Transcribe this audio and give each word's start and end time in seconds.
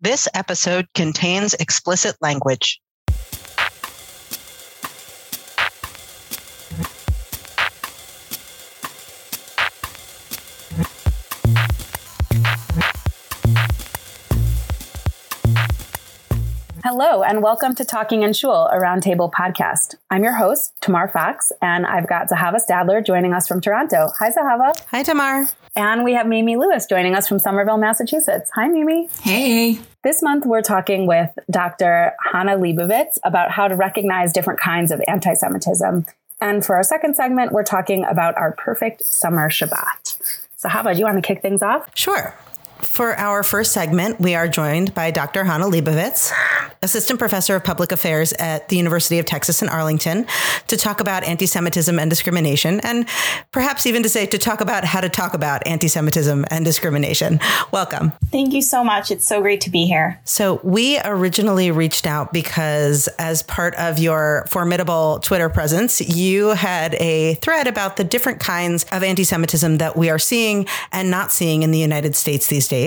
This 0.00 0.28
episode 0.34 0.88
contains 0.94 1.54
explicit 1.54 2.16
language. 2.20 2.80
Hello, 16.98 17.22
and 17.22 17.42
welcome 17.42 17.74
to 17.74 17.84
Talking 17.84 18.22
in 18.22 18.32
Shul, 18.32 18.68
a 18.68 18.78
roundtable 18.78 19.30
podcast. 19.30 19.96
I'm 20.10 20.24
your 20.24 20.32
host, 20.32 20.72
Tamar 20.80 21.08
Fox, 21.08 21.52
and 21.60 21.84
I've 21.84 22.06
got 22.06 22.30
Zahava 22.30 22.56
Stadler 22.56 23.04
joining 23.04 23.34
us 23.34 23.46
from 23.46 23.60
Toronto. 23.60 24.08
Hi, 24.18 24.30
Zahava. 24.30 24.72
Hi, 24.92 25.02
Tamar. 25.02 25.46
And 25.76 26.04
we 26.04 26.14
have 26.14 26.26
Mimi 26.26 26.56
Lewis 26.56 26.86
joining 26.86 27.14
us 27.14 27.28
from 27.28 27.38
Somerville, 27.38 27.76
Massachusetts. 27.76 28.50
Hi, 28.54 28.68
Mimi. 28.68 29.10
Hey. 29.20 29.78
This 30.04 30.22
month, 30.22 30.46
we're 30.46 30.62
talking 30.62 31.06
with 31.06 31.38
Dr. 31.50 32.14
Hannah 32.32 32.56
Lebovits 32.56 33.18
about 33.24 33.50
how 33.50 33.68
to 33.68 33.76
recognize 33.76 34.32
different 34.32 34.58
kinds 34.58 34.90
of 34.90 35.02
anti 35.06 35.34
Semitism. 35.34 36.06
And 36.40 36.64
for 36.64 36.76
our 36.76 36.82
second 36.82 37.14
segment, 37.14 37.52
we're 37.52 37.62
talking 37.62 38.06
about 38.06 38.38
our 38.38 38.52
perfect 38.52 39.04
summer 39.04 39.50
Shabbat. 39.50 40.40
Zahava, 40.58 40.94
do 40.94 41.00
you 41.00 41.04
want 41.04 41.22
to 41.22 41.28
kick 41.28 41.42
things 41.42 41.62
off? 41.62 41.90
Sure. 41.94 42.34
For 42.96 43.14
our 43.18 43.42
first 43.42 43.72
segment, 43.72 44.18
we 44.18 44.34
are 44.34 44.48
joined 44.48 44.94
by 44.94 45.10
Dr. 45.10 45.44
Hannah 45.44 45.66
Lebovits, 45.66 46.32
Assistant 46.80 47.18
Professor 47.18 47.54
of 47.54 47.62
Public 47.62 47.92
Affairs 47.92 48.32
at 48.32 48.70
the 48.70 48.78
University 48.78 49.18
of 49.18 49.26
Texas 49.26 49.60
in 49.60 49.68
Arlington, 49.68 50.26
to 50.68 50.78
talk 50.78 51.00
about 51.00 51.22
anti 51.22 51.44
Semitism 51.44 51.98
and 51.98 52.08
discrimination, 52.08 52.80
and 52.80 53.06
perhaps 53.50 53.84
even 53.84 54.02
to 54.02 54.08
say 54.08 54.24
to 54.24 54.38
talk 54.38 54.62
about 54.62 54.86
how 54.86 55.02
to 55.02 55.10
talk 55.10 55.34
about 55.34 55.66
anti 55.66 55.88
Semitism 55.88 56.46
and 56.50 56.64
discrimination. 56.64 57.38
Welcome. 57.70 58.12
Thank 58.30 58.54
you 58.54 58.62
so 58.62 58.82
much. 58.82 59.10
It's 59.10 59.26
so 59.26 59.42
great 59.42 59.60
to 59.60 59.70
be 59.70 59.84
here. 59.84 60.18
So, 60.24 60.58
we 60.62 60.98
originally 61.04 61.70
reached 61.70 62.06
out 62.06 62.32
because, 62.32 63.08
as 63.18 63.42
part 63.42 63.74
of 63.74 63.98
your 63.98 64.46
formidable 64.48 65.18
Twitter 65.18 65.50
presence, 65.50 66.00
you 66.00 66.48
had 66.48 66.94
a 66.94 67.34
thread 67.34 67.66
about 67.66 67.98
the 67.98 68.04
different 68.04 68.40
kinds 68.40 68.84
of 68.90 69.02
anti 69.02 69.24
Semitism 69.24 69.76
that 69.76 69.98
we 69.98 70.08
are 70.08 70.18
seeing 70.18 70.66
and 70.92 71.10
not 71.10 71.30
seeing 71.30 71.62
in 71.62 71.72
the 71.72 71.78
United 71.78 72.16
States 72.16 72.46
these 72.46 72.66
days, 72.66 72.85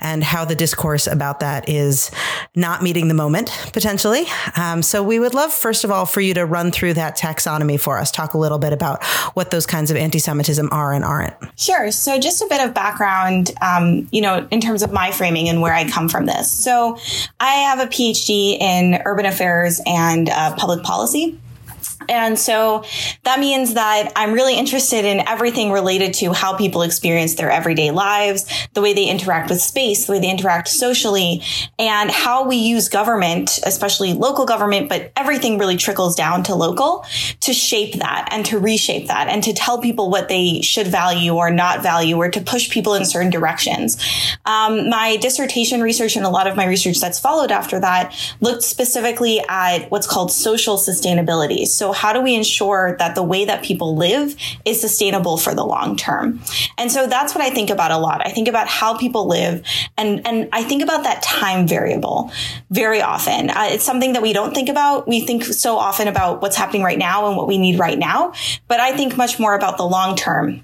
and 0.00 0.22
how 0.22 0.44
the 0.44 0.54
discourse 0.54 1.06
about 1.06 1.40
that 1.40 1.68
is 1.68 2.10
not 2.54 2.82
meeting 2.82 3.08
the 3.08 3.14
moment 3.14 3.50
potentially. 3.72 4.26
Um, 4.56 4.82
so, 4.82 5.02
we 5.02 5.18
would 5.18 5.34
love, 5.34 5.52
first 5.52 5.84
of 5.84 5.90
all, 5.90 6.06
for 6.06 6.20
you 6.20 6.34
to 6.34 6.44
run 6.44 6.70
through 6.70 6.94
that 6.94 7.16
taxonomy 7.16 7.78
for 7.80 7.98
us, 7.98 8.10
talk 8.10 8.34
a 8.34 8.38
little 8.38 8.58
bit 8.58 8.72
about 8.72 9.04
what 9.34 9.50
those 9.50 9.66
kinds 9.66 9.90
of 9.90 9.96
anti 9.96 10.18
Semitism 10.18 10.68
are 10.70 10.92
and 10.92 11.04
aren't. 11.04 11.34
Sure. 11.56 11.90
So, 11.90 12.18
just 12.18 12.42
a 12.42 12.46
bit 12.48 12.60
of 12.60 12.74
background, 12.74 13.52
um, 13.62 14.08
you 14.12 14.20
know, 14.20 14.46
in 14.50 14.60
terms 14.60 14.82
of 14.82 14.92
my 14.92 15.10
framing 15.10 15.48
and 15.48 15.60
where 15.60 15.74
I 15.74 15.88
come 15.88 16.08
from 16.08 16.26
this. 16.26 16.50
So, 16.50 16.98
I 17.40 17.54
have 17.54 17.80
a 17.80 17.86
PhD 17.86 18.58
in 18.60 19.00
urban 19.04 19.26
affairs 19.26 19.80
and 19.86 20.28
uh, 20.28 20.54
public 20.56 20.82
policy. 20.82 21.39
And 22.08 22.38
so 22.38 22.84
that 23.24 23.38
means 23.38 23.74
that 23.74 24.12
I'm 24.16 24.32
really 24.32 24.56
interested 24.56 25.04
in 25.04 25.26
everything 25.28 25.70
related 25.70 26.14
to 26.14 26.32
how 26.32 26.56
people 26.56 26.82
experience 26.82 27.34
their 27.34 27.50
everyday 27.50 27.90
lives, 27.90 28.46
the 28.74 28.80
way 28.80 28.92
they 28.92 29.04
interact 29.04 29.50
with 29.50 29.60
space, 29.60 30.06
the 30.06 30.12
way 30.12 30.20
they 30.20 30.30
interact 30.30 30.68
socially, 30.68 31.42
and 31.78 32.10
how 32.10 32.46
we 32.46 32.56
use 32.56 32.88
government, 32.88 33.60
especially 33.64 34.12
local 34.12 34.46
government, 34.46 34.88
but 34.88 35.12
everything 35.16 35.58
really 35.58 35.76
trickles 35.76 36.16
down 36.16 36.42
to 36.44 36.54
local 36.54 37.04
to 37.40 37.52
shape 37.52 37.94
that 37.94 38.28
and 38.32 38.44
to 38.46 38.58
reshape 38.58 39.08
that 39.08 39.28
and 39.28 39.42
to 39.42 39.52
tell 39.52 39.80
people 39.80 40.10
what 40.10 40.28
they 40.28 40.60
should 40.62 40.86
value 40.86 41.34
or 41.34 41.50
not 41.50 41.82
value 41.82 42.16
or 42.16 42.30
to 42.30 42.40
push 42.40 42.70
people 42.70 42.94
in 42.94 43.04
certain 43.04 43.30
directions. 43.30 44.02
Um, 44.46 44.88
my 44.88 45.16
dissertation 45.20 45.80
research 45.80 46.16
and 46.16 46.24
a 46.24 46.30
lot 46.30 46.46
of 46.46 46.56
my 46.56 46.66
research 46.66 47.00
that's 47.00 47.18
followed 47.18 47.52
after 47.52 47.78
that 47.80 48.14
looked 48.40 48.62
specifically 48.62 49.42
at 49.48 49.90
what's 49.90 50.06
called 50.06 50.32
social 50.32 50.76
sustainability. 50.76 51.66
So 51.66 51.89
how 51.92 52.12
do 52.12 52.20
we 52.20 52.34
ensure 52.34 52.96
that 52.98 53.14
the 53.14 53.22
way 53.22 53.44
that 53.44 53.62
people 53.62 53.96
live 53.96 54.36
is 54.64 54.80
sustainable 54.80 55.36
for 55.36 55.54
the 55.54 55.64
long 55.64 55.96
term? 55.96 56.40
And 56.78 56.90
so 56.90 57.06
that's 57.06 57.34
what 57.34 57.42
I 57.42 57.50
think 57.50 57.70
about 57.70 57.90
a 57.90 57.98
lot. 57.98 58.26
I 58.26 58.30
think 58.30 58.48
about 58.48 58.68
how 58.68 58.96
people 58.96 59.26
live 59.26 59.64
and, 59.96 60.26
and 60.26 60.48
I 60.52 60.62
think 60.62 60.82
about 60.82 61.04
that 61.04 61.22
time 61.22 61.66
variable 61.66 62.32
very 62.70 63.02
often. 63.02 63.50
Uh, 63.50 63.68
it's 63.70 63.84
something 63.84 64.12
that 64.14 64.22
we 64.22 64.32
don't 64.32 64.54
think 64.54 64.68
about. 64.68 65.08
We 65.08 65.20
think 65.20 65.44
so 65.44 65.76
often 65.76 66.08
about 66.08 66.42
what's 66.42 66.56
happening 66.56 66.82
right 66.82 66.98
now 66.98 67.28
and 67.28 67.36
what 67.36 67.46
we 67.46 67.58
need 67.58 67.78
right 67.78 67.98
now, 67.98 68.32
but 68.68 68.80
I 68.80 68.96
think 68.96 69.16
much 69.16 69.38
more 69.38 69.54
about 69.54 69.76
the 69.76 69.84
long 69.84 70.16
term 70.16 70.62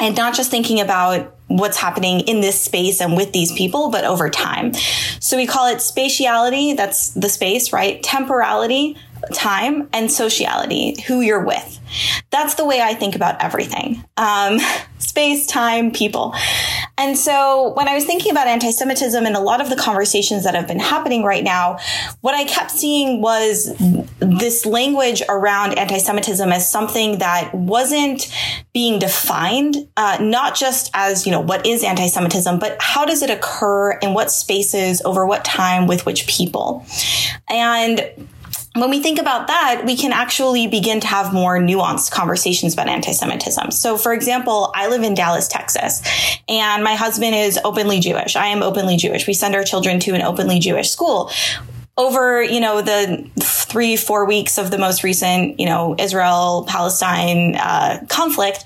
and 0.00 0.16
not 0.16 0.34
just 0.34 0.50
thinking 0.50 0.80
about 0.80 1.34
what's 1.46 1.76
happening 1.76 2.20
in 2.20 2.40
this 2.40 2.60
space 2.60 3.00
and 3.00 3.16
with 3.16 3.32
these 3.32 3.52
people, 3.52 3.90
but 3.90 4.04
over 4.04 4.30
time. 4.30 4.72
So 5.20 5.36
we 5.36 5.46
call 5.46 5.68
it 5.68 5.78
spatiality, 5.78 6.76
that's 6.76 7.10
the 7.10 7.28
space, 7.28 7.72
right? 7.72 8.02
Temporality, 8.02 8.96
time, 9.32 9.88
and 9.92 10.10
sociality, 10.10 11.00
who 11.02 11.20
you're 11.20 11.44
with. 11.44 11.80
That's 12.30 12.54
the 12.54 12.64
way 12.64 12.80
I 12.80 12.94
think 12.94 13.14
about 13.14 13.42
everything. 13.42 14.04
Um, 14.16 14.58
space, 14.98 15.46
time, 15.46 15.90
people. 15.90 16.34
And 16.96 17.16
so 17.16 17.72
when 17.76 17.88
I 17.88 17.94
was 17.94 18.04
thinking 18.04 18.32
about 18.32 18.46
anti 18.46 18.70
Semitism 18.70 19.24
and 19.24 19.36
a 19.36 19.40
lot 19.40 19.60
of 19.60 19.68
the 19.68 19.76
conversations 19.76 20.44
that 20.44 20.54
have 20.54 20.66
been 20.66 20.78
happening 20.78 21.24
right 21.24 21.44
now, 21.44 21.78
what 22.20 22.34
I 22.34 22.44
kept 22.44 22.70
seeing 22.70 23.20
was 23.20 23.76
this 24.18 24.64
language 24.64 25.22
around 25.28 25.78
anti 25.78 25.98
Semitism 25.98 26.50
as 26.50 26.70
something 26.70 27.18
that 27.18 27.54
wasn't 27.54 28.32
being 28.72 28.98
defined, 28.98 29.76
uh, 29.96 30.18
not 30.20 30.56
just 30.56 30.90
as, 30.94 31.26
you 31.26 31.32
know, 31.32 31.40
what 31.40 31.66
is 31.66 31.84
anti 31.84 32.06
Semitism, 32.06 32.58
but 32.58 32.76
how 32.80 33.04
does 33.04 33.22
it 33.22 33.30
occur 33.30 33.92
in 33.92 34.14
what 34.14 34.30
spaces, 34.30 35.02
over 35.04 35.26
what 35.26 35.44
time, 35.44 35.86
with 35.86 36.06
which 36.06 36.26
people. 36.26 36.84
And 37.48 38.00
when 38.74 38.90
we 38.90 39.00
think 39.00 39.20
about 39.20 39.46
that, 39.46 39.82
we 39.86 39.96
can 39.96 40.12
actually 40.12 40.66
begin 40.66 40.98
to 41.00 41.06
have 41.06 41.32
more 41.32 41.58
nuanced 41.58 42.10
conversations 42.10 42.74
about 42.74 42.88
anti-Semitism. 42.88 43.70
So, 43.70 43.96
for 43.96 44.12
example, 44.12 44.72
I 44.74 44.88
live 44.88 45.02
in 45.02 45.14
Dallas, 45.14 45.46
Texas, 45.46 46.02
and 46.48 46.82
my 46.82 46.96
husband 46.96 47.36
is 47.36 47.58
openly 47.64 48.00
Jewish. 48.00 48.34
I 48.34 48.48
am 48.48 48.62
openly 48.62 48.96
Jewish. 48.96 49.28
We 49.28 49.34
send 49.34 49.54
our 49.54 49.62
children 49.62 50.00
to 50.00 50.14
an 50.14 50.22
openly 50.22 50.58
Jewish 50.58 50.90
school 50.90 51.30
over 51.96 52.42
you 52.42 52.58
know 52.58 52.82
the 52.82 53.24
three 53.40 53.96
four 53.96 54.26
weeks 54.26 54.58
of 54.58 54.72
the 54.72 54.78
most 54.78 55.04
recent 55.04 55.60
you 55.60 55.66
know 55.66 55.94
israel 55.96 56.64
palestine 56.66 57.54
uh, 57.54 58.04
conflict 58.08 58.64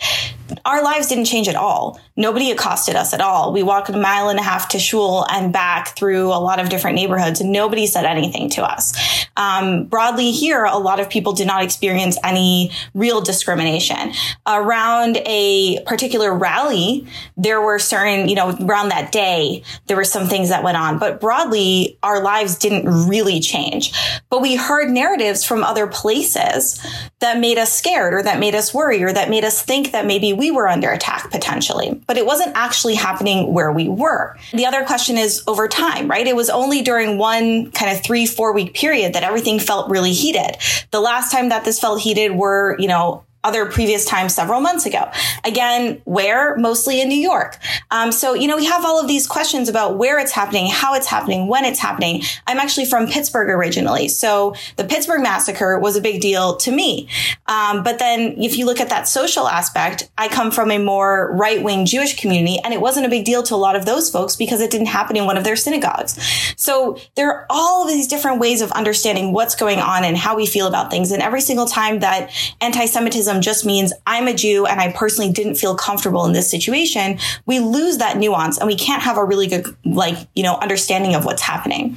our 0.64 0.82
lives 0.82 1.08
didn't 1.08 1.26
change 1.26 1.46
at 1.46 1.54
all 1.54 2.00
nobody 2.18 2.50
accosted 2.50 2.94
us 2.94 3.14
at 3.14 3.20
all 3.20 3.52
we 3.52 3.62
walked 3.62 3.88
a 3.88 3.96
mile 3.96 4.28
and 4.28 4.38
a 4.38 4.42
half 4.42 4.68
to 4.68 4.78
shul 4.78 5.26
and 5.30 5.52
back 5.52 5.96
through 5.96 6.26
a 6.26 6.40
lot 6.40 6.60
of 6.60 6.68
different 6.68 6.94
neighborhoods 6.94 7.40
and 7.40 7.50
nobody 7.50 7.86
said 7.86 8.04
anything 8.04 8.50
to 8.50 8.62
us 8.62 8.92
um, 9.38 9.84
broadly 9.84 10.30
here 10.30 10.64
a 10.64 10.78
lot 10.78 11.00
of 11.00 11.08
people 11.08 11.32
did 11.32 11.46
not 11.46 11.62
experience 11.62 12.18
any 12.22 12.70
real 12.92 13.22
discrimination 13.22 14.12
around 14.46 15.16
a 15.24 15.82
particular 15.84 16.34
rally 16.34 17.06
there 17.38 17.62
were 17.62 17.78
certain 17.78 18.28
you 18.28 18.34
know 18.34 18.54
around 18.60 18.90
that 18.90 19.10
day 19.10 19.62
there 19.86 19.96
were 19.96 20.04
some 20.04 20.26
things 20.26 20.50
that 20.50 20.62
went 20.62 20.76
on 20.76 20.98
but 20.98 21.20
broadly 21.20 21.96
our 22.02 22.22
lives 22.22 22.56
didn't 22.56 23.08
really 23.08 23.40
change. 23.40 23.92
But 24.30 24.42
we 24.42 24.56
heard 24.56 24.90
narratives 24.90 25.44
from 25.44 25.64
other 25.64 25.86
places 25.86 26.84
that 27.20 27.38
made 27.38 27.58
us 27.58 27.72
scared 27.72 28.14
or 28.14 28.22
that 28.22 28.38
made 28.38 28.54
us 28.54 28.72
worry 28.72 29.02
or 29.02 29.12
that 29.12 29.30
made 29.30 29.44
us 29.44 29.62
think 29.62 29.92
that 29.92 30.06
maybe 30.06 30.32
we 30.32 30.50
were 30.50 30.68
under 30.68 30.90
attack 30.90 31.30
potentially. 31.30 32.00
But 32.08 32.16
it 32.16 32.26
wasn't 32.26 32.56
actually 32.56 32.94
happening 32.94 33.52
where 33.52 33.70
we 33.70 33.88
were. 33.88 34.36
The 34.52 34.66
other 34.66 34.84
question 34.84 35.18
is 35.18 35.44
over 35.46 35.68
time, 35.68 36.08
right? 36.08 36.26
It 36.26 36.34
was 36.34 36.50
only 36.50 36.82
during 36.82 37.18
one 37.18 37.70
kind 37.70 37.94
of 37.94 38.02
three, 38.02 38.26
four 38.26 38.52
week 38.52 38.74
period 38.74 39.12
that 39.12 39.22
everything 39.22 39.60
felt 39.60 39.90
really 39.90 40.12
heated. 40.12 40.56
The 40.90 41.00
last 41.00 41.30
time 41.30 41.50
that 41.50 41.64
this 41.64 41.78
felt 41.78 42.00
heated 42.00 42.32
were, 42.32 42.76
you 42.80 42.88
know, 42.88 43.24
other 43.48 43.66
previous 43.66 44.04
times 44.04 44.34
several 44.34 44.60
months 44.60 44.86
ago. 44.86 45.10
Again, 45.44 46.00
where? 46.04 46.56
Mostly 46.56 47.00
in 47.00 47.08
New 47.08 47.18
York. 47.18 47.58
Um, 47.90 48.12
so, 48.12 48.34
you 48.34 48.46
know, 48.46 48.56
we 48.56 48.66
have 48.66 48.84
all 48.84 49.00
of 49.00 49.08
these 49.08 49.26
questions 49.26 49.68
about 49.68 49.96
where 49.96 50.18
it's 50.18 50.32
happening, 50.32 50.68
how 50.70 50.94
it's 50.94 51.06
happening, 51.06 51.48
when 51.48 51.64
it's 51.64 51.78
happening. 51.78 52.22
I'm 52.46 52.58
actually 52.58 52.84
from 52.84 53.06
Pittsburgh 53.06 53.48
originally. 53.48 54.08
So 54.08 54.54
the 54.76 54.84
Pittsburgh 54.84 55.22
massacre 55.22 55.78
was 55.78 55.96
a 55.96 56.00
big 56.00 56.20
deal 56.20 56.56
to 56.58 56.70
me. 56.70 57.08
Um, 57.46 57.82
but 57.82 57.98
then 57.98 58.40
if 58.40 58.58
you 58.58 58.66
look 58.66 58.80
at 58.80 58.90
that 58.90 59.08
social 59.08 59.48
aspect, 59.48 60.10
I 60.18 60.28
come 60.28 60.50
from 60.50 60.70
a 60.70 60.78
more 60.78 61.34
right 61.34 61.62
wing 61.62 61.86
Jewish 61.86 62.20
community 62.20 62.58
and 62.62 62.74
it 62.74 62.80
wasn't 62.80 63.06
a 63.06 63.08
big 63.08 63.24
deal 63.24 63.42
to 63.44 63.54
a 63.54 63.56
lot 63.56 63.74
of 63.74 63.86
those 63.86 64.10
folks 64.10 64.36
because 64.36 64.60
it 64.60 64.70
didn't 64.70 64.88
happen 64.88 65.16
in 65.16 65.24
one 65.24 65.38
of 65.38 65.44
their 65.44 65.56
synagogues. 65.56 66.18
So 66.56 66.98
there 67.14 67.32
are 67.32 67.46
all 67.48 67.84
of 67.84 67.88
these 67.88 68.06
different 68.06 68.40
ways 68.40 68.60
of 68.60 68.70
understanding 68.72 69.32
what's 69.32 69.54
going 69.54 69.78
on 69.78 70.04
and 70.04 70.16
how 70.16 70.36
we 70.36 70.46
feel 70.46 70.66
about 70.66 70.90
things. 70.90 71.10
And 71.10 71.22
every 71.22 71.40
single 71.40 71.66
time 71.66 72.00
that 72.00 72.30
anti-Semitism 72.60 73.37
Um, 73.38 73.42
just 73.42 73.64
means 73.64 73.92
I'm 74.06 74.28
a 74.28 74.34
Jew 74.34 74.66
and 74.66 74.80
I 74.80 74.92
personally 74.92 75.32
didn't 75.32 75.54
feel 75.54 75.74
comfortable 75.74 76.24
in 76.26 76.32
this 76.32 76.50
situation, 76.50 77.18
we 77.46 77.60
lose 77.60 77.98
that 77.98 78.18
nuance 78.18 78.58
and 78.58 78.66
we 78.66 78.76
can't 78.76 79.02
have 79.02 79.16
a 79.16 79.24
really 79.24 79.46
good, 79.46 79.66
like, 79.84 80.16
you 80.34 80.42
know, 80.42 80.56
understanding 80.56 81.14
of 81.14 81.24
what's 81.24 81.42
happening. 81.42 81.96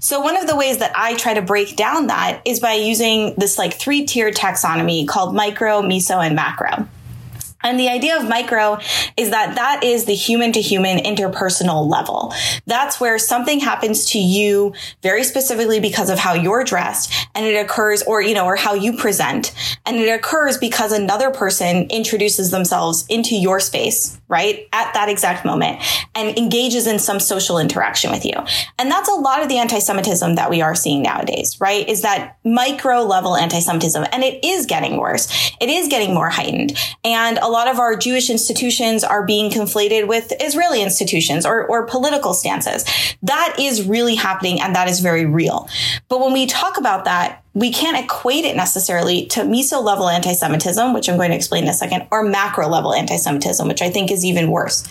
So 0.00 0.20
one 0.20 0.36
of 0.36 0.46
the 0.46 0.56
ways 0.56 0.78
that 0.78 0.92
I 0.94 1.14
try 1.14 1.34
to 1.34 1.42
break 1.42 1.76
down 1.76 2.06
that 2.06 2.40
is 2.44 2.60
by 2.60 2.74
using 2.74 3.34
this 3.36 3.58
like 3.58 3.74
three 3.74 4.06
tier 4.06 4.30
taxonomy 4.30 5.06
called 5.06 5.34
micro, 5.34 5.82
meso, 5.82 6.24
and 6.24 6.34
macro. 6.34 6.88
And 7.62 7.78
the 7.78 7.88
idea 7.88 8.16
of 8.16 8.28
micro 8.28 8.78
is 9.16 9.30
that 9.30 9.56
that 9.56 9.82
is 9.82 10.04
the 10.04 10.14
human 10.14 10.52
to 10.52 10.60
human 10.60 10.98
interpersonal 10.98 11.90
level. 11.90 12.32
That's 12.66 13.00
where 13.00 13.18
something 13.18 13.60
happens 13.60 14.06
to 14.12 14.18
you 14.18 14.74
very 15.02 15.24
specifically 15.24 15.80
because 15.80 16.10
of 16.10 16.18
how 16.18 16.34
you're 16.34 16.64
dressed 16.64 17.12
and 17.34 17.44
it 17.44 17.56
occurs 17.56 18.02
or, 18.02 18.22
you 18.22 18.34
know, 18.34 18.46
or 18.46 18.56
how 18.56 18.74
you 18.74 18.96
present. 18.96 19.52
And 19.86 19.96
it 19.96 20.08
occurs 20.08 20.58
because 20.58 20.92
another 20.92 21.30
person 21.30 21.86
introduces 21.90 22.50
themselves 22.50 23.06
into 23.08 23.34
your 23.34 23.60
space, 23.60 24.20
right? 24.28 24.68
At 24.72 24.94
that 24.94 25.08
exact 25.08 25.44
moment 25.44 25.82
and 26.14 26.36
engages 26.38 26.86
in 26.86 26.98
some 26.98 27.18
social 27.18 27.58
interaction 27.58 28.10
with 28.10 28.24
you. 28.24 28.34
And 28.78 28.90
that's 28.90 29.08
a 29.08 29.14
lot 29.14 29.42
of 29.42 29.48
the 29.48 29.58
anti-Semitism 29.58 30.36
that 30.36 30.50
we 30.50 30.62
are 30.62 30.74
seeing 30.74 31.02
nowadays, 31.02 31.60
right? 31.60 31.88
Is 31.88 32.02
that 32.02 32.36
micro 32.44 33.02
level 33.02 33.36
anti-Semitism. 33.36 34.04
And 34.12 34.22
it 34.22 34.44
is 34.44 34.66
getting 34.66 34.96
worse. 34.96 35.52
It 35.60 35.68
is 35.68 35.88
getting 35.88 36.14
more 36.14 36.30
heightened. 36.30 36.78
And 37.04 37.38
a 37.48 37.50
lot 37.50 37.66
of 37.66 37.78
our 37.78 37.96
Jewish 37.96 38.28
institutions 38.28 39.02
are 39.02 39.24
being 39.24 39.50
conflated 39.50 40.06
with 40.06 40.34
Israeli 40.38 40.82
institutions 40.82 41.46
or, 41.46 41.64
or 41.66 41.86
political 41.86 42.34
stances. 42.34 42.84
That 43.22 43.56
is 43.58 43.82
really 43.86 44.16
happening 44.16 44.60
and 44.60 44.76
that 44.76 44.86
is 44.86 45.00
very 45.00 45.24
real. 45.24 45.66
But 46.08 46.20
when 46.20 46.34
we 46.34 46.44
talk 46.44 46.76
about 46.76 47.06
that, 47.06 47.37
we 47.54 47.72
can't 47.72 48.02
equate 48.02 48.44
it 48.44 48.56
necessarily 48.56 49.26
to 49.26 49.40
meso 49.40 49.82
level 49.82 50.08
anti 50.08 50.32
Semitism, 50.32 50.92
which 50.92 51.08
I'm 51.08 51.16
going 51.16 51.30
to 51.30 51.36
explain 51.36 51.64
in 51.64 51.70
a 51.70 51.74
second, 51.74 52.06
or 52.10 52.22
macro 52.22 52.68
level 52.68 52.94
anti 52.94 53.16
Semitism, 53.16 53.66
which 53.66 53.82
I 53.82 53.90
think 53.90 54.10
is 54.10 54.24
even 54.24 54.50
worse. 54.50 54.86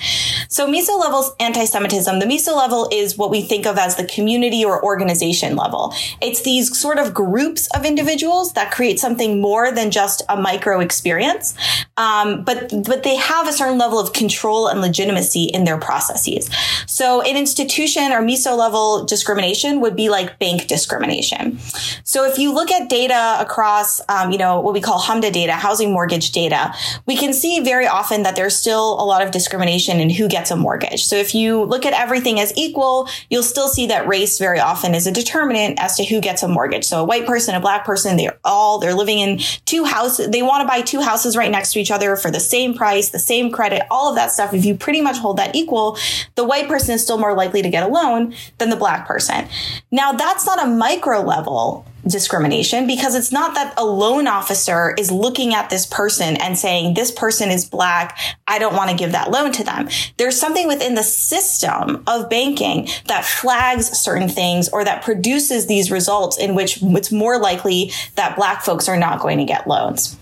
So, 0.49 0.67
meso 0.67 0.99
level 0.99 1.23
anti 1.39 1.65
Semitism, 1.65 2.19
the 2.19 2.25
meso 2.25 2.55
level 2.55 2.89
is 2.91 3.17
what 3.17 3.29
we 3.29 3.41
think 3.41 3.65
of 3.65 3.77
as 3.77 3.95
the 3.95 4.05
community 4.05 4.65
or 4.65 4.83
organization 4.83 5.55
level. 5.55 5.93
It's 6.21 6.41
these 6.41 6.77
sort 6.77 6.97
of 6.97 7.13
groups 7.13 7.67
of 7.75 7.85
individuals 7.85 8.53
that 8.53 8.71
create 8.71 8.99
something 8.99 9.39
more 9.39 9.71
than 9.71 9.91
just 9.91 10.23
a 10.27 10.35
micro 10.35 10.79
experience, 10.79 11.53
um, 11.95 12.43
but, 12.43 12.73
but 12.85 13.03
they 13.03 13.15
have 13.15 13.47
a 13.47 13.53
certain 13.53 13.77
level 13.77 13.99
of 13.99 14.13
control 14.13 14.67
and 14.67 14.81
legitimacy 14.81 15.45
in 15.45 15.63
their 15.63 15.77
processes. 15.77 16.49
So, 16.87 17.21
an 17.21 17.37
institution 17.37 18.11
or 18.11 18.21
meso 18.21 18.57
level 18.57 19.05
discrimination 19.05 19.79
would 19.81 19.95
be 19.95 20.09
like 20.09 20.39
bank 20.39 20.67
discrimination. 20.67 21.59
So, 22.03 22.25
if 22.25 22.37
you 22.37 22.46
look 22.53 22.71
at 22.71 22.89
data 22.89 23.37
across, 23.39 24.01
um, 24.09 24.31
you 24.31 24.37
know, 24.37 24.59
what 24.59 24.73
we 24.73 24.81
call 24.81 24.99
HMDA 24.99 25.31
data, 25.31 25.53
housing 25.53 25.91
mortgage 25.91 26.31
data, 26.31 26.73
we 27.05 27.15
can 27.15 27.33
see 27.33 27.59
very 27.59 27.87
often 27.87 28.23
that 28.23 28.35
there's 28.35 28.55
still 28.55 28.93
a 28.93 29.05
lot 29.05 29.21
of 29.21 29.31
discrimination 29.31 29.99
in 29.99 30.09
who 30.09 30.27
gets 30.27 30.51
a 30.51 30.55
mortgage. 30.55 31.05
So 31.05 31.15
if 31.15 31.33
you 31.33 31.63
look 31.63 31.85
at 31.85 31.93
everything 31.93 32.39
as 32.39 32.53
equal, 32.55 33.09
you'll 33.29 33.43
still 33.43 33.67
see 33.67 33.87
that 33.87 34.07
race 34.07 34.39
very 34.39 34.59
often 34.59 34.95
is 34.95 35.07
a 35.07 35.11
determinant 35.11 35.79
as 35.79 35.95
to 35.97 36.05
who 36.05 36.21
gets 36.21 36.43
a 36.43 36.47
mortgage. 36.47 36.85
So 36.85 37.01
a 37.01 37.03
white 37.03 37.25
person, 37.25 37.55
a 37.55 37.59
black 37.59 37.85
person, 37.85 38.17
they're 38.17 38.39
all, 38.43 38.79
they're 38.79 38.93
living 38.93 39.19
in 39.19 39.39
two 39.65 39.83
houses. 39.83 40.29
They 40.29 40.41
want 40.41 40.61
to 40.61 40.67
buy 40.67 40.81
two 40.81 41.01
houses 41.01 41.37
right 41.37 41.51
next 41.51 41.73
to 41.73 41.79
each 41.79 41.91
other 41.91 42.15
for 42.15 42.31
the 42.31 42.39
same 42.39 42.73
price, 42.73 43.09
the 43.09 43.19
same 43.19 43.51
credit, 43.51 43.83
all 43.89 44.09
of 44.09 44.15
that 44.15 44.31
stuff. 44.31 44.53
If 44.53 44.65
you 44.65 44.75
pretty 44.75 45.01
much 45.01 45.17
hold 45.17 45.37
that 45.37 45.55
equal, 45.55 45.97
the 46.35 46.45
white 46.45 46.67
person 46.67 46.95
is 46.95 47.03
still 47.03 47.17
more 47.17 47.35
likely 47.35 47.61
to 47.61 47.69
get 47.69 47.83
a 47.83 47.87
loan 47.87 48.33
than 48.57 48.69
the 48.69 48.75
black 48.75 49.07
person. 49.07 49.47
Now 49.91 50.11
that's 50.11 50.45
not 50.45 50.63
a 50.63 50.67
micro 50.67 51.21
level 51.21 51.85
discrimination 52.05 52.87
because 52.87 53.15
it's 53.15 53.31
not 53.31 53.53
that 53.55 53.73
a 53.77 53.85
loan 53.85 54.27
officer 54.27 54.93
is 54.97 55.11
looking 55.11 55.53
at 55.53 55.69
this 55.69 55.85
person 55.85 56.37
and 56.37 56.57
saying, 56.57 56.93
this 56.93 57.11
person 57.11 57.49
is 57.49 57.65
black. 57.65 58.17
I 58.47 58.59
don't 58.59 58.75
want 58.75 58.91
to 58.91 58.95
give 58.95 59.11
that 59.11 59.31
loan 59.31 59.51
to 59.53 59.63
them. 59.63 59.89
There's 60.17 60.39
something 60.39 60.67
within 60.67 60.95
the 60.95 61.03
system 61.03 62.03
of 62.07 62.29
banking 62.29 62.87
that 63.05 63.25
flags 63.25 63.87
certain 63.97 64.29
things 64.29 64.69
or 64.69 64.83
that 64.85 65.03
produces 65.03 65.67
these 65.67 65.91
results 65.91 66.37
in 66.37 66.55
which 66.55 66.79
it's 66.81 67.11
more 67.11 67.39
likely 67.39 67.91
that 68.15 68.35
black 68.35 68.63
folks 68.63 68.87
are 68.87 68.97
not 68.97 69.19
going 69.19 69.37
to 69.39 69.45
get 69.45 69.67
loans. 69.67 70.17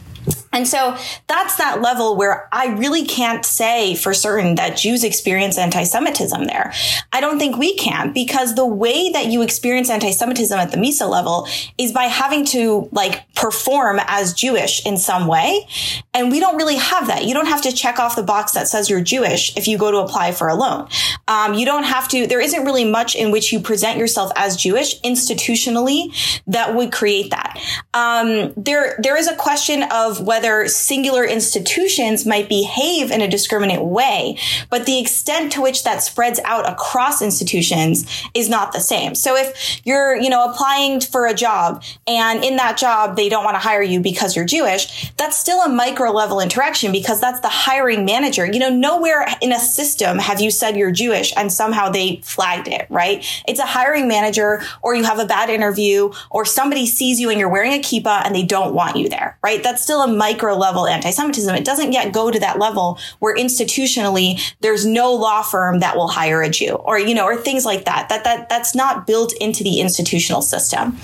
And 0.55 0.65
so 0.65 0.97
that's 1.27 1.57
that 1.57 1.81
level 1.81 2.15
where 2.15 2.47
I 2.49 2.67
really 2.67 3.05
can't 3.05 3.45
say 3.45 3.93
for 3.93 4.13
certain 4.13 4.55
that 4.55 4.77
Jews 4.77 5.03
experience 5.03 5.57
anti-Semitism 5.57 6.45
there. 6.45 6.71
I 7.11 7.19
don't 7.19 7.37
think 7.37 7.57
we 7.57 7.75
can 7.75 8.13
because 8.13 8.55
the 8.55 8.65
way 8.65 9.11
that 9.11 9.25
you 9.25 9.41
experience 9.41 9.89
anti-Semitism 9.89 10.57
at 10.57 10.71
the 10.71 10.77
meso 10.77 11.09
level 11.09 11.45
is 11.77 11.91
by 11.91 12.05
having 12.05 12.45
to 12.45 12.87
like 12.93 13.31
perform 13.35 13.99
as 14.07 14.33
Jewish 14.33 14.85
in 14.85 14.95
some 14.95 15.27
way. 15.27 15.67
And 16.13 16.31
we 16.31 16.39
don't 16.39 16.55
really 16.55 16.77
have 16.77 17.07
that. 17.07 17.25
You 17.25 17.33
don't 17.33 17.47
have 17.47 17.63
to 17.63 17.73
check 17.73 17.99
off 17.99 18.15
the 18.15 18.23
box 18.23 18.53
that 18.53 18.69
says 18.69 18.89
you're 18.89 19.01
Jewish 19.01 19.55
if 19.57 19.67
you 19.67 19.77
go 19.77 19.91
to 19.91 19.97
apply 19.97 20.31
for 20.31 20.47
a 20.47 20.55
loan. 20.55 20.87
Um, 21.27 21.55
you 21.55 21.65
don't 21.65 21.83
have 21.83 22.07
to, 22.09 22.27
there 22.27 22.39
isn't 22.39 22.63
really 22.63 22.89
much 22.89 23.13
in 23.13 23.29
which 23.29 23.51
you 23.51 23.59
present 23.59 23.99
yourself 23.99 24.31
as 24.37 24.55
Jewish 24.55 25.01
institutionally 25.01 26.15
that 26.47 26.73
would 26.75 26.93
create 26.93 27.31
that. 27.31 27.59
Um, 27.93 28.53
there, 28.55 28.95
there 28.99 29.17
is 29.17 29.27
a 29.27 29.35
question 29.35 29.83
of 29.91 30.21
whether 30.21 30.44
whether 30.45 30.67
singular 30.67 31.25
institutions 31.25 32.25
might 32.25 32.47
behave 32.47 33.09
in 33.09 33.21
a 33.21 33.27
discriminate 33.27 33.81
way, 33.81 34.37
but 34.69 34.85
the 34.85 34.99
extent 34.99 35.51
to 35.51 35.61
which 35.61 35.83
that 35.83 36.03
spreads 36.03 36.39
out 36.45 36.69
across 36.69 37.21
institutions 37.21 38.05
is 38.35 38.47
not 38.47 38.71
the 38.71 38.79
same. 38.79 39.15
So 39.15 39.35
if 39.35 39.81
you're, 39.85 40.15
you 40.15 40.29
know, 40.29 40.47
applying 40.47 41.01
for 41.01 41.25
a 41.25 41.33
job 41.33 41.83
and 42.05 42.43
in 42.43 42.57
that 42.57 42.77
job 42.77 43.15
they 43.15 43.27
don't 43.27 43.43
want 43.43 43.55
to 43.55 43.59
hire 43.59 43.81
you 43.81 43.99
because 43.99 44.35
you're 44.35 44.45
Jewish, 44.45 45.11
that's 45.17 45.37
still 45.37 45.61
a 45.61 45.69
micro 45.69 46.11
level 46.11 46.39
interaction 46.39 46.91
because 46.91 47.19
that's 47.19 47.39
the 47.39 47.49
hiring 47.49 48.05
manager. 48.05 48.45
You 48.45 48.59
know, 48.59 48.69
nowhere 48.69 49.25
in 49.41 49.51
a 49.51 49.59
system 49.59 50.19
have 50.19 50.41
you 50.41 50.51
said 50.51 50.77
you're 50.77 50.91
Jewish 50.91 51.33
and 51.35 51.51
somehow 51.51 51.89
they 51.89 52.17
flagged 52.23 52.67
it, 52.67 52.85
right? 52.91 53.25
It's 53.47 53.59
a 53.59 53.65
hiring 53.65 54.07
manager 54.07 54.61
or 54.83 54.93
you 54.93 55.05
have 55.05 55.17
a 55.17 55.25
bad 55.25 55.49
interview 55.49 56.11
or 56.29 56.45
somebody 56.45 56.85
sees 56.85 57.19
you 57.19 57.31
and 57.31 57.39
you're 57.39 57.49
wearing 57.49 57.73
a 57.73 57.79
kippah 57.79 58.23
and 58.25 58.35
they 58.35 58.43
don't 58.43 58.75
want 58.75 58.95
you 58.95 59.09
there, 59.09 59.39
right? 59.43 59.63
That's 59.63 59.81
still 59.81 60.01
a 60.01 60.07
micro 60.25 60.55
level 60.55 60.87
anti-Semitism. 60.87 61.53
It 61.53 61.65
doesn't 61.65 61.91
yet 61.91 62.11
go 62.11 62.31
to 62.31 62.39
that 62.39 62.57
level 62.57 62.97
where 63.19 63.35
institutionally 63.35 64.27
there's 64.61 64.83
no 64.83 65.13
law 65.13 65.43
firm 65.43 65.81
that 65.81 65.95
will 65.95 66.07
hire 66.07 66.41
a 66.41 66.49
Jew 66.49 66.73
or, 66.73 66.97
you 66.97 67.13
know, 67.13 67.25
or 67.25 67.37
things 67.37 67.63
like 67.63 67.85
that. 67.85 68.09
That, 68.09 68.23
that, 68.23 68.49
that's 68.49 68.73
not 68.73 69.05
built 69.05 69.33
into 69.39 69.63
the 69.63 69.79
institutional 69.81 70.41
system. 70.41 70.97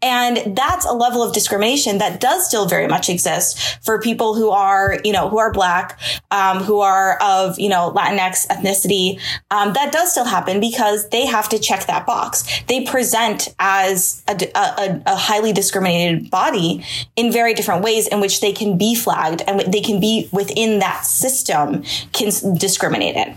And 0.00 0.56
that's 0.56 0.86
a 0.86 0.92
level 0.92 1.24
of 1.24 1.32
discrimination 1.32 1.98
that 1.98 2.20
does 2.20 2.46
still 2.46 2.66
very 2.66 2.86
much 2.86 3.08
exist 3.08 3.48
for 3.84 4.00
people 4.00 4.34
who 4.36 4.50
are, 4.50 5.00
you 5.02 5.12
know, 5.12 5.28
who 5.28 5.38
are 5.38 5.52
black, 5.52 5.98
um, 6.30 6.58
who 6.62 6.80
are 6.80 7.18
of, 7.20 7.58
you 7.58 7.68
know, 7.68 7.92
Latinx 7.96 8.46
ethnicity. 8.46 9.20
Um, 9.50 9.72
that 9.72 9.90
does 9.92 10.12
still 10.12 10.24
happen 10.24 10.60
because 10.60 11.08
they 11.08 11.26
have 11.26 11.48
to 11.48 11.58
check 11.58 11.86
that 11.86 12.06
box. 12.06 12.44
They 12.68 12.84
present 12.84 13.48
as 13.58 14.22
a, 14.28 14.34
a, 14.54 15.02
a 15.14 15.16
highly 15.16 15.52
discriminated 15.52 16.30
body 16.30 16.84
in 17.16 17.32
very 17.32 17.54
different 17.54 17.82
ways 17.82 18.06
in 18.06 18.20
which 18.20 18.40
they 18.40 18.52
can 18.52 18.67
be 18.76 18.94
flagged 18.94 19.42
and 19.46 19.72
they 19.72 19.80
can 19.80 20.00
be 20.00 20.28
within 20.32 20.80
that 20.80 21.06
system 21.06 21.84
Can 22.12 22.30
discriminated. 22.56 23.34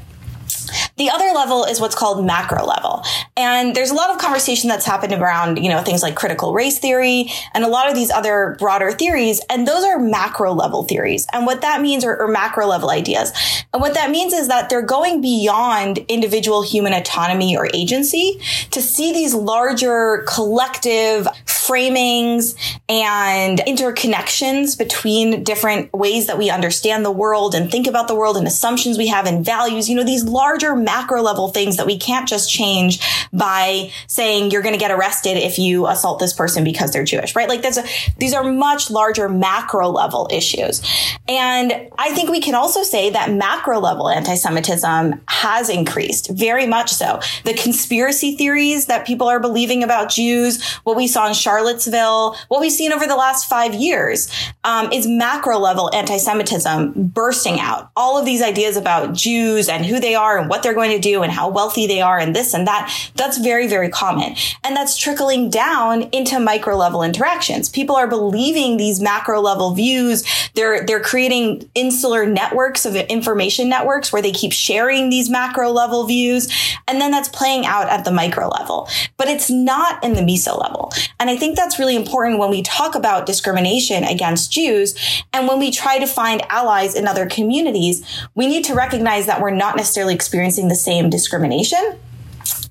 The 0.98 1.10
other 1.10 1.32
level 1.34 1.66
is 1.66 1.80
what's 1.80 1.96
called 1.96 2.26
macro 2.26 2.66
level. 2.66 3.04
And 3.38 3.76
there's 3.76 3.92
a 3.92 3.96
lot 3.96 4.10
of 4.10 4.18
conversation 4.18 4.70
that's 4.70 4.86
happened 4.86 5.14
around, 5.14 5.58
you 5.58 5.70
know, 5.70 5.82
things 5.82 6.04
like 6.04 6.16
critical 6.16 6.54
race 6.54 6.80
theory 6.80 7.32
and 7.54 7.64
a 7.64 7.68
lot 7.68 7.90
of 7.90 7.96
these 7.96 8.12
other 8.12 8.56
broader 8.60 8.92
theories. 8.92 9.42
And 9.50 9.68
those 9.68 9.84
are 9.84 10.00
macro 10.00 10.54
level 10.54 10.84
theories. 10.84 11.26
And 11.34 11.46
what 11.46 11.62
that 11.62 11.82
means 11.82 12.04
are, 12.04 12.22
are 12.22 12.28
macro 12.28 12.68
level 12.68 12.90
ideas. 12.90 13.32
And 13.74 13.82
what 13.82 13.94
that 13.94 14.12
means 14.12 14.34
is 14.34 14.48
that 14.48 14.70
they're 14.70 14.82
going 14.82 15.22
beyond 15.22 16.00
individual 16.08 16.62
human 16.62 16.94
autonomy 16.94 17.56
or 17.56 17.68
agency 17.74 18.40
to 18.72 18.82
see 18.82 19.14
these 19.14 19.34
larger 19.34 20.26
collective 20.28 21.28
framings 21.46 22.56
and 22.90 23.60
interconnections 23.60 24.78
between 24.78 25.44
different 25.44 25.92
ways 25.94 26.28
that 26.28 26.38
we 26.38 26.50
understand 26.50 27.06
the 27.06 27.12
world 27.12 27.56
and 27.56 27.72
think 27.72 27.88
about 27.88 28.08
the 28.08 28.16
world 28.16 28.36
and 28.36 28.48
assumptions 28.48 28.98
we 28.98 29.08
have 29.08 29.26
and 29.26 29.46
values, 29.46 29.90
you 29.90 29.96
know, 29.96 30.04
these 30.04 30.24
larger 30.62 30.76
macro 30.76 31.22
level 31.22 31.50
things 31.50 31.78
that 31.78 31.86
we 31.86 31.98
can't 31.98 32.28
just 32.28 32.52
change 32.52 33.00
by 33.34 33.92
saying 34.08 34.52
you're 34.52 34.62
going 34.62 34.74
to 34.74 34.80
get 34.80 34.92
arrested 34.92 35.38
if 35.38 35.58
you 35.58 35.88
assault 35.88 36.20
this 36.20 36.34
person 36.34 36.64
because 36.64 36.92
they're 36.92 37.04
Jewish, 37.04 37.36
right? 37.36 37.50
Like 37.50 37.62
that's 37.62 37.78
a, 37.78 37.86
these 38.18 38.34
are 38.34 38.44
much 38.44 38.92
larger 38.92 39.30
macro 39.30 39.90
level 39.90 40.28
issues. 40.32 40.82
And 41.28 41.90
I 41.98 42.12
think 42.14 42.30
we 42.30 42.42
can 42.42 42.56
also 42.56 42.84
say 42.84 43.10
that 43.12 43.32
macro 43.32 43.80
level 43.80 44.10
anti-Semitism 44.10 45.22
has 45.28 45.70
increased 45.70 46.30
very 46.32 46.68
much 46.68 46.92
so. 46.92 47.20
The 47.46 47.54
conspiracy 47.54 48.36
theories 48.36 48.86
that 48.88 49.08
people 49.08 49.28
are 49.28 49.40
believing 49.40 49.84
about 49.84 50.10
Jews, 50.10 50.64
what 50.84 50.96
we 50.96 51.08
saw 51.08 51.28
in 51.28 51.34
Charlottesville, 51.34 52.36
what 52.50 52.62
we've 52.62 52.72
seen 52.72 52.92
over 52.92 53.08
the 53.08 53.16
last 53.16 53.50
five 53.50 53.74
years, 53.74 54.32
um, 54.64 54.92
is 54.92 55.08
macro 55.08 55.58
level 55.58 55.94
anti-Semitism 55.94 57.08
bursting 57.08 57.60
out. 57.60 57.92
All 57.96 58.18
of 58.18 58.26
these 58.26 58.42
ideas 58.42 58.78
about 58.78 59.14
Jews 59.14 59.70
and 59.70 59.86
who 59.86 60.00
they 60.00 60.16
are 60.16 60.38
and 60.38 60.50
what 60.52 60.64
they're 60.64 60.74
going 60.74 60.92
to 60.92 61.00
do 61.00 61.24
and 61.24 61.32
how 61.32 61.48
wealthy 61.48 61.88
they 61.88 62.02
are 62.02 62.20
and 62.20 62.36
this 62.36 62.54
and 62.54 62.68
that. 62.68 62.94
That's 63.16 63.38
very, 63.38 63.68
very 63.68 63.88
common. 63.88 64.36
And 64.66 64.76
that's 64.76 64.98
trickling 64.98 65.50
down 65.50 66.04
into 66.12 66.42
micro 66.42 66.76
level 66.76 67.04
interactions. 67.04 67.70
People 67.70 67.96
are 67.96 68.06
believing 68.06 68.76
these 68.76 69.00
macro 69.00 69.40
level 69.40 69.74
views. 69.74 70.26
They're, 70.54 70.86
they're 70.86 71.00
creating 71.00 71.70
insular 71.74 72.26
networks 72.26 72.86
of 72.86 72.98
information 72.98 73.70
networks 73.70 74.12
where 74.12 74.22
they 74.22 74.34
keep 74.34 74.52
sharing 74.52 75.10
these 75.10 75.30
macro 75.30 75.72
level 75.72 76.06
views. 76.06 76.50
And 76.86 77.00
then 77.00 77.12
that's 77.12 77.30
playing 77.30 77.66
out 77.66 77.88
at 77.88 78.04
the 78.04 78.12
micro 78.12 78.50
level, 78.50 78.90
but 79.16 79.30
it's 79.30 79.50
not 79.50 80.04
in 80.04 80.16
the 80.16 80.22
meso 80.22 80.62
level. 80.62 80.92
And 81.18 81.30
I 81.30 81.38
think 81.38 81.56
that's 81.56 81.80
really 81.80 81.96
important 81.96 82.40
when 82.40 82.50
we 82.50 82.62
talk 82.62 82.96
about 82.96 83.26
discrimination 83.26 84.04
against 84.04 84.52
Jews. 84.52 85.24
And 85.32 85.48
when 85.48 85.60
we 85.60 85.72
try 85.72 85.98
to 85.98 86.08
find 86.08 86.42
allies 86.50 86.94
in 86.94 87.08
other 87.08 87.26
communities, 87.26 88.06
we 88.36 88.48
need 88.48 88.66
to 88.66 88.76
recognize 88.76 89.28
that 89.28 89.42
we're 89.42 89.52
not 89.52 89.78
necessarily 89.78 90.14
experiencing 90.14 90.41
the 90.68 90.76
same 90.76 91.10
discrimination 91.10 91.98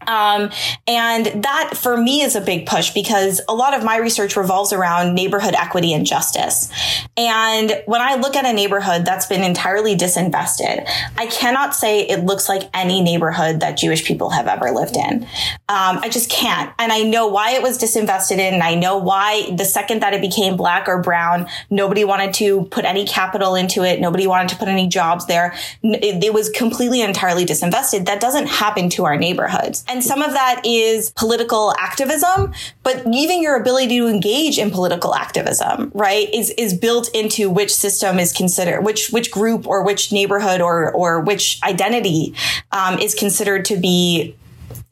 um, 0.07 0.51
and 0.87 1.27
that 1.45 1.77
for 1.77 1.97
me 1.97 2.23
is 2.23 2.37
a 2.37 2.41
big 2.41 2.67
push 2.67 2.91
because 2.91 3.41
a 3.49 3.55
lot 3.55 3.75
of 3.75 3.85
my 3.85 3.97
research 3.99 4.37
revolves 4.37 4.73
around 4.73 5.15
neighborhood 5.15 5.55
equity 5.55 5.93
and 5.93 6.07
justice. 6.07 6.71
And 7.17 7.83
when 7.87 8.01
I 8.01 8.17
look 8.17 8.37
at 8.37 8.45
a 8.45 8.53
neighborhood 8.53 9.05
that's 9.05 9.27
been 9.27 9.43
entirely 9.43 9.97
disinvested, 9.97 10.89
I 11.17 11.27
cannot 11.27 11.75
say 11.75 12.01
it 12.01 12.25
looks 12.25 12.49
like 12.49 12.71
any 12.73 13.03
neighborhood 13.03 13.61
that 13.61 13.77
Jewish 13.77 14.05
people 14.05 14.31
have 14.31 14.47
ever 14.47 14.71
lived 14.71 14.97
in. 14.97 15.23
Um, 15.69 15.99
I 16.03 16.09
just 16.11 16.31
can't. 16.31 16.73
And 16.79 16.93
I 16.93 17.03
know 17.03 17.27
why 17.27 17.53
it 17.53 17.63
was 17.63 17.79
disinvested 17.79 18.39
in. 18.39 18.55
And 18.55 18.63
I 18.63 18.75
know 18.75 18.97
why 18.99 19.51
the 19.55 19.65
second 19.65 20.01
that 20.01 20.15
it 20.15 20.21
became 20.21 20.57
black 20.57 20.89
or 20.89 21.03
brown, 21.03 21.47
nobody 21.69 22.05
wanted 22.05 22.35
to 22.35 22.65
put 22.67 22.85
any 22.85 23.07
capital 23.07 23.55
into 23.55 23.85
it. 23.85 24.01
Nobody 24.01 24.27
wanted 24.27 24.49
to 24.51 24.57
put 24.57 24.69
any 24.69 24.89
jobs 24.89 25.27
there. 25.27 25.55
It, 25.83 26.25
it 26.25 26.33
was 26.33 26.49
completely 26.51 27.03
entirely 27.03 27.45
disinvested. 27.45 28.07
That 28.07 28.21
doesn't 28.21 28.47
happen 28.47 28.89
to 28.91 29.05
our 29.05 29.17
neighborhoods. 29.17 29.85
And 29.91 30.05
some 30.05 30.23
of 30.23 30.33
that 30.35 30.63
is 30.65 31.11
political 31.11 31.75
activism, 31.77 32.53
but 32.85 33.05
even 33.13 33.43
your 33.43 33.57
ability 33.57 33.99
to 33.99 34.07
engage 34.07 34.57
in 34.57 34.71
political 34.71 35.17
activism, 35.17 35.91
right, 35.95 36.33
is, 36.33 36.51
is 36.51 36.75
built 36.75 37.11
into 37.13 37.51
which 37.51 37.75
system 37.75 38.21
is 38.21 38.33
considered, 38.33 38.83
which, 38.83 39.11
which 39.11 39.33
group 39.33 39.67
or 39.67 39.83
which 39.83 40.13
neighborhood 40.13 40.61
or, 40.61 40.93
or 40.93 41.21
which 41.21 41.59
identity 41.65 42.33
um, 42.71 43.01
is 43.01 43.17
considered 43.17 43.65
to 43.65 43.77
be 43.77 44.37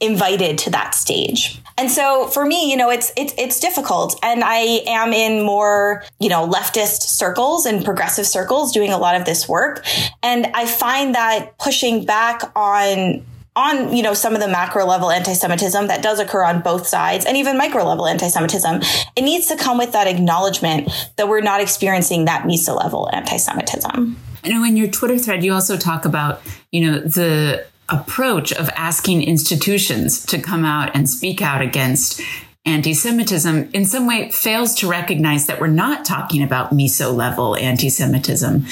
invited 0.01 0.59
to 0.59 0.71
that 0.71 0.97
stage. 0.97 1.61
And 1.77 1.89
so 1.89 2.27
for 2.27 2.45
me, 2.45 2.69
you 2.69 2.77
know, 2.77 2.91
it's 2.91 3.13
it's 3.17 3.33
it's 3.39 3.61
difficult 3.61 4.19
and 4.23 4.43
I 4.43 4.83
am 4.87 5.13
in 5.13 5.45
more, 5.45 6.05
you 6.19 6.29
know, 6.29 6.49
leftist 6.49 7.03
circles 7.03 7.67
and 7.67 7.85
progressive 7.85 8.27
circles 8.27 8.73
doing 8.73 8.91
a 8.91 8.99
lot 8.99 9.15
of 9.15 9.25
this 9.25 9.49
work 9.49 9.85
and 10.23 10.47
I 10.55 10.67
find 10.67 11.15
that 11.15 11.57
pushing 11.59 12.05
back 12.05 12.43
on 12.57 13.25
on 13.59 13.95
you 13.95 14.03
know 14.03 14.15
some 14.15 14.35
of 14.35 14.41
the 14.41 14.47
macro 14.47 14.87
level 14.87 15.11
anti-semitism 15.11 15.89
that 15.89 16.01
does 16.01 16.21
occur 16.21 16.45
on 16.45 16.63
both 16.63 16.87
sides 16.87 17.25
and 17.25 17.37
even 17.37 17.59
micro 17.59 17.85
level 17.85 18.07
anti-semitism 18.07 18.81
it 19.17 19.23
needs 19.23 19.47
to 19.47 19.57
come 19.57 19.77
with 19.77 19.93
that 19.93 20.07
acknowledgement 20.07 20.89
that 21.17 21.29
we're 21.29 21.41
not 21.41 21.61
experiencing 21.61 22.25
that 22.27 22.45
meso 22.45 22.77
level 22.77 23.11
anti-semitism. 23.13 24.17
Know 24.45 24.65
in 24.65 24.77
your 24.77 24.89
twitter 24.89 25.19
thread 25.19 25.45
you 25.45 25.53
also 25.53 25.77
talk 25.77 26.05
about 26.05 26.41
you 26.71 26.89
know 26.89 27.01
the 27.01 27.67
approach 27.89 28.53
of 28.53 28.69
asking 28.77 29.23
institutions 29.23 30.25
to 30.27 30.39
come 30.39 30.65
out 30.65 30.95
and 30.95 31.09
speak 31.09 31.43
out 31.43 31.61
against 31.61 32.21
anti 32.69 32.93
Semitism 32.93 33.71
in 33.73 33.85
some 33.87 34.07
way 34.07 34.31
fails 34.31 34.75
to 34.77 34.89
recognize 34.89 35.47
that 35.47 35.61
we're 35.61 35.69
not 35.69 36.05
talking 36.05 36.43
about 36.43 36.71
meso 36.71 37.15
level 37.15 37.57
anti 37.57 37.89
Semitism. 37.89 38.67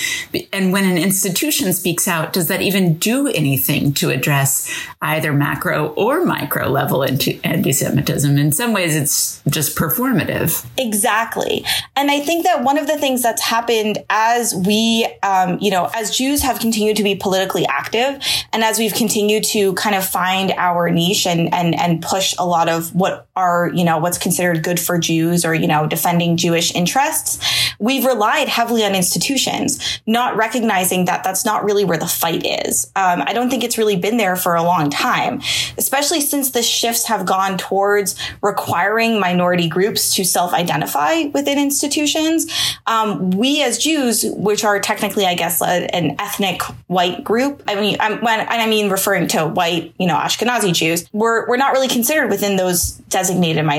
And 0.53 0.73
when 0.73 0.85
an 0.85 0.99
institution 0.99 1.73
speaks 1.73 2.07
out, 2.07 2.33
does 2.33 2.49
that 2.49 2.61
even 2.61 2.99
do 2.99 3.29
anything 3.29 3.93
to 3.95 4.11
address 4.11 4.71
either 5.01 5.33
macro 5.33 5.89
or 5.95 6.25
micro 6.25 6.69
level 6.69 7.05
anti 7.05 7.73
Semitism? 7.73 8.37
In 8.37 8.53
some 8.53 8.73
ways, 8.73 8.95
it's 8.95 9.43
just 9.49 9.77
performative. 9.77 10.67
Exactly. 10.77 11.65
And 11.97 12.11
I 12.11 12.21
think 12.21 12.45
that 12.45 12.63
one 12.63 12.77
of 12.77 12.87
the 12.87 12.99
things 12.99 13.23
that's 13.23 13.43
happened 13.43 13.99
as 14.11 14.55
we, 14.55 15.07
um, 15.23 15.59
you 15.61 15.71
know, 15.71 15.91
as 15.95 16.17
Jews 16.17 16.43
have 16.43 16.61
continued 16.61 16.97
to 16.99 17.03
be 17.03 17.15
politically 17.15 17.67
active 17.67 18.23
and 18.53 18.63
as 18.63 18.79
we've 18.79 18.95
continued 18.95 19.45
to 19.45 19.73
kind 19.75 19.97
of 19.97 20.05
find 20.05 20.53
our 20.53 20.91
niche 20.91 21.27
and, 21.27 21.53
and, 21.55 21.75
and 21.75 22.03
push 22.03 22.35
a 22.39 22.45
lot 22.45 22.69
of 22.69 22.95
what 22.95 23.29
are, 23.37 23.71
you 23.75 23.85
know, 23.85 23.86
what's 23.95 24.19
considered 24.19 24.63
good 24.63 24.79
for 24.79 24.99
Jews 24.99 25.45
or, 25.45 25.55
you 25.55 25.67
know, 25.67 25.87
defending 25.87 26.37
Jewish 26.37 26.75
interests, 26.75 27.39
we've 27.79 28.05
relied 28.05 28.49
heavily 28.49 28.85
on 28.85 28.95
institutions, 28.95 30.01
not 30.07 30.37
recognizing 30.37 31.05
that 31.07 31.25
that's 31.25 31.45
not 31.45 31.65
really 31.65 31.85
where 31.85 31.99
the 31.99 32.07
fight 32.07 32.45
is. 32.45 32.87
Um, 32.97 33.23
I 33.27 33.33
don't 33.33 33.51
think 33.51 33.65
it's 33.65 33.79
really 33.79 33.97
been 33.97 34.17
there 34.17 34.37
for 34.37 34.55
a 34.55 34.63
long 34.63 34.91
time, 34.91 35.41
especially 35.79 36.21
since 36.21 36.51
the 36.51 36.63
shifts 36.63 37.07
have 37.07 37.27
gone 37.27 37.59
towards 37.59 38.17
requiring 38.43 39.21
minority 39.21 39.69
groups 39.69 40.15
to 40.15 40.25
self 40.25 40.53
identify 40.53 41.25
within 41.33 41.59
institutions. 41.59 42.47
Um, 42.87 43.31
we 43.31 43.63
as 43.63 43.79
Jews, 43.79 44.25
which 44.25 44.65
are 44.65 44.81
technically, 44.81 45.27
I 45.27 45.35
guess, 45.35 45.61
a, 45.61 45.95
an 45.95 46.17
ethnic 46.19 46.63
white 46.87 47.25
group, 47.25 47.63
I 47.67 47.75
mean, 47.75 47.97
I'm, 48.01 48.21
when, 48.21 48.47
I 48.49 48.67
mean 48.67 48.91
referring 48.91 49.29
to 49.29 49.47
white, 49.47 49.95
you 49.99 50.07
know, 50.07 50.17
Ashkenazi 50.17 50.73
Jews, 50.73 51.09
we're, 51.13 51.47
we're 51.49 51.57
not 51.57 51.73
really 51.73 51.89
considered 51.89 52.31
within 52.31 52.57
those 52.57 52.93
designated 53.09 53.65
minorities, 53.65 53.76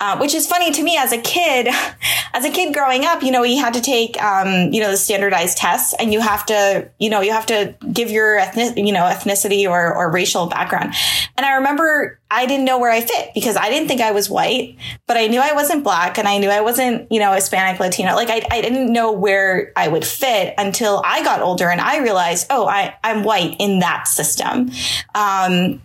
uh, 0.00 0.16
which 0.18 0.34
is 0.34 0.46
funny 0.46 0.72
to 0.72 0.82
me 0.82 0.96
as 0.96 1.12
a 1.12 1.18
kid. 1.18 1.68
As 2.34 2.44
a 2.44 2.50
kid 2.50 2.74
growing 2.74 3.06
up, 3.06 3.22
you 3.22 3.30
know, 3.30 3.44
you 3.44 3.58
had 3.58 3.72
to 3.72 3.80
take, 3.80 4.22
um, 4.22 4.70
you 4.70 4.82
know, 4.82 4.90
the 4.90 4.98
standardized 4.98 5.56
tests, 5.56 5.94
and 5.98 6.12
you 6.12 6.20
have 6.20 6.44
to, 6.46 6.86
you 6.98 7.08
know, 7.08 7.22
you 7.22 7.32
have 7.32 7.46
to 7.46 7.74
give 7.90 8.10
your 8.10 8.36
ethnic, 8.36 8.76
you 8.76 8.92
know, 8.92 9.04
ethnicity 9.04 9.66
or 9.66 9.94
or 9.94 10.10
racial 10.10 10.46
background. 10.46 10.92
And 11.38 11.46
I 11.46 11.54
remember 11.54 12.18
I 12.30 12.44
didn't 12.44 12.66
know 12.66 12.78
where 12.78 12.90
I 12.90 13.00
fit 13.00 13.30
because 13.34 13.56
I 13.56 13.70
didn't 13.70 13.88
think 13.88 14.02
I 14.02 14.10
was 14.10 14.28
white, 14.28 14.76
but 15.06 15.16
I 15.16 15.28
knew 15.28 15.40
I 15.40 15.54
wasn't 15.54 15.82
black, 15.82 16.18
and 16.18 16.28
I 16.28 16.36
knew 16.36 16.50
I 16.50 16.60
wasn't, 16.60 17.10
you 17.10 17.20
know, 17.20 17.32
Hispanic, 17.32 17.80
Latino. 17.80 18.14
Like 18.14 18.28
I, 18.28 18.42
I 18.50 18.60
didn't 18.60 18.92
know 18.92 19.12
where 19.12 19.72
I 19.74 19.88
would 19.88 20.04
fit 20.04 20.52
until 20.58 21.00
I 21.06 21.24
got 21.24 21.40
older, 21.40 21.70
and 21.70 21.80
I 21.80 21.98
realized, 21.98 22.48
oh, 22.50 22.66
I 22.66 22.94
I'm 23.02 23.22
white 23.24 23.56
in 23.60 23.78
that 23.78 24.08
system. 24.08 24.70
Um, 25.14 25.80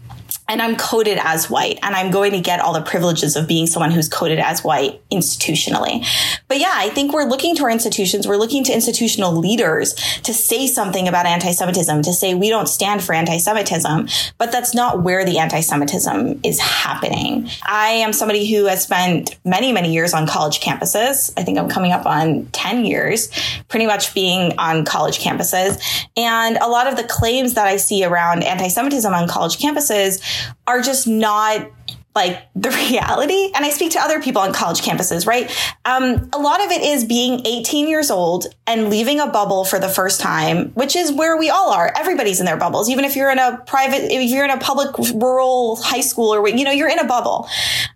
and 0.52 0.62
I'm 0.62 0.76
coded 0.76 1.18
as 1.24 1.50
white 1.50 1.80
and 1.82 1.96
I'm 1.96 2.12
going 2.12 2.34
to 2.34 2.42
get 2.42 2.60
all 2.60 2.74
the 2.74 2.82
privileges 2.82 3.38
of 3.38 3.48
being 3.48 3.68
someone 3.68 3.90
who's 3.90 4.10
coded 4.10 4.38
as 4.38 4.66
white 4.66 5.02
institutionally. 5.10 6.06
But 6.50 6.60
yeah, 6.60 6.74
I 6.74 6.90
think 6.90 7.14
we're 7.14 7.24
looking 7.24 7.56
to 7.56 7.64
our 7.64 7.70
institutions. 7.70 8.28
We're 8.28 8.36
looking 8.36 8.66
to 8.66 8.74
institutional 8.74 9.32
leaders 9.34 9.94
to 10.24 10.34
say 10.34 10.68
something 10.68 11.08
about 11.08 11.26
anti-Semitism, 11.26 12.02
to 12.02 12.12
say 12.12 12.34
we 12.34 12.50
don't 12.50 12.68
stand 12.68 13.02
for 13.02 13.14
anti-Semitism, 13.14 14.10
but 14.38 14.52
that's 14.52 14.76
not 14.76 15.04
where 15.04 15.24
the 15.24 15.38
anti-Semitism 15.38 16.42
is 16.44 16.60
happening. 16.60 17.50
I 17.64 17.88
am 17.88 18.12
somebody 18.12 18.54
who 18.54 18.66
has 18.66 18.84
spent 18.84 19.40
many, 19.46 19.72
many 19.72 19.94
years 19.94 20.14
on 20.14 20.28
college 20.28 20.60
campuses. 20.60 21.32
I 21.38 21.44
think 21.44 21.60
I'm 21.60 21.70
coming 21.70 21.94
up 21.94 22.06
on 22.06 22.48
10 22.48 22.84
years, 22.84 23.30
pretty 23.70 23.86
much 23.86 24.14
being 24.14 24.52
on 24.58 24.84
college 24.84 25.20
campuses. 25.20 25.82
And 26.18 26.58
a 26.58 26.68
lot 26.68 26.88
of 26.88 26.98
the 26.98 27.06
claims 27.06 27.54
that 27.54 27.68
I 27.68 27.78
see 27.78 28.04
around 28.04 28.44
anti-Semitism 28.44 29.14
on 29.14 29.30
college 29.30 29.58
campuses 29.58 30.22
are 30.68 30.82
just 30.82 31.08
not 31.08 31.70
like 32.16 32.48
the 32.56 32.70
reality. 32.92 33.52
And 33.56 33.66
I 33.66 33.70
speak 33.70 33.92
to 33.92 34.00
other 34.00 34.22
people 34.22 34.42
on 34.42 34.54
college 34.54 34.82
campuses, 34.82 35.26
right? 35.26 35.50
Um, 35.86 36.30
a 36.34 36.40
lot 36.40 36.64
of 36.64 36.72
it 36.72 36.82
is 36.82 37.06
being 37.06 37.46
18 37.46 37.88
years 37.88 38.12
old 38.12 38.48
and 38.68 38.90
leaving 38.90 39.20
a 39.20 39.28
bubble 39.28 39.66
for 39.66 39.80
the 39.80 39.88
first 39.88 40.20
time, 40.20 40.70
which 40.70 40.96
is 40.96 41.12
where 41.12 41.38
we 41.38 41.50
all 41.50 41.72
are. 41.72 41.92
Everybody's 41.96 42.40
in 42.40 42.46
their 42.46 42.58
bubbles. 42.58 42.90
Even 42.90 43.06
if 43.06 43.16
you're 43.16 43.32
in 43.32 43.40
a 43.40 43.62
private, 43.66 44.12
if 44.12 44.30
you're 44.30 44.46
in 44.46 44.52
a 44.52 44.60
public 44.60 44.98
rural 45.14 45.78
high 45.78 46.02
school 46.02 46.34
or, 46.34 46.48
you 46.48 46.64
know, 46.64 46.72
you're 46.72 46.90
in 46.90 47.00
a 47.00 47.08
bubble 47.08 47.48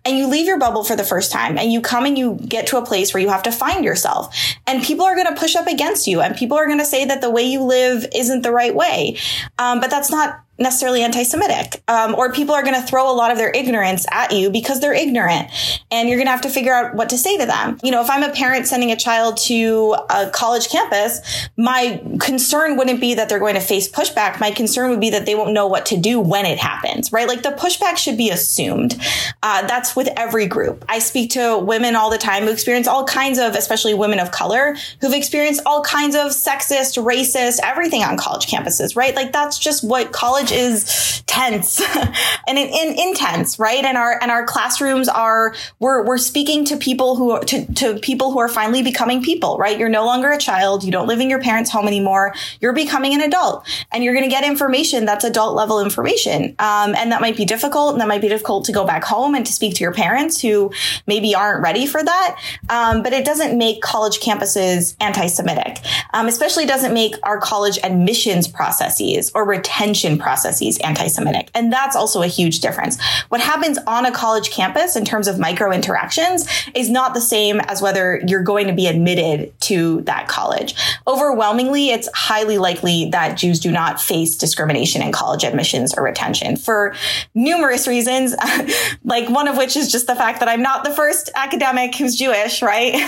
and 0.04 0.16
you 0.16 0.26
leave 0.26 0.46
your 0.46 0.58
bubble 0.58 0.84
for 0.84 0.96
the 0.96 1.04
first 1.04 1.30
time 1.30 1.58
and 1.58 1.72
you 1.72 1.80
come 1.80 2.04
and 2.04 2.16
you 2.16 2.38
get 2.46 2.66
to 2.68 2.78
a 2.78 2.84
place 2.84 3.12
where 3.12 3.22
you 3.22 3.28
have 3.28 3.42
to 3.42 3.52
find 3.52 3.84
yourself 3.84 4.34
and 4.66 4.82
people 4.82 5.04
are 5.04 5.14
going 5.14 5.32
to 5.32 5.38
push 5.38 5.56
up 5.56 5.66
against 5.66 6.06
you 6.06 6.20
and 6.20 6.36
people 6.36 6.56
are 6.56 6.66
going 6.66 6.78
to 6.78 6.84
say 6.84 7.04
that 7.04 7.20
the 7.20 7.30
way 7.30 7.42
you 7.42 7.62
live 7.62 8.06
isn't 8.14 8.42
the 8.42 8.52
right 8.52 8.74
way. 8.74 9.16
Um, 9.58 9.80
but 9.80 9.90
that's 9.90 10.10
not 10.10 10.45
necessarily 10.58 11.02
anti-Semitic, 11.02 11.82
um, 11.88 12.14
or 12.14 12.32
people 12.32 12.54
are 12.54 12.62
going 12.62 12.74
to 12.74 12.86
throw 12.86 13.10
a 13.10 13.14
lot 13.14 13.30
of 13.30 13.38
their 13.38 13.50
ignorance 13.50 14.06
at 14.10 14.32
you 14.32 14.50
because 14.50 14.80
they're 14.80 14.94
ignorant, 14.94 15.48
and 15.90 16.08
you're 16.08 16.18
going 16.18 16.26
to 16.26 16.30
have 16.30 16.40
to 16.42 16.50
figure 16.50 16.72
out 16.72 16.94
what 16.94 17.08
to 17.10 17.18
say 17.18 17.36
to 17.38 17.46
them. 17.46 17.78
You 17.82 17.90
know, 17.90 18.00
if 18.00 18.10
I'm 18.10 18.22
a 18.22 18.32
parent 18.32 18.66
sending 18.66 18.90
a 18.90 18.96
child 18.96 19.36
to 19.38 19.96
a 20.10 20.30
college 20.30 20.68
campus, 20.68 21.48
my 21.56 22.02
concern 22.20 22.76
wouldn't 22.76 23.00
be 23.00 23.14
that 23.14 23.28
they're 23.28 23.38
going 23.38 23.54
to 23.54 23.60
face 23.60 23.90
pushback. 23.90 24.40
My 24.40 24.50
concern 24.50 24.90
would 24.90 25.00
be 25.00 25.10
that 25.10 25.26
they 25.26 25.34
won't 25.34 25.52
know 25.52 25.66
what 25.66 25.86
to 25.86 25.96
do 25.96 26.20
when 26.20 26.46
it 26.46 26.58
happens, 26.58 27.12
right? 27.12 27.28
Like 27.28 27.42
the 27.42 27.50
pushback 27.50 27.96
should 27.96 28.16
be 28.16 28.30
assumed. 28.30 28.98
Uh, 29.42 29.66
that's 29.66 29.94
with 29.94 30.08
every 30.16 30.46
group. 30.46 30.84
I 30.88 30.98
speak 30.98 31.30
to 31.32 31.58
women 31.58 31.96
all 31.96 32.10
the 32.10 32.18
time 32.18 32.44
who 32.44 32.50
experience 32.50 32.88
all 32.88 33.04
kinds 33.04 33.38
of, 33.38 33.54
especially 33.54 33.94
women 33.94 34.18
of 34.18 34.30
color, 34.30 34.76
who've 35.00 35.12
experienced 35.12 35.62
all 35.66 35.82
kinds 35.82 36.14
of 36.14 36.28
sexist, 36.28 37.02
racist, 37.02 37.60
everything 37.62 38.02
on 38.02 38.16
college 38.16 38.46
campuses, 38.46 38.96
right? 38.96 39.14
Like 39.14 39.32
that's 39.32 39.58
just 39.58 39.84
what 39.84 40.12
college 40.12 40.45
college 40.46 40.52
is 40.52 41.22
tense 41.26 41.80
and 42.48 42.58
in, 42.58 42.68
in, 42.68 42.98
intense, 42.98 43.58
right? 43.58 43.84
And 43.84 43.96
our 43.96 44.18
and 44.22 44.30
our 44.30 44.44
classrooms 44.44 45.08
are 45.08 45.54
we're 45.80 46.04
we're 46.04 46.18
speaking 46.18 46.64
to 46.66 46.76
people 46.76 47.16
who 47.16 47.40
to, 47.44 47.72
to 47.74 47.98
people 47.98 48.32
who 48.32 48.38
are 48.38 48.48
finally 48.48 48.82
becoming 48.82 49.22
people, 49.22 49.58
right? 49.58 49.78
You're 49.78 49.88
no 49.88 50.04
longer 50.04 50.30
a 50.30 50.38
child. 50.38 50.84
You 50.84 50.92
don't 50.92 51.06
live 51.06 51.20
in 51.20 51.28
your 51.28 51.40
parents' 51.40 51.70
home 51.70 51.86
anymore. 51.86 52.34
You're 52.60 52.72
becoming 52.72 53.14
an 53.14 53.20
adult, 53.20 53.66
and 53.92 54.04
you're 54.04 54.14
going 54.14 54.24
to 54.24 54.30
get 54.30 54.44
information 54.44 55.04
that's 55.04 55.24
adult 55.24 55.56
level 55.56 55.80
information, 55.80 56.54
um, 56.58 56.94
and 56.94 57.12
that 57.12 57.20
might 57.20 57.36
be 57.36 57.44
difficult. 57.44 57.92
And 57.92 58.00
that 58.00 58.08
might 58.08 58.20
be 58.20 58.28
difficult 58.28 58.64
to 58.66 58.72
go 58.72 58.86
back 58.86 59.04
home 59.04 59.34
and 59.34 59.44
to 59.46 59.52
speak 59.52 59.74
to 59.76 59.80
your 59.80 59.92
parents 59.92 60.40
who 60.40 60.72
maybe 61.06 61.34
aren't 61.34 61.62
ready 61.62 61.86
for 61.86 62.02
that. 62.02 62.38
Um, 62.68 63.02
but 63.02 63.12
it 63.12 63.24
doesn't 63.24 63.56
make 63.56 63.82
college 63.82 64.20
campuses 64.20 64.96
anti-Semitic, 65.00 65.78
um, 66.14 66.28
especially 66.28 66.66
doesn't 66.66 66.94
make 66.94 67.14
our 67.22 67.38
college 67.38 67.78
admissions 67.82 68.48
processes 68.48 69.30
or 69.34 69.46
retention 69.46 70.18
processes 70.18 70.35
processes 70.36 70.76
anti-Semitic. 70.84 71.50
And 71.54 71.72
that's 71.72 71.96
also 71.96 72.20
a 72.20 72.26
huge 72.26 72.60
difference. 72.60 73.00
What 73.30 73.40
happens 73.40 73.78
on 73.86 74.04
a 74.04 74.12
college 74.12 74.50
campus 74.50 74.94
in 74.94 75.06
terms 75.06 75.28
of 75.28 75.38
micro 75.38 75.72
interactions 75.72 76.46
is 76.74 76.90
not 76.90 77.14
the 77.14 77.22
same 77.22 77.58
as 77.60 77.80
whether 77.80 78.20
you're 78.26 78.42
going 78.42 78.66
to 78.66 78.74
be 78.74 78.86
admitted 78.86 79.58
to 79.62 80.02
that 80.02 80.28
college. 80.28 80.74
Overwhelmingly, 81.06 81.88
it's 81.88 82.08
highly 82.14 82.58
likely 82.58 83.08
that 83.10 83.38
Jews 83.38 83.58
do 83.58 83.70
not 83.70 83.98
face 83.98 84.36
discrimination 84.36 85.00
in 85.00 85.10
college 85.10 85.42
admissions 85.42 85.94
or 85.94 86.04
retention 86.04 86.56
for 86.56 86.94
numerous 87.34 87.88
reasons, 87.88 88.34
like 89.04 89.30
one 89.30 89.48
of 89.48 89.56
which 89.56 89.74
is 89.74 89.90
just 89.90 90.06
the 90.06 90.14
fact 90.14 90.40
that 90.40 90.50
I'm 90.50 90.60
not 90.60 90.84
the 90.84 90.92
first 90.92 91.30
academic 91.34 91.94
who's 91.96 92.14
Jewish, 92.14 92.60
right? 92.60 92.92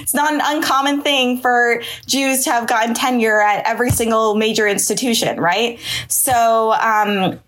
it's 0.00 0.14
not 0.14 0.32
an 0.32 0.40
uncommon 0.44 1.02
thing 1.02 1.40
for 1.40 1.82
Jews 2.06 2.44
to 2.44 2.52
have 2.52 2.68
gotten 2.68 2.94
tenure 2.94 3.40
at 3.40 3.66
every 3.66 3.90
single 3.90 4.36
major 4.36 4.68
institution, 4.68 5.40
right? 5.40 5.80
So, 6.06 6.67
um, 6.72 7.38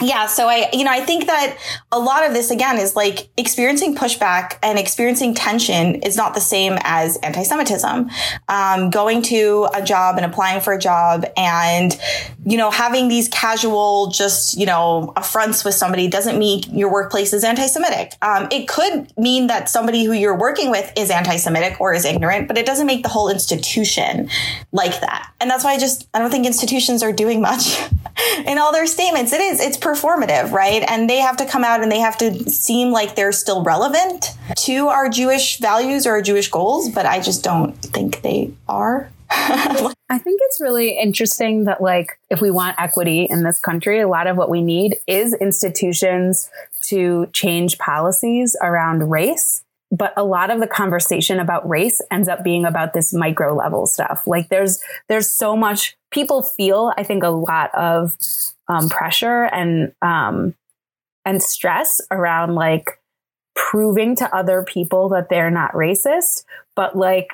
yeah 0.00 0.26
so 0.26 0.48
i 0.48 0.68
you 0.72 0.84
know 0.84 0.90
i 0.90 1.00
think 1.00 1.26
that 1.26 1.56
a 1.92 1.98
lot 1.98 2.26
of 2.26 2.32
this 2.32 2.50
again 2.50 2.78
is 2.78 2.96
like 2.96 3.28
experiencing 3.36 3.94
pushback 3.94 4.58
and 4.62 4.78
experiencing 4.78 5.34
tension 5.34 5.96
is 6.02 6.16
not 6.16 6.34
the 6.34 6.40
same 6.40 6.78
as 6.82 7.16
anti-semitism. 7.18 8.10
Um, 8.48 8.90
going 8.90 9.22
to 9.22 9.68
a 9.74 9.82
job 9.82 10.16
and 10.16 10.24
applying 10.24 10.60
for 10.60 10.72
a 10.72 10.78
job 10.78 11.24
and 11.36 11.98
you 12.44 12.56
know 12.56 12.70
having 12.70 13.08
these 13.08 13.28
casual 13.28 14.08
just 14.08 14.56
you 14.56 14.66
know 14.66 15.12
affronts 15.16 15.64
with 15.64 15.74
somebody 15.74 16.08
doesn't 16.08 16.38
mean 16.38 16.62
your 16.70 16.92
workplace 16.92 17.32
is 17.32 17.44
anti-semitic. 17.44 18.12
Um, 18.22 18.48
it 18.50 18.68
could 18.68 19.16
mean 19.16 19.46
that 19.46 19.68
somebody 19.68 20.04
who 20.04 20.12
you're 20.12 20.36
working 20.36 20.70
with 20.70 20.92
is 20.96 21.10
anti-semitic 21.10 21.80
or 21.80 21.94
is 21.94 22.04
ignorant 22.04 22.48
but 22.48 22.58
it 22.58 22.66
doesn't 22.66 22.86
make 22.86 23.02
the 23.02 23.08
whole 23.08 23.28
institution 23.28 24.28
like 24.72 25.00
that. 25.00 25.32
And 25.40 25.50
that's 25.50 25.64
why 25.64 25.72
i 25.72 25.78
just 25.78 26.08
i 26.14 26.18
don't 26.18 26.30
think 26.30 26.46
institutions 26.46 27.02
are 27.02 27.12
doing 27.12 27.40
much 27.40 27.78
in 28.46 28.58
all 28.58 28.72
their 28.72 28.86
statements. 28.86 29.32
It 29.32 29.40
is 29.40 29.60
it's 29.60 29.76
performative, 29.86 30.50
right? 30.50 30.82
And 30.88 31.08
they 31.08 31.18
have 31.18 31.36
to 31.36 31.46
come 31.46 31.62
out 31.62 31.80
and 31.80 31.92
they 31.92 32.00
have 32.00 32.18
to 32.18 32.50
seem 32.50 32.90
like 32.90 33.14
they're 33.14 33.30
still 33.30 33.62
relevant 33.62 34.36
to 34.56 34.88
our 34.88 35.08
Jewish 35.08 35.58
values 35.58 36.06
or 36.06 36.12
our 36.12 36.22
Jewish 36.22 36.50
goals, 36.50 36.88
but 36.88 37.06
I 37.06 37.20
just 37.20 37.44
don't 37.44 37.72
think 37.76 38.22
they 38.22 38.52
are. 38.68 39.08
I 39.30 40.18
think 40.18 40.40
it's 40.44 40.60
really 40.60 40.98
interesting 40.98 41.64
that, 41.64 41.80
like, 41.80 42.18
if 42.30 42.40
we 42.40 42.50
want 42.50 42.80
equity 42.80 43.26
in 43.28 43.44
this 43.44 43.58
country, 43.60 44.00
a 44.00 44.08
lot 44.08 44.26
of 44.26 44.36
what 44.36 44.50
we 44.50 44.62
need 44.62 44.96
is 45.06 45.34
institutions 45.34 46.50
to 46.82 47.26
change 47.32 47.78
policies 47.78 48.56
around 48.62 49.10
race. 49.10 49.62
But 49.92 50.12
a 50.16 50.24
lot 50.24 50.50
of 50.50 50.58
the 50.58 50.66
conversation 50.66 51.38
about 51.38 51.68
race 51.68 52.00
ends 52.10 52.28
up 52.28 52.42
being 52.42 52.64
about 52.64 52.92
this 52.92 53.12
micro 53.12 53.54
level 53.54 53.86
stuff. 53.86 54.26
Like, 54.26 54.48
there's 54.48 54.80
there's 55.08 55.30
so 55.30 55.56
much 55.56 55.96
people 56.10 56.42
feel. 56.42 56.92
I 56.96 57.02
think 57.02 57.22
a 57.22 57.28
lot 57.28 57.72
of 57.74 58.16
um, 58.68 58.88
pressure 58.88 59.44
and 59.44 59.92
um, 60.02 60.54
and 61.24 61.42
stress 61.42 62.00
around 62.10 62.54
like 62.54 63.00
proving 63.54 64.14
to 64.16 64.34
other 64.34 64.62
people 64.62 65.08
that 65.08 65.28
they're 65.28 65.50
not 65.50 65.72
racist, 65.72 66.44
but 66.74 66.96
like 66.96 67.28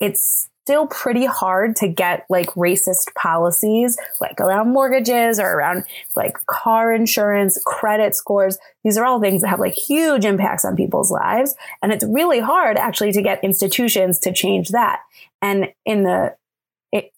it's 0.00 0.48
still 0.66 0.88
pretty 0.88 1.24
hard 1.24 1.76
to 1.76 1.86
get 1.86 2.26
like 2.28 2.48
racist 2.48 3.14
policies 3.14 3.96
like 4.20 4.40
around 4.40 4.72
mortgages 4.72 5.38
or 5.38 5.46
around 5.46 5.84
like 6.16 6.36
car 6.46 6.92
insurance, 6.92 7.56
credit 7.64 8.16
scores. 8.16 8.58
These 8.82 8.98
are 8.98 9.04
all 9.04 9.20
things 9.20 9.42
that 9.42 9.48
have 9.48 9.60
like 9.60 9.74
huge 9.74 10.24
impacts 10.24 10.64
on 10.64 10.74
people's 10.74 11.12
lives. 11.12 11.54
And 11.82 11.92
it's 11.92 12.04
really 12.04 12.40
hard 12.40 12.78
actually 12.78 13.12
to 13.12 13.22
get 13.22 13.44
institutions 13.44 14.18
to 14.20 14.32
change 14.32 14.70
that. 14.70 15.02
And 15.40 15.72
in 15.84 16.02
the 16.02 16.34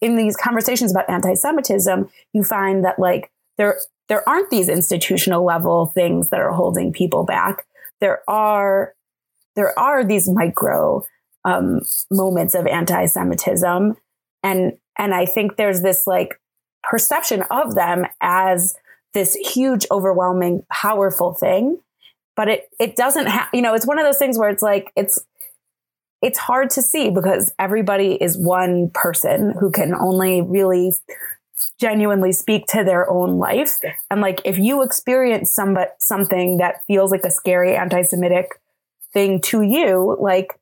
in 0.00 0.16
these 0.16 0.36
conversations 0.36 0.90
about 0.90 1.08
anti-Semitism, 1.08 2.10
you 2.32 2.44
find 2.44 2.84
that 2.84 2.98
like 2.98 3.30
there 3.58 3.78
there 4.08 4.26
aren't 4.26 4.50
these 4.50 4.68
institutional 4.68 5.44
level 5.44 5.86
things 5.86 6.30
that 6.30 6.40
are 6.40 6.52
holding 6.52 6.92
people 6.92 7.24
back. 7.24 7.66
There 8.00 8.22
are 8.28 8.94
there 9.54 9.78
are 9.78 10.04
these 10.04 10.28
micro 10.28 11.04
um, 11.44 11.80
moments 12.10 12.54
of 12.54 12.66
anti-Semitism, 12.66 13.96
and 14.42 14.72
and 14.98 15.14
I 15.14 15.26
think 15.26 15.56
there's 15.56 15.82
this 15.82 16.06
like 16.06 16.40
perception 16.82 17.42
of 17.50 17.74
them 17.74 18.06
as 18.20 18.76
this 19.14 19.34
huge, 19.34 19.86
overwhelming, 19.90 20.62
powerful 20.70 21.34
thing, 21.34 21.78
but 22.36 22.48
it 22.48 22.68
it 22.78 22.96
doesn't 22.96 23.26
have 23.26 23.48
you 23.52 23.62
know 23.62 23.74
it's 23.74 23.86
one 23.86 23.98
of 23.98 24.06
those 24.06 24.18
things 24.18 24.38
where 24.38 24.48
it's 24.48 24.62
like 24.62 24.92
it's 24.96 25.18
it's 26.22 26.38
hard 26.38 26.70
to 26.70 26.82
see 26.82 27.10
because 27.10 27.52
everybody 27.58 28.14
is 28.14 28.36
one 28.36 28.90
person 28.92 29.54
who 29.58 29.70
can 29.70 29.94
only 29.94 30.42
really 30.42 30.92
genuinely 31.80 32.32
speak 32.32 32.66
to 32.68 32.84
their 32.84 33.10
own 33.10 33.38
life. 33.38 33.78
And 34.10 34.20
like, 34.20 34.40
if 34.44 34.58
you 34.58 34.82
experience 34.82 35.50
some, 35.50 35.74
but 35.74 35.96
something 35.98 36.58
that 36.58 36.84
feels 36.86 37.10
like 37.10 37.24
a 37.24 37.30
scary 37.30 37.74
anti-Semitic 37.76 38.60
thing 39.12 39.40
to 39.40 39.62
you, 39.62 40.16
like 40.20 40.58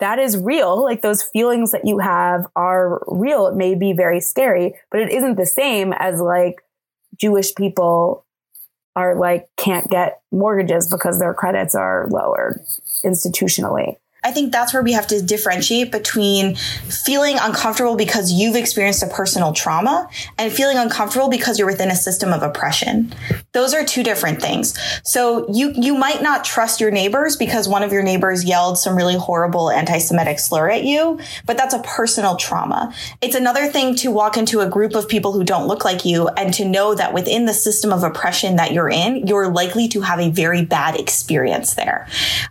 that 0.00 0.18
is 0.18 0.36
real. 0.36 0.82
Like 0.82 1.02
those 1.02 1.22
feelings 1.22 1.72
that 1.72 1.86
you 1.86 1.98
have 1.98 2.46
are 2.54 3.02
real. 3.06 3.46
It 3.46 3.56
may 3.56 3.74
be 3.74 3.92
very 3.92 4.20
scary, 4.20 4.74
but 4.90 5.00
it 5.00 5.10
isn't 5.10 5.36
the 5.36 5.46
same 5.46 5.92
as 5.94 6.20
like 6.20 6.62
Jewish 7.18 7.54
people 7.54 8.24
are 8.94 9.14
like 9.14 9.48
can't 9.56 9.90
get 9.90 10.20
mortgages 10.32 10.90
because 10.90 11.18
their 11.18 11.34
credits 11.34 11.74
are 11.74 12.08
lower 12.10 12.60
institutionally. 13.04 13.96
I 14.24 14.32
think 14.32 14.52
that's 14.52 14.74
where 14.74 14.82
we 14.82 14.92
have 14.92 15.06
to 15.08 15.22
differentiate 15.22 15.92
between 15.92 16.56
feeling 16.56 17.36
uncomfortable 17.40 17.96
because 17.96 18.32
you've 18.32 18.56
experienced 18.56 19.02
a 19.02 19.06
personal 19.06 19.52
trauma 19.52 20.08
and 20.36 20.52
feeling 20.52 20.78
uncomfortable 20.78 21.28
because 21.28 21.58
you're 21.58 21.68
within 21.68 21.90
a 21.90 21.96
system 21.96 22.32
of 22.32 22.42
oppression. 22.42 23.14
Those 23.52 23.72
are 23.72 23.84
two 23.84 24.02
different 24.02 24.40
things. 24.40 24.76
So 25.04 25.46
you 25.52 25.72
you 25.76 25.94
might 25.94 26.22
not 26.22 26.44
trust 26.44 26.80
your 26.80 26.90
neighbors 26.90 27.36
because 27.36 27.68
one 27.68 27.82
of 27.82 27.92
your 27.92 28.02
neighbors 28.02 28.44
yelled 28.44 28.78
some 28.78 28.96
really 28.96 29.16
horrible 29.16 29.70
anti-Semitic 29.70 30.40
slur 30.40 30.70
at 30.70 30.84
you, 30.84 31.20
but 31.46 31.56
that's 31.56 31.74
a 31.74 31.78
personal 31.80 32.36
trauma. 32.36 32.92
It's 33.20 33.36
another 33.36 33.68
thing 33.68 33.94
to 33.96 34.10
walk 34.10 34.36
into 34.36 34.60
a 34.60 34.68
group 34.68 34.94
of 34.94 35.08
people 35.08 35.32
who 35.32 35.44
don't 35.44 35.68
look 35.68 35.84
like 35.84 36.04
you 36.04 36.28
and 36.28 36.52
to 36.54 36.64
know 36.64 36.94
that 36.94 37.14
within 37.14 37.46
the 37.46 37.54
system 37.54 37.92
of 37.92 38.02
oppression 38.02 38.56
that 38.56 38.72
you're 38.72 38.90
in, 38.90 39.26
you're 39.26 39.48
likely 39.48 39.88
to 39.88 40.00
have 40.00 40.18
a 40.18 40.30
very 40.30 40.64
bad 40.64 40.98
experience 40.98 41.74
there. 41.74 42.08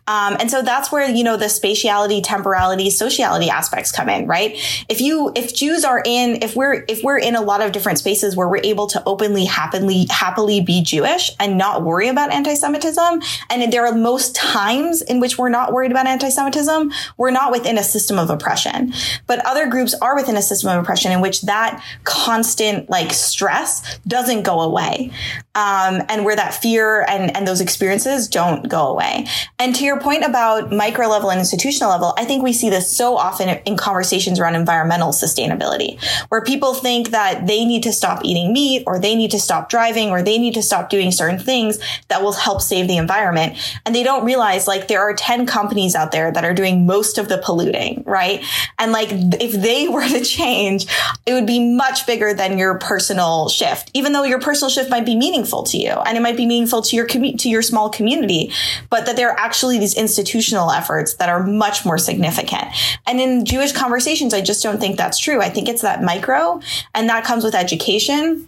Um, 0.08 0.38
and 0.40 0.50
so 0.50 0.62
that's 0.62 0.92
where 0.92 1.10
you 1.10 1.24
know 1.24 1.36
the 1.36 1.50
spatiality, 1.60 2.22
temporality, 2.24 2.90
sociality 2.90 3.50
aspects 3.50 3.92
come 3.92 4.10
in, 4.10 4.28
right? 4.28 4.56
If 4.90 5.02
you, 5.02 5.32
if 5.36 5.54
Jews 5.54 5.84
are 5.84 6.02
in, 6.06 6.42
if 6.42 6.56
we're, 6.56 6.86
if 6.88 7.04
we're 7.04 7.18
in 7.20 7.36
a 7.36 7.42
lot 7.42 7.62
of 7.62 7.72
different 7.72 8.00
spaces 8.00 8.36
where 8.36 8.48
we're 8.48 8.64
able 8.64 8.88
to 8.88 9.04
openly, 9.06 9.46
happily, 9.46 10.08
happily 10.10 10.62
be 10.62 10.82
Jewish 10.82 11.32
and 11.40 11.58
not 11.58 11.84
worry 11.84 12.08
about 12.08 12.32
anti-Semitism, 12.32 13.22
and 13.50 13.74
there 13.74 13.86
are 13.86 13.96
most 13.96 14.36
times 14.36 15.02
in 15.02 15.20
which 15.20 15.38
we're 15.38 15.50
not 15.50 15.74
worried 15.74 15.92
about 15.92 16.08
anti-Semitism, 16.08 16.92
we're 17.18 17.32
not 17.32 17.52
within 17.52 17.78
a 17.78 17.84
system 17.84 18.20
of 18.20 18.30
oppression. 18.30 18.94
But 19.28 19.46
other 19.46 19.68
groups 19.68 19.94
are 20.02 20.16
within 20.16 20.38
a 20.38 20.42
system 20.42 20.70
of 20.72 20.82
oppression 20.82 21.12
in 21.12 21.22
which 21.22 21.42
that 21.44 21.84
constant 22.04 22.90
like 22.90 23.14
stress 23.14 24.00
doesn't 24.08 24.44
go 24.44 24.62
away. 24.62 25.12
Um, 25.56 26.04
and 26.10 26.26
where 26.26 26.36
that 26.36 26.54
fear 26.54 27.06
and, 27.08 27.34
and 27.36 27.48
those 27.48 27.62
experiences 27.62 28.28
don't 28.28 28.68
go 28.68 28.88
away. 28.88 29.26
And 29.58 29.74
to 29.76 29.86
your 29.86 30.02
point 30.02 30.26
about 30.26 30.74
micro 30.74 31.08
level 31.08 31.32
and 31.32 31.40
institutional 31.46 31.92
level, 31.92 32.14
I 32.18 32.26
think 32.26 32.44
we 32.44 32.54
see 32.54 32.70
this 32.70 32.92
so 32.92 33.18
often 33.18 33.50
in 33.66 33.78
conversations 33.78 34.40
around 34.40 34.56
environmental 34.56 35.10
sustainability, 35.10 36.02
where 36.30 36.42
people 36.42 36.74
think 36.74 37.10
that 37.10 37.46
they 37.46 37.66
need 37.66 37.84
to 37.84 37.94
stop 37.94 38.26
eating 38.26 38.52
meat 38.52 38.84
or 38.88 39.00
they 39.00 39.16
need 39.16 39.32
to 39.32 39.40
stop 39.40 39.70
driving 39.70 40.10
or 40.10 40.22
they 40.22 40.38
need 40.38 40.56
to 40.56 40.64
stop 40.64 40.90
doing 40.90 41.12
certain 41.12 41.40
things 41.40 41.80
that 42.08 42.22
will 42.22 42.34
help 42.34 42.62
save 42.62 42.88
the 42.88 42.98
environment. 42.98 43.56
And 43.86 43.94
they 43.94 44.04
don't 44.04 44.26
realize 44.26 44.68
like 44.68 44.88
there 44.88 45.02
are 45.02 45.14
10 45.14 45.46
companies 45.46 45.96
out 45.96 46.12
there 46.12 46.32
that 46.32 46.44
are 46.44 46.54
doing 46.54 46.86
most 46.86 47.18
of 47.18 47.30
the 47.30 47.38
polluting, 47.38 48.04
right? 48.06 48.44
And 48.80 48.92
like 48.92 49.10
if 49.12 49.52
they 49.52 49.88
were 49.96 50.08
to 50.08 50.22
change, 50.22 50.88
it 51.26 51.34
would 51.34 51.48
be 51.48 51.76
much 51.76 52.08
bigger 52.08 52.34
than 52.34 52.58
your 52.58 52.80
personal 52.80 53.50
shift, 53.50 53.92
even 53.94 54.14
though 54.14 54.24
your 54.24 54.40
personal 54.40 54.70
shift 54.70 54.90
might 54.90 55.06
be 55.06 55.16
meaningful 55.16 55.64
to 55.64 55.78
you 55.78 55.92
and 55.92 56.18
it 56.18 56.22
might 56.22 56.38
be 56.38 56.46
meaningful 56.46 56.82
to 56.82 56.96
your 56.96 57.08
commu- 57.08 57.38
to 57.38 57.50
your 57.50 57.62
small 57.62 57.90
community, 57.90 58.52
but 58.90 59.06
that 59.06 59.16
there 59.16 59.30
are 59.30 59.40
actually 59.40 59.78
these 59.80 59.96
institutional 59.96 60.72
efforts 60.72 61.16
that 61.16 61.30
are 61.30 61.35
much 61.44 61.86
more 61.86 61.98
significant. 61.98 62.66
And 63.06 63.20
in 63.20 63.46
Jewish 63.46 63.72
conversations, 63.72 64.34
I 64.34 64.42
just 64.42 64.64
don't 64.64 64.80
think 64.80 64.98
that's 64.98 65.18
true. 65.18 65.42
I 65.42 65.50
think 65.50 65.70
it's 65.70 65.82
that 65.82 66.04
micro, 66.04 66.62
and 66.94 67.10
that 67.10 67.24
comes 67.24 67.44
with 67.44 67.56
education 67.56 68.48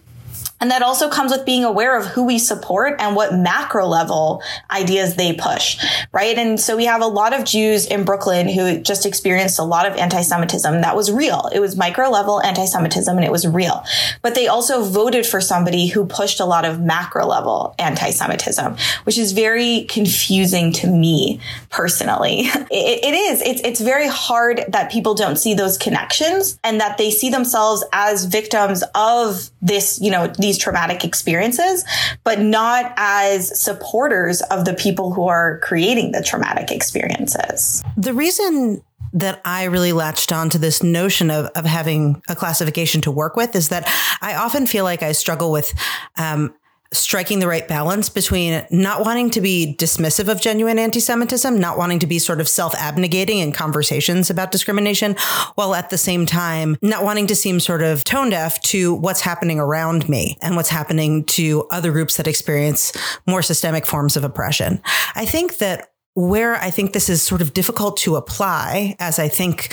and 0.60 0.70
that 0.70 0.82
also 0.82 1.08
comes 1.08 1.30
with 1.30 1.44
being 1.44 1.64
aware 1.64 1.96
of 1.96 2.06
who 2.06 2.24
we 2.24 2.38
support 2.38 2.96
and 2.98 3.14
what 3.14 3.34
macro 3.34 3.86
level 3.86 4.42
ideas 4.70 5.14
they 5.14 5.32
push, 5.32 5.82
right? 6.12 6.36
And 6.36 6.58
so 6.58 6.76
we 6.76 6.86
have 6.86 7.00
a 7.00 7.06
lot 7.06 7.32
of 7.32 7.44
Jews 7.44 7.86
in 7.86 8.04
Brooklyn 8.04 8.48
who 8.48 8.80
just 8.80 9.06
experienced 9.06 9.58
a 9.58 9.62
lot 9.62 9.86
of 9.86 9.96
anti-Semitism 9.96 10.80
that 10.80 10.96
was 10.96 11.12
real. 11.12 11.48
It 11.52 11.60
was 11.60 11.76
micro 11.76 12.08
level 12.08 12.42
anti-Semitism 12.42 13.16
and 13.16 13.24
it 13.24 13.30
was 13.30 13.46
real. 13.46 13.84
But 14.22 14.34
they 14.34 14.48
also 14.48 14.82
voted 14.82 15.26
for 15.26 15.40
somebody 15.40 15.86
who 15.86 16.06
pushed 16.06 16.40
a 16.40 16.44
lot 16.44 16.64
of 16.64 16.80
macro 16.80 17.26
level 17.26 17.74
anti-Semitism, 17.78 18.76
which 19.04 19.18
is 19.18 19.32
very 19.32 19.86
confusing 19.88 20.72
to 20.72 20.88
me 20.88 21.40
personally. 21.70 22.40
it, 22.70 23.04
it 23.04 23.14
is. 23.14 23.42
It's, 23.42 23.60
it's 23.62 23.80
very 23.80 24.08
hard 24.08 24.64
that 24.68 24.90
people 24.90 25.14
don't 25.14 25.36
see 25.36 25.54
those 25.54 25.78
connections 25.78 26.58
and 26.64 26.80
that 26.80 26.98
they 26.98 27.10
see 27.10 27.30
themselves 27.30 27.84
as 27.92 28.24
victims 28.24 28.82
of 28.94 29.50
this, 29.62 30.00
you 30.00 30.10
know, 30.10 30.26
the 30.26 30.47
these 30.48 30.58
traumatic 30.58 31.04
experiences, 31.04 31.84
but 32.24 32.40
not 32.40 32.94
as 32.96 33.60
supporters 33.60 34.40
of 34.42 34.64
the 34.64 34.72
people 34.72 35.12
who 35.12 35.28
are 35.28 35.58
creating 35.58 36.12
the 36.12 36.22
traumatic 36.22 36.70
experiences. 36.70 37.82
The 37.98 38.14
reason 38.14 38.82
that 39.12 39.40
I 39.44 39.64
really 39.64 39.92
latched 39.92 40.32
on 40.32 40.50
to 40.50 40.58
this 40.58 40.82
notion 40.82 41.30
of, 41.30 41.46
of 41.54 41.64
having 41.64 42.22
a 42.28 42.36
classification 42.36 43.00
to 43.02 43.10
work 43.10 43.36
with 43.36 43.54
is 43.56 43.68
that 43.68 43.84
I 44.20 44.34
often 44.34 44.66
feel 44.66 44.84
like 44.84 45.02
I 45.02 45.12
struggle 45.12 45.50
with 45.50 45.74
um, 46.16 46.54
striking 46.92 47.38
the 47.38 47.46
right 47.46 47.68
balance 47.68 48.08
between 48.08 48.64
not 48.70 49.04
wanting 49.04 49.30
to 49.30 49.40
be 49.40 49.76
dismissive 49.78 50.28
of 50.28 50.40
genuine 50.40 50.78
anti 50.78 51.00
Semitism, 51.00 51.58
not 51.58 51.78
wanting 51.78 51.98
to 51.98 52.06
be 52.06 52.18
sort 52.18 52.40
of 52.40 52.48
self 52.48 52.74
abnegating 52.74 53.38
in 53.38 53.52
conversations 53.52 54.30
about 54.30 54.52
discrimination, 54.52 55.14
while 55.54 55.74
at 55.74 55.90
the 55.90 55.98
same 55.98 56.26
time 56.26 56.76
not 56.82 57.04
wanting 57.04 57.26
to 57.26 57.36
seem 57.36 57.60
sort 57.60 57.82
of 57.82 58.04
tone 58.04 58.30
deaf 58.30 58.60
to 58.62 58.94
what's 58.94 59.20
happening 59.20 59.60
around 59.60 60.08
me 60.08 60.36
and 60.42 60.56
what's 60.56 60.70
happening 60.70 61.24
to 61.24 61.66
other 61.70 61.92
groups 61.92 62.16
that 62.16 62.26
experience 62.26 62.92
more 63.26 63.42
systemic 63.42 63.86
forms 63.86 64.16
of 64.16 64.24
oppression. 64.24 64.80
I 65.14 65.24
think 65.24 65.58
that 65.58 65.92
where 66.14 66.56
I 66.56 66.70
think 66.70 66.94
this 66.94 67.08
is 67.08 67.22
sort 67.22 67.42
of 67.42 67.54
difficult 67.54 67.96
to 67.98 68.16
apply, 68.16 68.96
as 68.98 69.20
I 69.20 69.28
think 69.28 69.72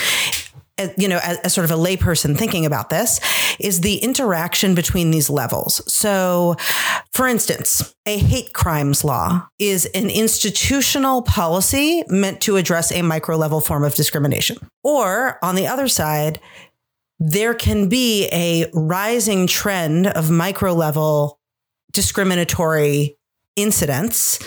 you 0.98 1.08
know, 1.08 1.20
as, 1.24 1.38
as, 1.40 1.54
sort 1.54 1.66
of 1.66 1.72
a 1.72 1.82
layperson 1.82 2.38
thinking 2.38 2.66
about 2.66 2.90
this, 2.90 3.20
is 3.60 3.82
the 3.82 3.98
interaction 3.98 4.76
between 4.76 5.12
these 5.12 5.30
levels. 5.30 5.82
So, 5.92 6.56
for 7.12 7.28
instance, 7.28 7.96
a 8.06 8.18
hate 8.18 8.54
crimes 8.54 9.04
law 9.04 9.48
is 9.58 9.86
an 9.88 10.10
institutional 10.10 11.22
policy 11.22 12.04
meant 12.10 12.42
to 12.42 12.58
address 12.58 12.92
a 12.92 13.02
micro 13.02 13.38
level 13.38 13.62
form 13.62 13.84
of 13.84 13.96
discrimination. 13.96 14.58
Or 14.84 15.40
on 15.44 15.56
the 15.56 15.68
other 15.68 15.88
side, 15.88 16.40
there 17.20 17.54
can 17.54 17.88
be 17.88 18.28
a 18.34 18.70
rising 18.74 19.48
trend 19.48 20.08
of 20.08 20.30
micro 20.30 20.74
level 20.74 21.40
discriminatory 21.94 23.18
incidents 23.56 24.38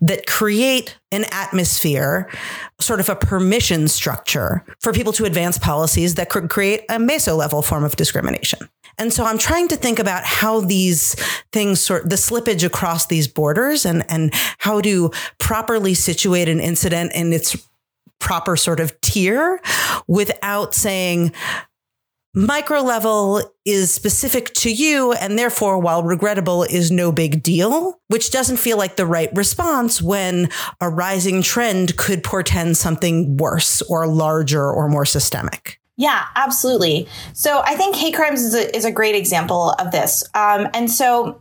that 0.00 0.26
create 0.26 0.98
an 1.12 1.24
atmosphere, 1.30 2.28
sort 2.80 3.00
of 3.00 3.08
a 3.08 3.16
permission 3.16 3.88
structure 3.88 4.64
for 4.80 4.92
people 4.92 5.12
to 5.12 5.24
advance 5.24 5.58
policies 5.58 6.14
that 6.16 6.28
could 6.28 6.50
create 6.50 6.82
a 6.88 6.96
meso 6.96 7.36
level 7.36 7.62
form 7.62 7.84
of 7.84 7.96
discrimination. 7.96 8.68
And 8.98 9.12
so 9.12 9.24
I'm 9.24 9.38
trying 9.38 9.68
to 9.68 9.76
think 9.76 9.98
about 9.98 10.24
how 10.24 10.60
these 10.60 11.14
things 11.52 11.80
sort 11.80 12.08
the 12.08 12.16
slippage 12.16 12.64
across 12.64 13.06
these 13.06 13.26
borders 13.26 13.84
and 13.84 14.04
and 14.08 14.32
how 14.58 14.80
to 14.82 15.10
properly 15.38 15.94
situate 15.94 16.48
an 16.48 16.60
incident 16.60 17.12
in 17.12 17.32
its 17.32 17.56
proper 18.20 18.56
sort 18.56 18.80
of 18.80 18.98
tier 19.00 19.60
without 20.06 20.74
saying 20.74 21.32
micro 22.34 22.80
level 22.80 23.40
is 23.64 23.94
specific 23.94 24.52
to 24.54 24.70
you 24.70 25.12
and 25.12 25.38
therefore 25.38 25.78
while 25.78 26.02
regrettable 26.02 26.64
is 26.64 26.90
no 26.90 27.12
big 27.12 27.42
deal 27.42 28.00
which 28.08 28.30
doesn't 28.32 28.56
feel 28.56 28.76
like 28.76 28.96
the 28.96 29.06
right 29.06 29.30
response 29.34 30.02
when 30.02 30.48
a 30.80 30.88
rising 30.88 31.42
trend 31.42 31.96
could 31.96 32.24
portend 32.24 32.76
something 32.76 33.36
worse 33.36 33.80
or 33.82 34.06
larger 34.06 34.70
or 34.70 34.88
more 34.88 35.04
systemic 35.04 35.80
yeah, 35.96 36.24
absolutely. 36.34 37.06
So 37.34 37.62
I 37.64 37.76
think 37.76 37.94
hate 37.94 38.14
crimes 38.14 38.42
is 38.42 38.52
a, 38.52 38.76
is 38.76 38.84
a 38.84 38.90
great 38.90 39.14
example 39.14 39.70
of 39.78 39.92
this. 39.92 40.24
Um, 40.34 40.66
and 40.74 40.90
so 40.90 41.40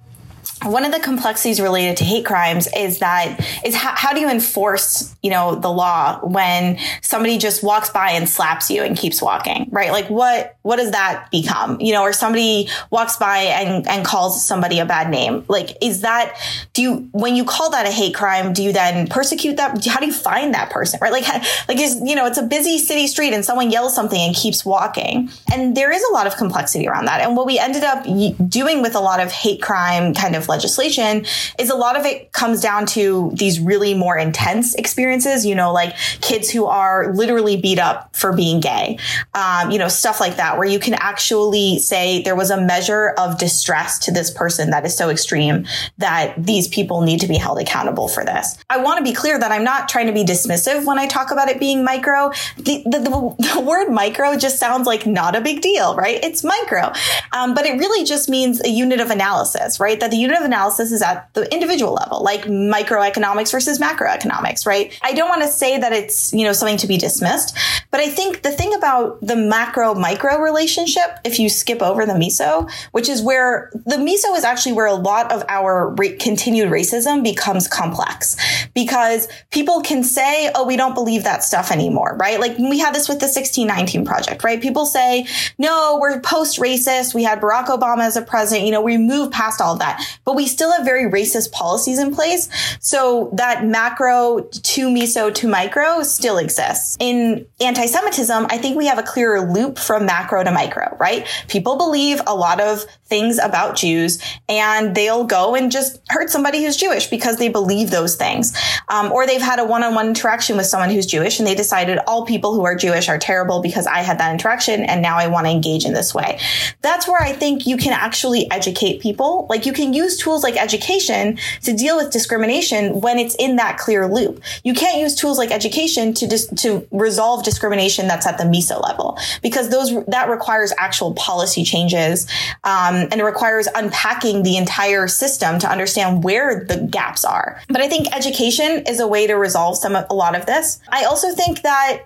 one 0.64 0.86
of 0.86 0.92
the 0.92 1.00
complexities 1.00 1.60
related 1.60 1.98
to 1.98 2.04
hate 2.04 2.26
crimes 2.26 2.68
is 2.76 3.00
that 3.00 3.40
is 3.66 3.76
how, 3.76 3.94
how, 3.96 4.14
do 4.14 4.20
you 4.20 4.30
enforce 4.30 5.16
you 5.24 5.30
know 5.30 5.56
the 5.56 5.70
law 5.70 6.20
when 6.24 6.78
somebody 7.02 7.38
just 7.38 7.64
walks 7.64 7.90
by 7.90 8.12
and 8.12 8.30
slaps 8.30 8.70
you 8.70 8.84
and 8.84 8.98
keeps 8.98 9.22
walking 9.22 9.68
right? 9.72 9.92
Like 9.92 10.10
what 10.10 10.58
what 10.62 10.78
does 10.78 10.92
that 10.92 11.30
become? 11.32 11.80
You 11.82 11.94
know 11.94 12.04
or 12.04 12.14
somebody 12.14 12.70
walks 12.92 13.18
by 13.18 13.40
and 13.40 13.88
and 13.88 14.06
calls 14.06 14.46
somebody 14.46 14.80
a 14.80 14.86
bad 14.86 15.10
name. 15.10 15.44
Like 15.48 15.78
is 15.82 16.02
that 16.02 16.38
do 16.74 16.82
you 16.82 17.10
when 17.12 17.36
you 17.36 17.44
call 17.44 17.72
that 17.72 17.88
a 17.88 17.92
hate 17.92 18.16
crime 18.16 18.54
do 18.54 18.64
you 18.64 18.72
then 18.72 19.08
persecute 19.08 19.58
that? 19.58 19.86
How 19.86 20.00
do 20.00 20.06
you 20.06 20.14
find 20.14 20.54
that 20.54 20.70
person 20.70 21.00
right? 21.02 21.12
Like 21.12 21.28
like 21.68 21.80
is 21.80 22.00
you 22.04 22.16
know 22.16 22.26
it's 22.26 22.38
a 22.38 22.44
busy 22.44 22.78
city 22.78 23.08
street 23.08 23.34
and 23.34 23.44
someone 23.44 23.72
yells 23.72 23.96
something 23.96 24.20
and 24.20 24.36
keeps 24.36 24.66
walking. 24.66 25.30
And 25.52 25.76
there 25.76 25.92
is 25.92 26.04
a 26.10 26.14
lot 26.14 26.28
of 26.28 26.36
complexity 26.38 26.88
around 26.88 27.06
that. 27.06 27.22
And 27.22 27.36
what 27.36 27.46
we 27.46 27.60
ended 27.60 27.84
up 27.84 28.04
doing 28.50 28.82
with 28.82 28.96
a 28.96 29.00
lot 29.00 29.20
of 29.20 29.32
hate 29.32 29.62
crime 29.62 30.14
kind 30.14 30.36
of 30.36 30.48
legislation 30.54 31.26
is 31.58 31.70
a 31.70 31.76
lot 31.76 32.00
of 32.00 32.06
it 32.06 32.32
comes 32.32 32.62
down 32.62 32.86
to 32.86 33.32
these 33.34 33.60
really 33.60 33.94
more 33.94 34.18
intense 34.18 34.76
experiences, 34.76 35.46
you 35.46 35.56
know, 35.56 35.74
like 35.74 35.96
kids 36.22 36.50
who 36.50 36.66
are 36.66 37.14
literally 37.14 37.58
beat 37.58 37.80
up 37.80 38.16
for 38.16 38.34
being 38.36 38.60
gay, 38.60 38.98
um, 39.34 39.72
you 39.72 39.80
know, 39.80 39.88
stuff 39.88 40.20
like 40.20 40.36
that, 40.38 40.58
where 40.58 40.68
you 40.68 40.80
can 40.80 40.94
actually 40.94 41.80
say 41.80 42.22
there 42.22 42.36
was 42.36 42.52
a 42.52 42.60
measure 42.62 43.10
of 43.18 43.38
distress 43.38 43.98
to 44.06 44.12
this 44.12 44.30
person 44.32 44.70
that 44.70 44.86
is 44.86 44.96
so 44.96 45.10
extreme 45.10 45.66
that 45.98 46.36
these 46.38 46.68
people 46.68 47.02
need 47.02 47.20
to 47.20 47.28
be 47.28 47.36
held 47.36 47.60
accountable 47.60 48.08
for 48.08 48.24
this. 48.24 48.58
I 48.70 48.78
want 48.78 48.98
to 49.00 49.04
be 49.04 49.14
clear 49.14 49.40
that 49.40 49.52
I'm 49.52 49.64
not 49.64 49.90
trying 49.90 50.08
to 50.08 50.14
be 50.14 50.24
dismissive 50.24 50.86
when 50.86 51.00
I 51.00 51.08
talk 51.08 51.32
about 51.32 51.50
it 51.50 51.60
being 51.60 51.84
micro. 51.84 52.32
The, 52.58 52.84
the, 52.86 53.00
the, 53.00 53.54
the 53.54 53.62
word 53.62 53.90
micro 53.90 54.38
just 54.38 54.60
sounds 54.60 54.86
like 54.86 55.06
not 55.06 55.36
a 55.36 55.42
big 55.42 55.62
deal, 55.62 55.96
right? 55.96 56.24
It's 56.24 56.44
micro. 56.44 56.92
Um, 57.32 57.54
but 57.56 57.66
it 57.66 57.78
really 57.80 58.06
just 58.06 58.30
means 58.30 58.62
a 58.62 58.70
unit 58.70 59.00
of 59.00 59.10
analysis, 59.10 59.80
right? 59.80 60.00
That 60.00 60.12
the 60.12 60.18
unit 60.18 60.33
of 60.36 60.44
analysis 60.44 60.92
is 60.92 61.02
at 61.02 61.34
the 61.34 61.52
individual 61.54 61.94
level, 61.94 62.24
like 62.24 62.44
microeconomics 62.44 63.52
versus 63.52 63.80
macroeconomics, 63.80 64.66
right? 64.66 64.98
I 65.02 65.14
don't 65.14 65.30
want 65.30 65.42
to 65.42 65.48
say 65.48 65.78
that 65.78 65.94
it's, 65.94 66.34
you 66.34 66.46
know, 66.46 66.54
something 66.54 66.78
to 66.78 66.88
be 66.88 66.98
dismissed, 66.98 67.58
but 67.92 68.00
I 68.00 68.10
think 68.10 68.42
the 68.42 68.52
thing 68.52 68.74
about 68.74 69.20
the 69.22 69.36
macro 69.36 69.94
micro 69.94 70.40
relationship, 70.40 71.20
if 71.24 71.40
you 71.40 71.50
skip 71.50 71.82
over 71.82 72.06
the 72.06 72.14
meso, 72.14 72.70
which 72.92 73.10
is 73.10 73.22
where 73.22 73.72
the 73.86 73.98
meso 73.98 74.36
is 74.36 74.44
actually 74.44 74.74
where 74.74 74.88
a 74.88 74.94
lot 74.94 75.32
of 75.32 75.44
our 75.48 75.90
ra- 75.90 76.18
continued 76.20 76.70
racism 76.70 77.24
becomes 77.24 77.68
complex 77.68 78.36
because 78.74 79.28
people 79.52 79.82
can 79.82 80.04
say, 80.04 80.52
oh, 80.56 80.66
we 80.66 80.76
don't 80.76 80.94
believe 80.94 81.24
that 81.24 81.44
stuff 81.44 81.72
anymore, 81.72 82.18
right? 82.20 82.40
Like 82.40 82.58
we 82.58 82.80
had 82.80 82.94
this 82.94 83.08
with 83.08 83.20
the 83.20 83.26
1619 83.26 84.06
project, 84.06 84.44
right? 84.44 84.62
People 84.62 84.86
say, 84.86 85.26
no, 85.58 85.98
we're 86.02 86.20
post 86.22 86.60
racist. 86.60 87.14
We 87.14 87.24
had 87.24 87.42
Barack 87.42 87.66
Obama 87.66 88.02
as 88.02 88.18
a 88.18 88.22
president. 88.22 88.66
You 88.66 88.72
know, 88.72 88.82
we 88.82 88.98
moved 88.98 89.32
past 89.32 89.62
all 89.62 89.76
that, 89.78 90.04
but 90.26 90.36
we 90.36 90.48
still 90.48 90.72
have 90.72 90.86
very 90.86 91.10
racist 91.10 91.52
policies 91.52 92.00
in 92.00 92.14
place. 92.14 92.50
So 92.80 93.30
that 93.34 93.66
macro 93.66 94.42
to 94.42 94.90
meso 94.90 95.34
to 95.34 95.48
micro 95.48 96.04
still 96.04 96.38
exists. 96.38 96.98
In 97.00 97.46
anti-Semitism, 97.60 98.48
I 98.50 98.58
think 98.58 98.78
we 98.78 98.86
have 98.88 99.00
a 99.00 99.04
clearer 99.04 99.42
loop 99.42 99.78
from 99.78 100.06
macro 100.06 100.44
to 100.44 100.52
micro, 100.52 100.96
right? 101.00 101.28
People 101.48 101.78
believe 101.78 102.22
a 102.28 102.36
lot 102.36 102.60
of 102.60 102.86
things 103.06 103.38
about 103.38 103.76
Jews 103.76 104.20
and 104.50 104.96
they'll 104.96 105.24
go 105.24 105.56
and 105.56 105.72
just 105.72 106.02
hurt 106.10 106.30
somebody 106.30 106.64
who's 106.64 106.78
Jewish 106.78 107.08
because 107.08 107.38
they 107.38 107.50
believe 107.50 107.92
those 107.92 108.16
things. 108.16 108.58
Um, 108.90 109.12
or 109.12 109.28
they've 109.28 109.42
had 109.42 109.60
a 109.60 109.66
one-on-one 109.66 110.08
interaction 110.08 110.58
with 110.58 110.66
someone 110.66 110.90
who's 110.90 111.06
Jewish 111.06 111.40
and 111.40 111.48
they 111.48 111.56
decided 111.56 112.00
all 112.08 112.26
people 112.26 112.54
who 112.54 112.66
are 112.66 112.76
Jewish 112.76 113.10
are 113.10 113.18
terrible 113.18 113.62
because 113.62 113.86
I 113.86 114.00
had 114.00 114.18
that 114.20 114.32
interaction 114.32 114.84
and 114.84 115.02
now 115.02 115.18
I 115.18 115.28
want 115.28 115.46
to 115.46 115.52
engage 115.52 115.86
in 115.86 115.94
this 115.94 116.14
way. 116.14 116.40
That's 116.82 117.08
where 117.08 117.22
I 117.22 117.34
think 117.34 117.68
you 117.68 117.78
can 117.78 117.94
actually 117.94 118.50
educate 118.52 119.02
people. 119.02 119.46
Like 119.50 119.66
you 119.66 119.74
can 119.74 119.94
use 119.94 120.13
tools 120.18 120.44
like 120.44 120.56
education 120.56 121.38
to 121.64 121.74
deal 121.74 121.96
with 121.96 122.12
discrimination 122.12 123.02
when 123.02 123.20
it's 123.20 123.36
in 123.36 123.56
that 123.58 123.78
clear 123.78 124.08
loop. 124.08 124.42
You 124.64 124.74
can't 124.74 124.98
use 124.98 125.16
tools 125.16 125.38
like 125.38 125.52
education 125.52 126.14
to 126.16 126.28
dis- 126.28 126.48
to 126.58 126.88
resolve 126.92 127.44
discrimination 127.44 128.08
that's 128.08 128.26
at 128.26 128.38
the 128.38 128.44
meso 128.44 128.82
level 128.82 129.18
because 129.42 129.70
those 129.70 130.04
that 130.06 130.30
requires 130.30 130.74
actual 130.78 131.14
policy 131.14 131.64
changes 131.64 132.28
um, 132.64 132.96
and 133.12 133.16
it 133.16 133.24
requires 133.24 133.68
unpacking 133.76 134.44
the 134.44 134.58
entire 134.58 135.08
system 135.08 135.60
to 135.60 135.70
understand 135.70 136.24
where 136.24 136.66
the 136.66 136.78
gaps 136.90 137.26
are. 137.26 137.62
But 137.68 137.82
I 137.82 137.90
think 137.90 138.16
education 138.16 138.84
is 138.88 139.00
a 139.00 139.08
way 139.08 139.28
to 139.28 139.34
resolve 139.36 139.78
some 139.78 139.96
of, 139.96 140.06
a 140.10 140.14
lot 140.14 140.36
of 140.36 140.46
this. 140.46 140.80
I 140.90 141.06
also 141.06 141.32
think 141.32 141.62
that 141.62 142.04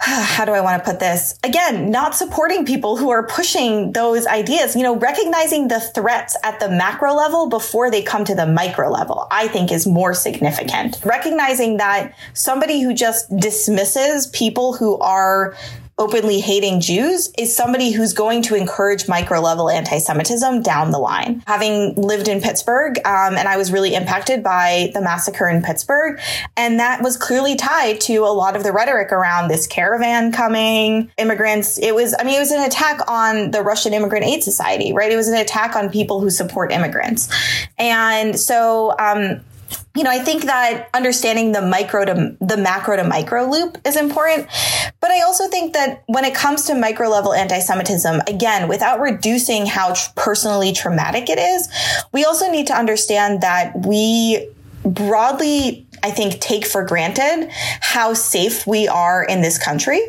how 0.02 0.46
do 0.46 0.52
I 0.52 0.62
want 0.62 0.82
to 0.82 0.90
put 0.90 0.98
this? 0.98 1.38
Again, 1.44 1.90
not 1.90 2.14
supporting 2.14 2.64
people 2.64 2.96
who 2.96 3.10
are 3.10 3.26
pushing 3.26 3.92
those 3.92 4.26
ideas, 4.26 4.74
you 4.74 4.82
know, 4.82 4.96
recognizing 4.96 5.68
the 5.68 5.78
threats 5.78 6.36
at 6.42 6.58
the 6.58 6.70
macro 6.70 7.12
level 7.12 7.50
before 7.50 7.90
they 7.90 8.00
come 8.00 8.24
to 8.24 8.34
the 8.34 8.46
micro 8.46 8.88
level, 8.88 9.26
I 9.30 9.48
think 9.48 9.70
is 9.70 9.86
more 9.86 10.14
significant. 10.14 11.00
Recognizing 11.04 11.76
that 11.76 12.14
somebody 12.32 12.80
who 12.80 12.94
just 12.94 13.34
dismisses 13.36 14.26
people 14.28 14.72
who 14.72 14.98
are 15.00 15.54
openly 16.00 16.40
hating 16.40 16.80
Jews 16.80 17.30
is 17.38 17.54
somebody 17.54 17.92
who's 17.92 18.12
going 18.14 18.42
to 18.42 18.54
encourage 18.54 19.06
micro 19.06 19.40
level 19.40 19.68
anti 19.68 19.98
Semitism 19.98 20.62
down 20.62 20.90
the 20.90 20.98
line. 20.98 21.42
Having 21.46 21.94
lived 21.94 22.26
in 22.26 22.40
Pittsburgh, 22.40 22.98
um, 23.04 23.36
and 23.36 23.46
I 23.46 23.56
was 23.56 23.70
really 23.70 23.94
impacted 23.94 24.42
by 24.42 24.90
the 24.94 25.02
massacre 25.02 25.46
in 25.48 25.62
Pittsburgh, 25.62 26.18
and 26.56 26.80
that 26.80 27.02
was 27.02 27.16
clearly 27.16 27.54
tied 27.54 28.00
to 28.02 28.18
a 28.18 28.32
lot 28.32 28.56
of 28.56 28.64
the 28.64 28.72
rhetoric 28.72 29.12
around 29.12 29.48
this 29.48 29.66
caravan 29.66 30.32
coming, 30.32 31.10
immigrants. 31.18 31.78
It 31.78 31.94
was, 31.94 32.14
I 32.18 32.24
mean, 32.24 32.36
it 32.36 32.40
was 32.40 32.50
an 32.50 32.64
attack 32.64 33.00
on 33.06 33.50
the 33.50 33.62
Russian 33.62 33.92
Immigrant 33.92 34.24
Aid 34.24 34.42
Society, 34.42 34.92
right? 34.92 35.12
It 35.12 35.16
was 35.16 35.28
an 35.28 35.36
attack 35.36 35.76
on 35.76 35.90
people 35.90 36.20
who 36.20 36.30
support 36.30 36.72
immigrants. 36.72 37.28
And 37.78 38.40
so, 38.40 38.94
um, 38.98 39.42
you 39.96 40.04
know, 40.04 40.10
I 40.10 40.20
think 40.20 40.44
that 40.44 40.88
understanding 40.94 41.52
the 41.52 41.62
micro 41.62 42.04
to 42.04 42.36
the 42.40 42.56
macro 42.56 42.96
to 42.96 43.04
micro 43.04 43.46
loop 43.46 43.78
is 43.84 43.96
important. 43.96 44.46
But 45.00 45.10
I 45.10 45.22
also 45.22 45.48
think 45.48 45.72
that 45.72 46.04
when 46.06 46.24
it 46.24 46.34
comes 46.34 46.64
to 46.66 46.74
micro 46.74 47.08
level 47.08 47.32
anti 47.32 47.58
Semitism, 47.58 48.20
again, 48.28 48.68
without 48.68 49.00
reducing 49.00 49.66
how 49.66 49.94
tr- 49.94 50.10
personally 50.14 50.72
traumatic 50.72 51.28
it 51.28 51.38
is, 51.38 51.68
we 52.12 52.24
also 52.24 52.50
need 52.50 52.68
to 52.68 52.74
understand 52.74 53.40
that 53.40 53.84
we 53.84 54.48
broadly, 54.84 55.86
I 56.04 56.10
think, 56.10 56.40
take 56.40 56.66
for 56.66 56.84
granted 56.84 57.48
how 57.80 58.14
safe 58.14 58.66
we 58.66 58.86
are 58.86 59.24
in 59.24 59.42
this 59.42 59.58
country 59.58 60.00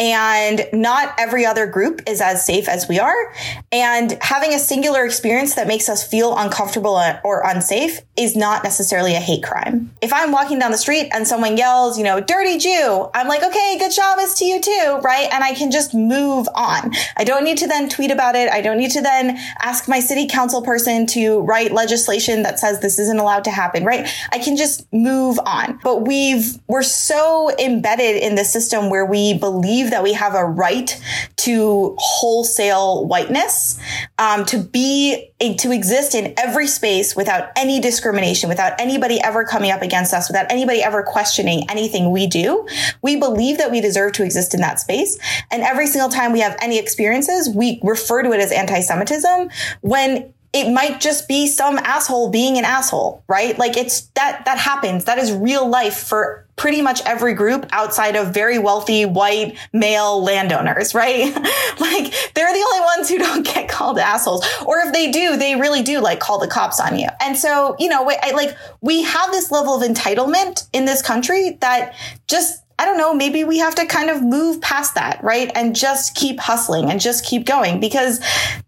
and 0.00 0.66
not 0.72 1.14
every 1.18 1.44
other 1.44 1.66
group 1.66 2.00
is 2.06 2.22
as 2.22 2.44
safe 2.44 2.68
as 2.68 2.88
we 2.88 2.98
are. 2.98 3.34
And 3.70 4.16
having 4.22 4.54
a 4.54 4.58
singular 4.58 5.04
experience 5.04 5.54
that 5.56 5.68
makes 5.68 5.90
us 5.90 6.04
feel 6.06 6.36
uncomfortable 6.36 6.98
or 7.22 7.42
unsafe 7.46 8.00
is 8.16 8.34
not 8.34 8.64
necessarily 8.64 9.14
a 9.14 9.20
hate 9.20 9.42
crime. 9.42 9.92
If 10.00 10.12
I'm 10.12 10.32
walking 10.32 10.58
down 10.58 10.72
the 10.72 10.78
street 10.78 11.10
and 11.12 11.28
someone 11.28 11.58
yells, 11.58 11.98
you 11.98 12.04
know, 12.04 12.18
dirty 12.18 12.56
Jew, 12.56 13.10
I'm 13.12 13.28
like, 13.28 13.42
okay, 13.42 13.76
good 13.78 13.92
Shabbos 13.92 14.34
to 14.36 14.46
you 14.46 14.60
too, 14.60 15.00
right? 15.02 15.28
And 15.30 15.44
I 15.44 15.52
can 15.52 15.70
just 15.70 15.92
move 15.92 16.48
on. 16.54 16.92
I 17.18 17.24
don't 17.24 17.44
need 17.44 17.58
to 17.58 17.66
then 17.66 17.90
tweet 17.90 18.10
about 18.10 18.36
it. 18.36 18.50
I 18.50 18.62
don't 18.62 18.78
need 18.78 18.92
to 18.92 19.02
then 19.02 19.38
ask 19.60 19.86
my 19.86 20.00
city 20.00 20.26
council 20.26 20.62
person 20.62 21.06
to 21.08 21.40
write 21.40 21.72
legislation 21.72 22.42
that 22.44 22.58
says 22.58 22.80
this 22.80 22.98
isn't 22.98 23.18
allowed 23.18 23.44
to 23.44 23.50
happen, 23.50 23.84
right? 23.84 24.08
I 24.32 24.38
can 24.38 24.56
just 24.56 24.90
move 24.94 25.38
on. 25.44 25.78
But 25.82 26.06
we've, 26.06 26.58
we're 26.68 26.82
so 26.82 27.50
embedded 27.58 28.16
in 28.16 28.34
the 28.34 28.44
system 28.44 28.88
where 28.88 29.04
we 29.04 29.34
believe 29.34 29.89
that 29.90 30.02
we 30.02 30.12
have 30.12 30.34
a 30.34 30.44
right 30.44 31.00
to 31.36 31.96
wholesale 31.98 33.06
whiteness, 33.06 33.78
um, 34.18 34.44
to 34.46 34.58
be 34.58 35.32
to 35.40 35.72
exist 35.72 36.14
in 36.14 36.34
every 36.36 36.66
space 36.66 37.16
without 37.16 37.50
any 37.56 37.80
discrimination, 37.80 38.48
without 38.48 38.78
anybody 38.78 39.20
ever 39.22 39.44
coming 39.44 39.70
up 39.70 39.82
against 39.82 40.12
us, 40.12 40.28
without 40.28 40.46
anybody 40.50 40.82
ever 40.82 41.02
questioning 41.02 41.64
anything 41.70 42.10
we 42.10 42.26
do. 42.26 42.66
We 43.02 43.16
believe 43.16 43.58
that 43.58 43.70
we 43.70 43.80
deserve 43.80 44.12
to 44.14 44.24
exist 44.24 44.54
in 44.54 44.60
that 44.60 44.80
space. 44.80 45.18
And 45.50 45.62
every 45.62 45.86
single 45.86 46.10
time 46.10 46.32
we 46.32 46.40
have 46.40 46.56
any 46.60 46.78
experiences, 46.78 47.48
we 47.48 47.80
refer 47.82 48.22
to 48.22 48.32
it 48.32 48.40
as 48.40 48.52
anti-Semitism 48.52 49.48
when 49.80 50.32
it 50.52 50.72
might 50.72 51.00
just 51.00 51.28
be 51.28 51.46
some 51.46 51.78
asshole 51.78 52.30
being 52.30 52.58
an 52.58 52.64
asshole, 52.64 53.22
right? 53.28 53.56
Like 53.56 53.76
it's 53.76 54.02
that, 54.14 54.42
that 54.46 54.58
happens. 54.58 55.04
That 55.04 55.18
is 55.18 55.32
real 55.32 55.68
life 55.68 55.96
for 55.96 56.46
pretty 56.56 56.82
much 56.82 57.00
every 57.06 57.34
group 57.34 57.66
outside 57.70 58.16
of 58.16 58.34
very 58.34 58.58
wealthy 58.58 59.04
white 59.04 59.56
male 59.72 60.22
landowners, 60.22 60.94
right? 60.94 61.32
like 61.80 62.34
they're 62.34 62.52
the 62.52 62.66
only 62.72 62.80
ones 62.96 63.08
who 63.08 63.18
don't 63.18 63.46
get 63.46 63.68
called 63.68 63.98
assholes. 63.98 64.44
Or 64.66 64.78
if 64.80 64.92
they 64.92 65.10
do, 65.10 65.36
they 65.36 65.54
really 65.54 65.82
do 65.82 66.00
like 66.00 66.18
call 66.18 66.38
the 66.40 66.48
cops 66.48 66.80
on 66.80 66.98
you. 66.98 67.06
And 67.20 67.36
so, 67.36 67.76
you 67.78 67.88
know, 67.88 68.10
I, 68.10 68.32
like 68.32 68.56
we 68.80 69.02
have 69.02 69.30
this 69.30 69.52
level 69.52 69.80
of 69.80 69.88
entitlement 69.88 70.68
in 70.72 70.84
this 70.84 71.00
country 71.00 71.58
that 71.60 71.94
just 72.26 72.64
I 72.80 72.86
don't 72.86 72.96
know, 72.96 73.12
maybe 73.12 73.44
we 73.44 73.58
have 73.58 73.74
to 73.74 73.84
kind 73.84 74.08
of 74.08 74.22
move 74.22 74.62
past 74.62 74.94
that, 74.94 75.22
right? 75.22 75.52
And 75.54 75.76
just 75.76 76.14
keep 76.14 76.40
hustling 76.40 76.90
and 76.90 76.98
just 76.98 77.26
keep 77.26 77.44
going 77.44 77.78
because 77.78 78.20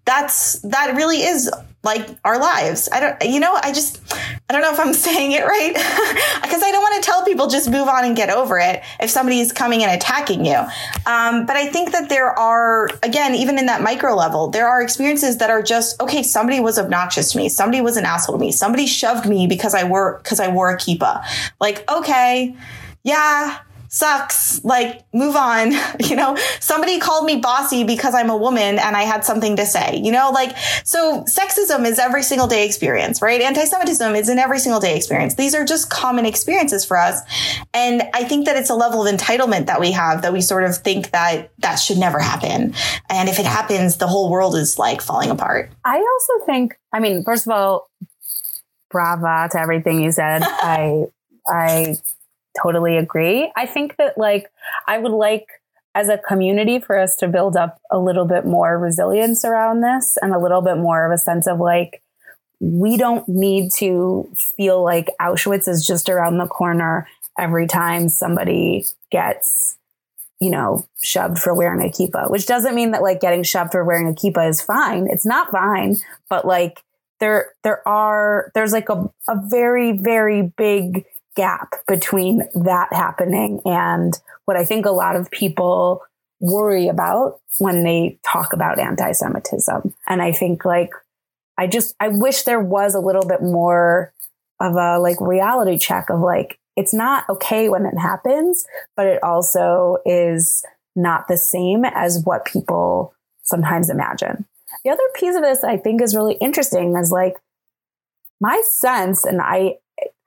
that's, 0.05 0.61
that 0.61 0.95
really 0.97 1.23
is 1.23 1.51
like 1.83 2.09
our 2.25 2.39
lives. 2.39 2.89
I 2.93 3.01
don't, 3.01 3.23
you 3.23 3.41
know, 3.41 3.59
I 3.61 3.73
just, 3.73 4.01
I 4.49 4.53
don't 4.53 4.63
know 4.63 4.73
if 4.73 4.79
I'm 4.79 4.93
saying 5.09 5.33
it 5.33 5.45
right 5.45 5.73
because 6.43 6.63
I 6.63 6.71
don't 6.71 6.83
want 6.83 7.03
to 7.03 7.11
tell 7.11 7.25
people 7.25 7.49
just 7.49 7.71
move 7.71 7.89
on 7.89 8.05
and 8.05 8.17
get 8.17 8.31
over 8.31 8.59
it 8.59 8.83
if 9.01 9.11
somebody's 9.11 9.53
coming 9.53 9.83
and 9.83 9.93
attacking 9.93 10.45
you. 10.45 10.59
Um, 11.07 11.47
but 11.47 11.57
I 11.57 11.67
think 11.67 11.93
that 11.93 12.09
there 12.09 12.31
are, 12.31 12.89
again, 13.03 13.35
even 13.35 13.59
in 13.59 13.67
that 13.67 13.83
micro 13.83 14.15
level, 14.15 14.49
there 14.49 14.69
are 14.69 14.81
experiences 14.83 15.39
that 15.39 15.51
are 15.51 15.63
just, 15.63 16.01
okay, 16.01 16.23
somebody 16.23 16.61
was 16.61 16.79
obnoxious 16.79 17.33
to 17.33 17.39
me. 17.39 17.49
Somebody 17.49 17.81
was 17.81 17.97
an 17.97 18.05
asshole 18.05 18.37
to 18.37 18.41
me. 18.41 18.53
Somebody 18.53 18.87
shoved 18.87 19.29
me 19.29 19.47
because 19.47 19.75
I 19.75 19.85
wore, 19.85 20.19
because 20.23 20.39
I 20.39 20.49
wore 20.49 20.71
a 20.71 20.77
kippah. 20.77 21.25
Like, 21.61 21.91
okay, 21.91 22.57
yeah, 23.03 23.59
sucks. 23.93 24.65
Like, 24.65 25.05
move 25.13 25.37
on. 25.37 25.73
You 26.03 26.17
know, 26.17 26.37
somebody 26.61 26.99
called 26.99 27.25
me 27.25 27.37
bossy 27.37 27.85
because 27.85 28.15
I'm 28.15 28.29
a 28.29 28.37
woman 28.37 28.79
and 28.79 28.97
I 28.97 29.03
had 29.03 29.25
something 29.25 29.57
to 29.57 29.65
say, 29.65 29.97
you 29.97 30.11
know, 30.11 30.31
like, 30.31 30.57
so 30.85 31.23
sexism 31.23 31.87
is 31.87 31.99
every 31.99 32.23
single 32.23 32.47
day 32.47 32.67
experience, 32.67 33.23
right? 33.23 33.41
Anti 33.41 33.65
Semitism 33.65 34.15
is 34.15 34.29
an 34.29 34.39
every 34.39 34.59
single 34.59 34.81
day 34.81 34.97
experience. 34.97 35.35
These 35.35 35.55
are 35.55 35.65
just 35.65 35.91
common 35.91 36.27
experiences 36.27 36.85
for 36.85 36.97
us. 36.99 37.21
And 37.73 38.03
I 38.15 38.25
think 38.25 38.47
that 38.47 38.57
it's 38.57 38.69
a 38.69 38.75
level 38.75 39.07
of 39.07 39.15
entitlement 39.15 39.67
that 39.67 39.81
we 39.81 39.93
have 39.93 40.23
that 40.23 40.33
we 40.33 40.41
sort 40.41 40.65
of 40.65 40.77
think 40.77 41.13
that 41.13 41.53
that 41.59 41.77
should 41.77 41.99
never 41.99 42.19
happen. 42.19 42.75
And 43.09 43.29
if 43.29 43.39
it 43.39 43.47
happens, 43.47 43.99
the 43.99 44.09
whole 44.09 44.31
world 44.31 44.57
is 44.57 44.79
like 44.79 45.01
falling 45.01 45.31
apart. 45.31 45.71
I 45.85 45.97
also 45.97 46.45
think, 46.47 46.75
I 46.93 47.01
mean, 47.01 47.23
first 47.25 47.47
of 47.47 47.53
all, 47.53 47.89
brava 48.91 49.49
to 49.53 49.61
everything 49.61 50.03
you 50.03 50.13
said. 50.13 50.43
I, 50.45 51.07
I 51.47 51.97
totally 52.61 52.97
agree. 52.97 53.51
I 53.57 53.67
think 53.67 53.97
that 53.97 54.19
like 54.19 54.51
I 54.87 54.99
would 54.99 55.13
like 55.13 55.47
as 55.95 56.09
a 56.09 56.19
community 56.19 56.79
for 56.81 56.99
us 56.99 57.17
to 57.17 57.29
build 57.29 57.57
up 57.57 57.79
a 57.91 57.99
little 57.99 58.27
bit 58.27 58.47
more 58.47 58.79
resilience 58.79 59.45
around 59.45 59.83
this 59.83 60.17
and 60.23 60.35
a 60.35 60.39
little 60.39 60.63
bit 60.63 60.77
more 60.77 61.05
of 61.05 61.13
a 61.13 61.19
sense 61.19 61.47
of 61.47 61.59
like 61.59 62.03
we 62.61 62.97
don't 62.97 63.29
need 63.29 63.73
to 63.73 64.31
feel 64.37 64.83
like 64.83 65.11
Auschwitz 65.21 65.67
is 65.67 65.85
just 65.85 66.09
around 66.09 66.39
the 66.39 66.47
corner 66.47 67.09
every 67.39 67.67
time 67.67 68.09
somebody 68.09 68.85
gets 69.11 69.77
you 70.41 70.51
know 70.51 70.87
shoved 71.01 71.39
for 71.39 71.55
wearing 71.55 71.87
a 71.87 71.91
kippah 71.91 72.31
which 72.31 72.47
doesn't 72.47 72.75
mean 72.75 72.91
that 72.91 73.03
like 73.03 73.21
getting 73.21 73.43
shoved 73.43 73.73
for 73.73 73.85
wearing 73.85 74.09
a 74.09 74.13
kippah 74.13 74.49
is 74.49 74.61
fine 74.61 75.07
it's 75.09 75.25
not 75.25 75.51
fine 75.51 75.97
but 76.29 76.45
like 76.45 76.83
there 77.21 77.53
there 77.63 77.87
are 77.87 78.51
there's 78.55 78.73
like 78.73 78.89
a, 78.89 79.09
a 79.29 79.41
very 79.49 79.93
very 79.93 80.43
big 80.43 81.05
gap 81.37 81.75
between 81.87 82.43
that 82.55 82.89
happening 82.93 83.61
and 83.65 84.19
what 84.45 84.57
I 84.57 84.65
think 84.65 84.87
a 84.87 84.91
lot 84.91 85.17
of 85.17 85.31
people 85.31 86.03
worry 86.41 86.89
about 86.89 87.41
when 87.59 87.85
they 87.85 88.19
talk 88.25 88.53
about 88.53 88.79
anti 88.79 89.13
Semitism. 89.13 89.95
And 90.09 90.21
I 90.21 90.33
think, 90.33 90.65
like, 90.65 90.91
I 91.57 91.67
just, 91.67 91.95
I 92.01 92.09
wish 92.09 92.43
there 92.43 92.61
was 92.61 92.95
a 92.95 93.01
little 93.01 93.27
bit 93.27 93.43
more 93.43 94.13
of 94.61 94.75
a 94.75 94.99
like 94.99 95.21
reality 95.21 95.79
check 95.79 96.11
of 96.11 96.21
like, 96.21 96.59
it's 96.77 96.95
not 96.95 97.29
okay 97.29 97.69
when 97.69 97.85
it 97.85 97.99
happens, 97.99 98.67
but 98.97 99.07
it 99.07 99.23
also 99.23 99.99
is 100.07 100.65
not 100.97 101.29
the 101.29 101.37
same 101.37 101.85
as 101.85 102.23
what 102.25 102.45
people 102.45 103.15
sometimes 103.43 103.91
imagine. 103.91 104.45
The 104.85 104.91
other 104.91 105.03
piece 105.15 105.37
of 105.37 105.43
this 105.43 105.65
I 105.65 105.77
think 105.77 106.01
is 106.01 106.17
really 106.17 106.35
interesting 106.35 106.97
is 106.97 107.11
like 107.11 107.37
my 108.41 108.63
sense, 108.67 109.25
and 109.25 109.41
I 109.41 109.77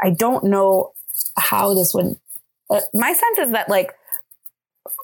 I 0.01 0.11
don't 0.11 0.45
know 0.45 0.93
how 1.37 1.73
this 1.73 1.93
would. 1.93 2.17
Uh, 2.69 2.81
my 2.93 3.13
sense 3.13 3.39
is 3.39 3.51
that 3.51 3.69
like 3.69 3.93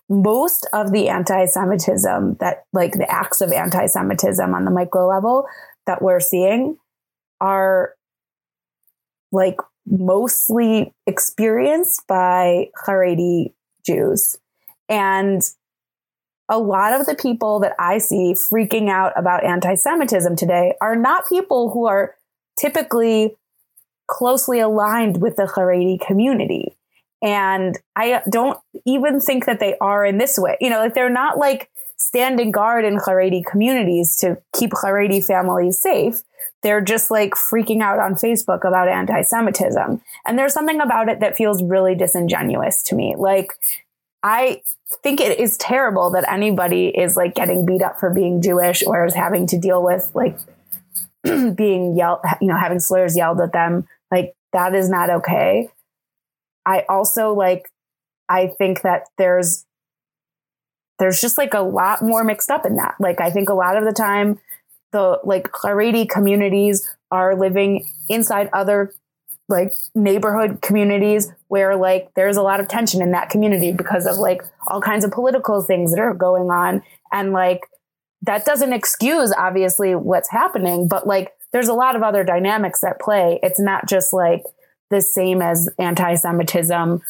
most 0.09 0.67
of 0.73 0.91
the 0.91 1.07
anti-Semitism 1.07 2.35
that 2.39 2.65
like 2.73 2.93
the 2.93 3.09
acts 3.09 3.41
of 3.41 3.51
anti-Semitism 3.51 4.53
on 4.53 4.65
the 4.65 4.71
micro 4.71 5.07
level 5.07 5.47
that 5.85 6.01
we're 6.01 6.19
seeing 6.19 6.77
are 7.39 7.93
like 9.31 9.57
mostly 9.85 10.93
experienced 11.07 12.05
by 12.07 12.69
Haredi 12.85 13.53
Jews. 13.85 14.37
And 14.89 15.41
a 16.49 16.59
lot 16.59 16.91
of 16.93 17.05
the 17.05 17.15
people 17.15 17.61
that 17.61 17.73
I 17.79 17.97
see 17.97 18.33
freaking 18.33 18.89
out 18.89 19.13
about 19.17 19.45
anti 19.45 19.75
Semitism 19.75 20.35
today 20.35 20.73
are 20.81 20.95
not 20.95 21.27
people 21.27 21.71
who 21.71 21.87
are 21.87 22.15
typically 22.59 23.35
closely 24.11 24.59
aligned 24.59 25.21
with 25.21 25.37
the 25.37 25.43
Haredi 25.43 25.99
community. 25.99 26.75
And 27.23 27.77
I 27.95 28.21
don't 28.29 28.59
even 28.85 29.21
think 29.21 29.45
that 29.45 29.59
they 29.59 29.77
are 29.79 30.05
in 30.05 30.17
this 30.17 30.37
way. 30.37 30.57
You 30.59 30.69
know, 30.69 30.79
like 30.79 30.93
they're 30.93 31.09
not 31.09 31.37
like 31.37 31.69
standing 31.97 32.51
guard 32.51 32.83
in 32.83 32.97
Haredi 32.97 33.45
communities 33.45 34.17
to 34.17 34.37
keep 34.53 34.71
Haredi 34.71 35.23
families 35.23 35.79
safe. 35.79 36.21
They're 36.61 36.81
just 36.81 37.09
like 37.09 37.31
freaking 37.31 37.81
out 37.81 37.99
on 37.99 38.15
Facebook 38.15 38.67
about 38.67 38.89
anti 38.89 39.21
Semitism. 39.21 40.01
And 40.25 40.37
there's 40.37 40.53
something 40.53 40.81
about 40.81 41.09
it 41.09 41.21
that 41.21 41.37
feels 41.37 41.63
really 41.63 41.95
disingenuous 41.95 42.83
to 42.83 42.95
me. 42.95 43.15
Like, 43.17 43.53
I 44.23 44.61
think 45.01 45.21
it 45.21 45.39
is 45.39 45.57
terrible 45.57 46.11
that 46.11 46.29
anybody 46.29 46.87
is 46.89 47.15
like 47.15 47.33
getting 47.33 47.65
beat 47.65 47.81
up 47.81 47.99
for 47.99 48.09
being 48.09 48.41
Jewish 48.41 48.83
or 48.85 49.05
is 49.05 49.13
having 49.13 49.47
to 49.47 49.57
deal 49.57 49.81
with 49.81 50.11
like 50.13 50.37
being 51.55 51.95
yelled, 51.95 52.19
you 52.41 52.47
know, 52.47 52.57
having 52.57 52.79
slurs 52.79 53.15
yelled 53.15 53.39
at 53.39 53.53
them 53.53 53.87
like 54.11 54.35
that 54.53 54.75
is 54.75 54.89
not 54.89 55.09
okay. 55.09 55.69
I 56.65 56.85
also 56.89 57.33
like 57.33 57.71
I 58.29 58.47
think 58.47 58.81
that 58.81 59.03
there's 59.17 59.65
there's 60.99 61.19
just 61.19 61.37
like 61.37 61.53
a 61.53 61.61
lot 61.61 62.03
more 62.03 62.23
mixed 62.23 62.51
up 62.51 62.65
in 62.65 62.75
that. 62.75 62.95
Like 62.99 63.19
I 63.19 63.31
think 63.31 63.49
a 63.49 63.55
lot 63.55 63.77
of 63.77 63.85
the 63.85 63.93
time 63.93 64.39
the 64.91 65.19
like 65.23 65.51
Haredi 65.51 66.07
communities 66.07 66.87
are 67.11 67.35
living 67.35 67.85
inside 68.09 68.49
other 68.53 68.93
like 69.49 69.73
neighborhood 69.95 70.61
communities 70.61 71.31
where 71.47 71.75
like 71.75 72.09
there's 72.15 72.37
a 72.37 72.41
lot 72.41 72.59
of 72.59 72.67
tension 72.67 73.01
in 73.01 73.11
that 73.11 73.29
community 73.29 73.71
because 73.71 74.05
of 74.05 74.17
like 74.17 74.41
all 74.67 74.81
kinds 74.81 75.03
of 75.03 75.11
political 75.11 75.61
things 75.61 75.91
that 75.91 75.99
are 75.99 76.13
going 76.13 76.49
on 76.49 76.81
and 77.11 77.33
like 77.33 77.59
that 78.21 78.45
doesn't 78.45 78.71
excuse 78.71 79.33
obviously 79.37 79.93
what's 79.93 80.31
happening 80.31 80.87
but 80.87 81.05
like 81.05 81.33
there's 81.53 81.67
a 81.67 81.73
lot 81.73 81.95
of 81.95 82.03
other 82.03 82.23
dynamics 82.23 82.83
at 82.83 82.99
play. 82.99 83.39
It's 83.43 83.59
not 83.59 83.87
just 83.87 84.13
like 84.13 84.43
the 84.89 85.01
same 85.01 85.41
as 85.41 85.69
anti-Semitism 85.77 87.01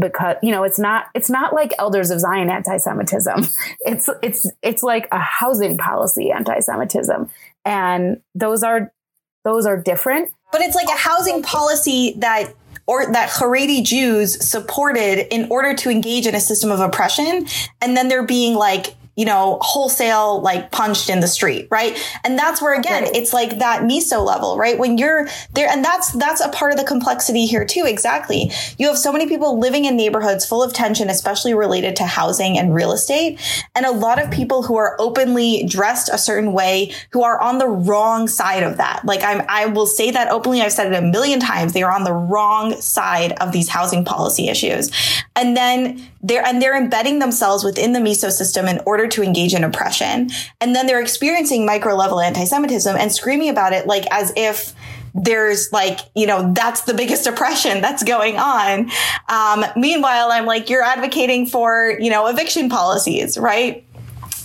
because 0.00 0.36
you 0.42 0.50
know 0.50 0.64
it's 0.64 0.80
not 0.80 1.06
it's 1.14 1.30
not 1.30 1.54
like 1.54 1.72
elders 1.78 2.10
of 2.10 2.20
zion 2.20 2.50
anti-semitism. 2.50 3.46
It's 3.80 4.10
it's 4.20 4.50
it's 4.62 4.82
like 4.82 5.06
a 5.12 5.20
housing 5.20 5.78
policy 5.78 6.32
anti-semitism. 6.32 7.30
And 7.64 8.20
those 8.34 8.64
are 8.64 8.92
those 9.44 9.64
are 9.64 9.76
different. 9.76 10.32
But 10.50 10.60
it's 10.60 10.74
like 10.74 10.88
a 10.88 10.98
housing 10.98 11.42
policy 11.42 12.14
that 12.18 12.52
or 12.88 13.12
that 13.12 13.30
Haredi 13.30 13.84
Jews 13.84 14.44
supported 14.44 15.32
in 15.32 15.48
order 15.50 15.74
to 15.74 15.90
engage 15.90 16.26
in 16.26 16.34
a 16.34 16.40
system 16.40 16.70
of 16.70 16.80
oppression. 16.80 17.46
And 17.80 17.96
then 17.96 18.08
they're 18.08 18.26
being 18.26 18.54
like 18.54 18.94
you 19.16 19.24
know, 19.24 19.58
wholesale 19.62 20.40
like 20.42 20.70
punched 20.70 21.08
in 21.08 21.20
the 21.20 21.26
street, 21.26 21.66
right? 21.70 21.98
And 22.22 22.38
that's 22.38 22.60
where 22.60 22.78
again, 22.78 23.04
right. 23.04 23.16
it's 23.16 23.32
like 23.32 23.58
that 23.58 23.82
meso 23.82 24.24
level, 24.24 24.58
right? 24.58 24.78
When 24.78 24.98
you're 24.98 25.26
there, 25.54 25.68
and 25.68 25.82
that's 25.82 26.12
that's 26.12 26.42
a 26.42 26.50
part 26.50 26.72
of 26.72 26.78
the 26.78 26.84
complexity 26.84 27.46
here 27.46 27.64
too. 27.64 27.84
Exactly. 27.86 28.50
You 28.78 28.88
have 28.88 28.98
so 28.98 29.12
many 29.12 29.26
people 29.26 29.58
living 29.58 29.86
in 29.86 29.96
neighborhoods 29.96 30.44
full 30.44 30.62
of 30.62 30.74
tension, 30.74 31.08
especially 31.08 31.54
related 31.54 31.96
to 31.96 32.04
housing 32.04 32.58
and 32.58 32.74
real 32.74 32.92
estate, 32.92 33.40
and 33.74 33.86
a 33.86 33.90
lot 33.90 34.22
of 34.22 34.30
people 34.30 34.62
who 34.62 34.76
are 34.76 34.96
openly 34.98 35.64
dressed 35.66 36.10
a 36.12 36.18
certain 36.18 36.52
way 36.52 36.92
who 37.10 37.22
are 37.22 37.40
on 37.40 37.56
the 37.56 37.68
wrong 37.68 38.28
side 38.28 38.62
of 38.62 38.76
that. 38.76 39.00
Like 39.04 39.22
I'm, 39.22 39.42
I 39.48 39.64
will 39.66 39.86
say 39.86 40.10
that 40.10 40.30
openly. 40.30 40.60
I've 40.60 40.72
said 40.72 40.92
it 40.92 40.96
a 40.96 41.02
million 41.02 41.40
times. 41.40 41.72
They 41.72 41.82
are 41.82 41.92
on 41.92 42.04
the 42.04 42.12
wrong 42.12 42.78
side 42.82 43.32
of 43.40 43.52
these 43.52 43.70
housing 43.70 44.04
policy 44.04 44.50
issues, 44.50 44.90
and 45.34 45.56
then 45.56 46.06
they're 46.26 46.44
and 46.44 46.60
they're 46.60 46.76
embedding 46.76 47.18
themselves 47.20 47.62
within 47.64 47.92
the 47.92 48.00
meso 48.00 48.30
system 48.30 48.66
in 48.66 48.80
order 48.84 49.06
to 49.08 49.22
engage 49.22 49.54
in 49.54 49.64
oppression. 49.64 50.30
And 50.60 50.74
then 50.74 50.86
they're 50.86 51.00
experiencing 51.00 51.64
micro 51.64 51.94
level 51.94 52.20
anti-semitism 52.20 52.96
and 52.96 53.12
screaming 53.12 53.48
about 53.48 53.72
it 53.72 53.86
like 53.86 54.06
as 54.10 54.32
if 54.36 54.74
there's 55.14 55.72
like 55.72 56.00
you 56.14 56.26
know 56.26 56.52
that's 56.52 56.82
the 56.82 56.92
biggest 56.92 57.26
oppression 57.26 57.80
that's 57.80 58.02
going 58.02 58.36
on. 58.36 58.90
Um, 59.28 59.64
meanwhile 59.76 60.30
i'm 60.30 60.44
like 60.44 60.68
you're 60.68 60.82
advocating 60.82 61.46
for 61.46 61.96
you 61.98 62.10
know 62.10 62.26
eviction 62.26 62.68
policies 62.68 63.38
right? 63.38 63.86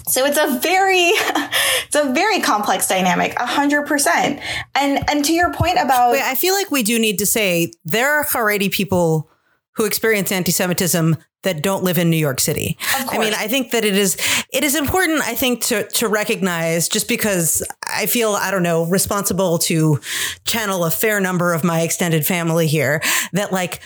So 0.08 0.26
it's 0.26 0.38
a 0.38 0.60
very, 0.60 0.98
it's 1.86 1.96
a 1.96 2.12
very 2.12 2.42
complex 2.42 2.88
dynamic, 2.88 3.34
a 3.40 3.46
hundred 3.46 3.88
percent. 3.88 4.42
And 4.76 5.10
and 5.10 5.24
to 5.26 5.34
your 5.34 5.54
point 5.54 5.78
about, 5.82 6.12
Wait, 6.12 6.22
I 6.22 6.36
feel 6.36 6.54
like 6.54 6.70
we 6.70 6.84
do 6.84 7.00
need 7.00 7.18
to 7.20 7.26
say 7.26 7.72
there 7.86 8.12
are 8.12 8.26
Haredi 8.26 8.70
people 8.70 9.31
who 9.76 9.86
experience 9.86 10.32
anti-Semitism 10.32 11.18
that 11.44 11.64
don't 11.64 11.84
live 11.84 11.98
in 11.98 12.10
New 12.10 12.18
York 12.18 12.40
City. 12.40 12.78
I 12.94 13.18
mean, 13.18 13.34
I 13.34 13.48
think 13.48 13.72
that 13.72 13.84
it 13.84 13.96
is 13.96 14.16
it 14.54 14.64
is 14.64 14.76
important 14.76 15.22
I 15.22 15.34
think 15.34 15.64
to 15.66 15.88
to 15.88 16.08
recognize 16.08 16.88
just 16.88 17.08
because 17.08 17.66
I 17.84 18.06
feel 18.06 18.34
I 18.34 18.52
don't 18.52 18.64
know 18.64 18.86
responsible 18.86 19.58
to 19.60 20.00
channel 20.46 20.86
a 20.86 20.92
fair 20.92 21.20
number 21.20 21.54
of 21.54 21.64
my 21.64 21.82
extended 21.82 22.26
family 22.26 22.68
here 22.68 23.02
that 23.34 23.52
like 23.52 23.82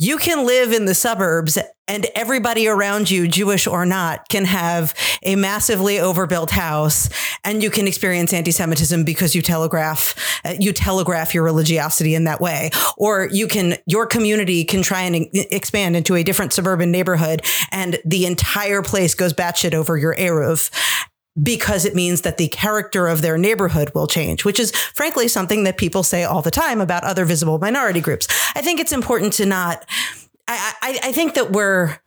you 0.00 0.16
can 0.16 0.46
live 0.46 0.72
in 0.72 0.86
the 0.86 0.94
suburbs 0.94 1.58
and 1.86 2.06
everybody 2.14 2.66
around 2.66 3.10
you, 3.10 3.28
Jewish 3.28 3.66
or 3.66 3.84
not, 3.84 4.30
can 4.30 4.46
have 4.46 4.94
a 5.22 5.36
massively 5.36 6.00
overbuilt 6.00 6.50
house 6.50 7.10
and 7.44 7.62
you 7.62 7.68
can 7.68 7.86
experience 7.86 8.32
anti-Semitism 8.32 9.04
because 9.04 9.34
you 9.34 9.42
telegraph, 9.42 10.14
uh, 10.46 10.54
you 10.58 10.72
telegraph 10.72 11.34
your 11.34 11.44
religiosity 11.44 12.14
in 12.14 12.24
that 12.24 12.40
way. 12.40 12.70
Or 12.96 13.28
you 13.30 13.46
can, 13.46 13.76
your 13.84 14.06
community 14.06 14.64
can 14.64 14.80
try 14.80 15.02
and 15.02 15.28
expand 15.34 15.96
into 15.96 16.14
a 16.14 16.22
different 16.22 16.54
suburban 16.54 16.90
neighborhood 16.90 17.42
and 17.70 17.98
the 18.06 18.24
entire 18.24 18.80
place 18.80 19.14
goes 19.14 19.34
batshit 19.34 19.74
over 19.74 19.98
your 19.98 20.14
Eruv 20.14 20.70
because 21.40 21.84
it 21.84 21.94
means 21.94 22.22
that 22.22 22.38
the 22.38 22.48
character 22.48 23.06
of 23.06 23.22
their 23.22 23.38
neighborhood 23.38 23.92
will 23.94 24.06
change, 24.06 24.44
which 24.44 24.58
is 24.58 24.72
frankly 24.72 25.28
something 25.28 25.64
that 25.64 25.78
people 25.78 26.02
say 26.02 26.24
all 26.24 26.42
the 26.42 26.50
time 26.50 26.80
about 26.80 27.04
other 27.04 27.24
visible 27.24 27.58
minority 27.58 28.00
groups. 28.00 28.26
I 28.54 28.62
think 28.62 28.80
it's 28.80 28.92
important 28.92 29.32
to 29.34 29.46
not, 29.46 29.86
I, 30.48 30.74
I, 30.82 30.98
I 31.04 31.12
think 31.12 31.34
that 31.34 31.52
we're 31.52 31.98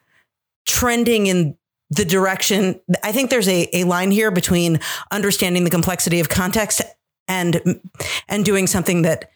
trending 0.66 1.28
in 1.28 1.58
the 1.90 2.06
direction. 2.06 2.80
I 3.04 3.12
think 3.12 3.30
there's 3.30 3.48
a, 3.48 3.70
a 3.74 3.84
line 3.86 4.12
here 4.12 4.32
between 4.32 4.80
understanding 5.12 5.64
the 5.64 5.70
complexity 5.70 6.20
of 6.20 6.28
context 6.28 6.82
and, 7.28 7.82
and 8.28 8.44
doing 8.44 8.68
something 8.68 9.04
that 9.04 9.32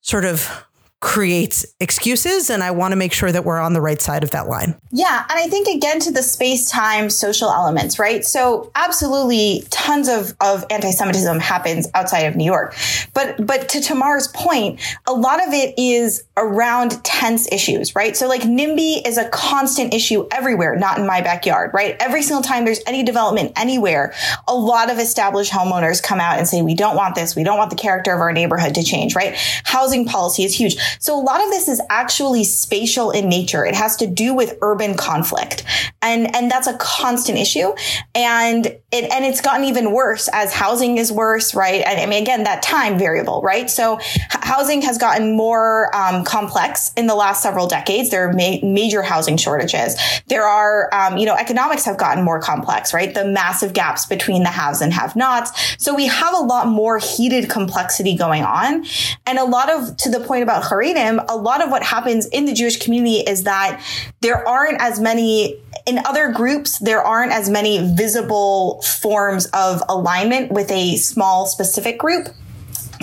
sort 0.00 0.24
of 0.24 0.66
creates 1.04 1.66
excuses. 1.80 2.48
And 2.48 2.62
I 2.62 2.70
want 2.70 2.92
to 2.92 2.96
make 2.96 3.12
sure 3.12 3.30
that 3.30 3.44
we're 3.44 3.60
on 3.60 3.74
the 3.74 3.80
right 3.82 4.00
side 4.00 4.24
of 4.24 4.30
that 4.30 4.48
line. 4.48 4.74
Yeah. 4.90 5.26
And 5.28 5.38
I 5.38 5.48
think 5.48 5.68
again 5.68 6.00
to 6.00 6.10
the 6.10 6.22
space 6.22 6.70
time 6.70 7.10
social 7.10 7.50
elements, 7.50 7.98
right? 7.98 8.24
So 8.24 8.72
absolutely 8.74 9.64
tons 9.68 10.08
of, 10.08 10.32
of 10.40 10.64
anti-Semitism 10.70 11.40
happens 11.40 11.88
outside 11.94 12.20
of 12.20 12.36
New 12.36 12.44
York. 12.46 12.74
But 13.12 13.46
but 13.46 13.68
to 13.68 13.82
Tamar's 13.82 14.28
point, 14.28 14.80
a 15.06 15.12
lot 15.12 15.46
of 15.46 15.52
it 15.52 15.74
is 15.76 16.24
around 16.38 17.04
tense 17.04 17.52
issues, 17.52 17.94
right? 17.94 18.16
So 18.16 18.26
like 18.26 18.40
NIMBY 18.40 19.06
is 19.06 19.18
a 19.18 19.28
constant 19.28 19.92
issue 19.92 20.26
everywhere, 20.32 20.74
not 20.74 20.98
in 20.98 21.06
my 21.06 21.20
backyard, 21.20 21.72
right? 21.74 21.96
Every 22.00 22.22
single 22.22 22.42
time 22.42 22.64
there's 22.64 22.80
any 22.86 23.02
development 23.02 23.52
anywhere, 23.56 24.14
a 24.48 24.54
lot 24.54 24.90
of 24.90 24.98
established 24.98 25.52
homeowners 25.52 26.02
come 26.02 26.18
out 26.18 26.38
and 26.38 26.48
say, 26.48 26.62
we 26.62 26.74
don't 26.74 26.96
want 26.96 27.14
this. 27.14 27.36
We 27.36 27.44
don't 27.44 27.58
want 27.58 27.68
the 27.68 27.76
character 27.76 28.14
of 28.14 28.20
our 28.20 28.32
neighborhood 28.32 28.74
to 28.76 28.82
change, 28.82 29.14
right? 29.14 29.36
Housing 29.64 30.06
policy 30.06 30.44
is 30.44 30.54
huge. 30.58 30.78
So 30.98 31.18
a 31.18 31.22
lot 31.22 31.42
of 31.42 31.50
this 31.50 31.68
is 31.68 31.80
actually 31.90 32.44
spatial 32.44 33.10
in 33.10 33.28
nature. 33.28 33.64
It 33.64 33.74
has 33.74 33.96
to 33.96 34.06
do 34.06 34.34
with 34.34 34.58
urban 34.62 34.96
conflict. 34.96 35.64
And, 36.02 36.34
and 36.34 36.50
that's 36.50 36.66
a 36.66 36.76
constant 36.78 37.38
issue. 37.38 37.72
And 38.14 38.66
it, 38.66 39.10
and 39.10 39.24
it's 39.24 39.40
gotten 39.40 39.64
even 39.64 39.92
worse 39.92 40.28
as 40.32 40.52
housing 40.52 40.98
is 40.98 41.10
worse, 41.10 41.54
right? 41.54 41.82
And 41.84 42.00
I 42.00 42.06
mean, 42.06 42.22
again, 42.22 42.44
that 42.44 42.62
time 42.62 42.98
variable, 42.98 43.42
right? 43.42 43.68
So 43.70 43.98
housing 44.30 44.82
has 44.82 44.98
gotten 44.98 45.36
more, 45.36 45.94
um, 45.94 46.24
complex 46.24 46.92
in 46.96 47.06
the 47.06 47.14
last 47.14 47.42
several 47.42 47.66
decades. 47.66 48.10
There 48.10 48.28
are 48.28 48.32
ma- 48.32 48.58
major 48.62 49.02
housing 49.02 49.36
shortages. 49.36 49.96
There 50.28 50.44
are, 50.44 50.92
um, 50.92 51.16
you 51.16 51.26
know, 51.26 51.34
economics 51.34 51.84
have 51.84 51.98
gotten 51.98 52.24
more 52.24 52.40
complex, 52.40 52.94
right? 52.94 53.14
The 53.14 53.24
massive 53.24 53.72
gaps 53.72 54.06
between 54.06 54.42
the 54.42 54.50
haves 54.50 54.80
and 54.80 54.92
have 54.92 55.16
nots. 55.16 55.76
So 55.82 55.94
we 55.94 56.06
have 56.06 56.34
a 56.34 56.40
lot 56.40 56.68
more 56.68 56.98
heated 56.98 57.50
complexity 57.50 58.16
going 58.16 58.42
on. 58.42 58.84
And 59.26 59.38
a 59.38 59.44
lot 59.44 59.70
of, 59.70 59.96
to 59.98 60.10
the 60.10 60.20
point 60.20 60.42
about 60.42 60.62
A 60.92 61.36
lot 61.36 61.62
of 61.62 61.70
what 61.70 61.82
happens 61.82 62.26
in 62.26 62.44
the 62.44 62.52
Jewish 62.52 62.82
community 62.82 63.18
is 63.18 63.44
that 63.44 63.82
there 64.20 64.46
aren't 64.46 64.80
as 64.80 65.00
many 65.00 65.60
in 65.86 65.98
other 66.06 66.32
groups, 66.32 66.78
there 66.78 67.02
aren't 67.02 67.32
as 67.32 67.50
many 67.50 67.94
visible 67.94 68.82
forms 68.82 69.46
of 69.46 69.82
alignment 69.88 70.52
with 70.52 70.70
a 70.70 70.96
small 70.96 71.46
specific 71.46 71.98
group. 71.98 72.28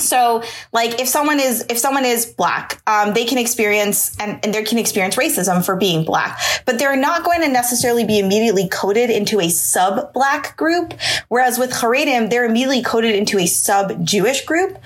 So, 0.01 0.43
like, 0.73 0.99
if 0.99 1.07
someone 1.07 1.39
is 1.39 1.65
if 1.69 1.77
someone 1.77 2.05
is 2.05 2.25
black, 2.25 2.81
um, 2.87 3.13
they 3.13 3.25
can 3.25 3.37
experience 3.37 4.17
and, 4.19 4.39
and 4.43 4.53
they 4.53 4.63
can 4.63 4.77
experience 4.77 5.15
racism 5.15 5.63
for 5.63 5.75
being 5.75 6.03
black, 6.03 6.39
but 6.65 6.79
they're 6.79 6.95
not 6.95 7.23
going 7.23 7.41
to 7.41 7.47
necessarily 7.47 8.05
be 8.05 8.19
immediately 8.19 8.67
coded 8.69 9.09
into 9.09 9.39
a 9.39 9.49
sub 9.49 10.13
black 10.13 10.57
group. 10.57 10.93
Whereas 11.29 11.57
with 11.57 11.71
Haredim, 11.71 12.29
they're 12.29 12.45
immediately 12.45 12.81
coded 12.81 13.15
into 13.15 13.39
a 13.39 13.45
sub 13.45 14.05
Jewish 14.05 14.45
group, 14.45 14.77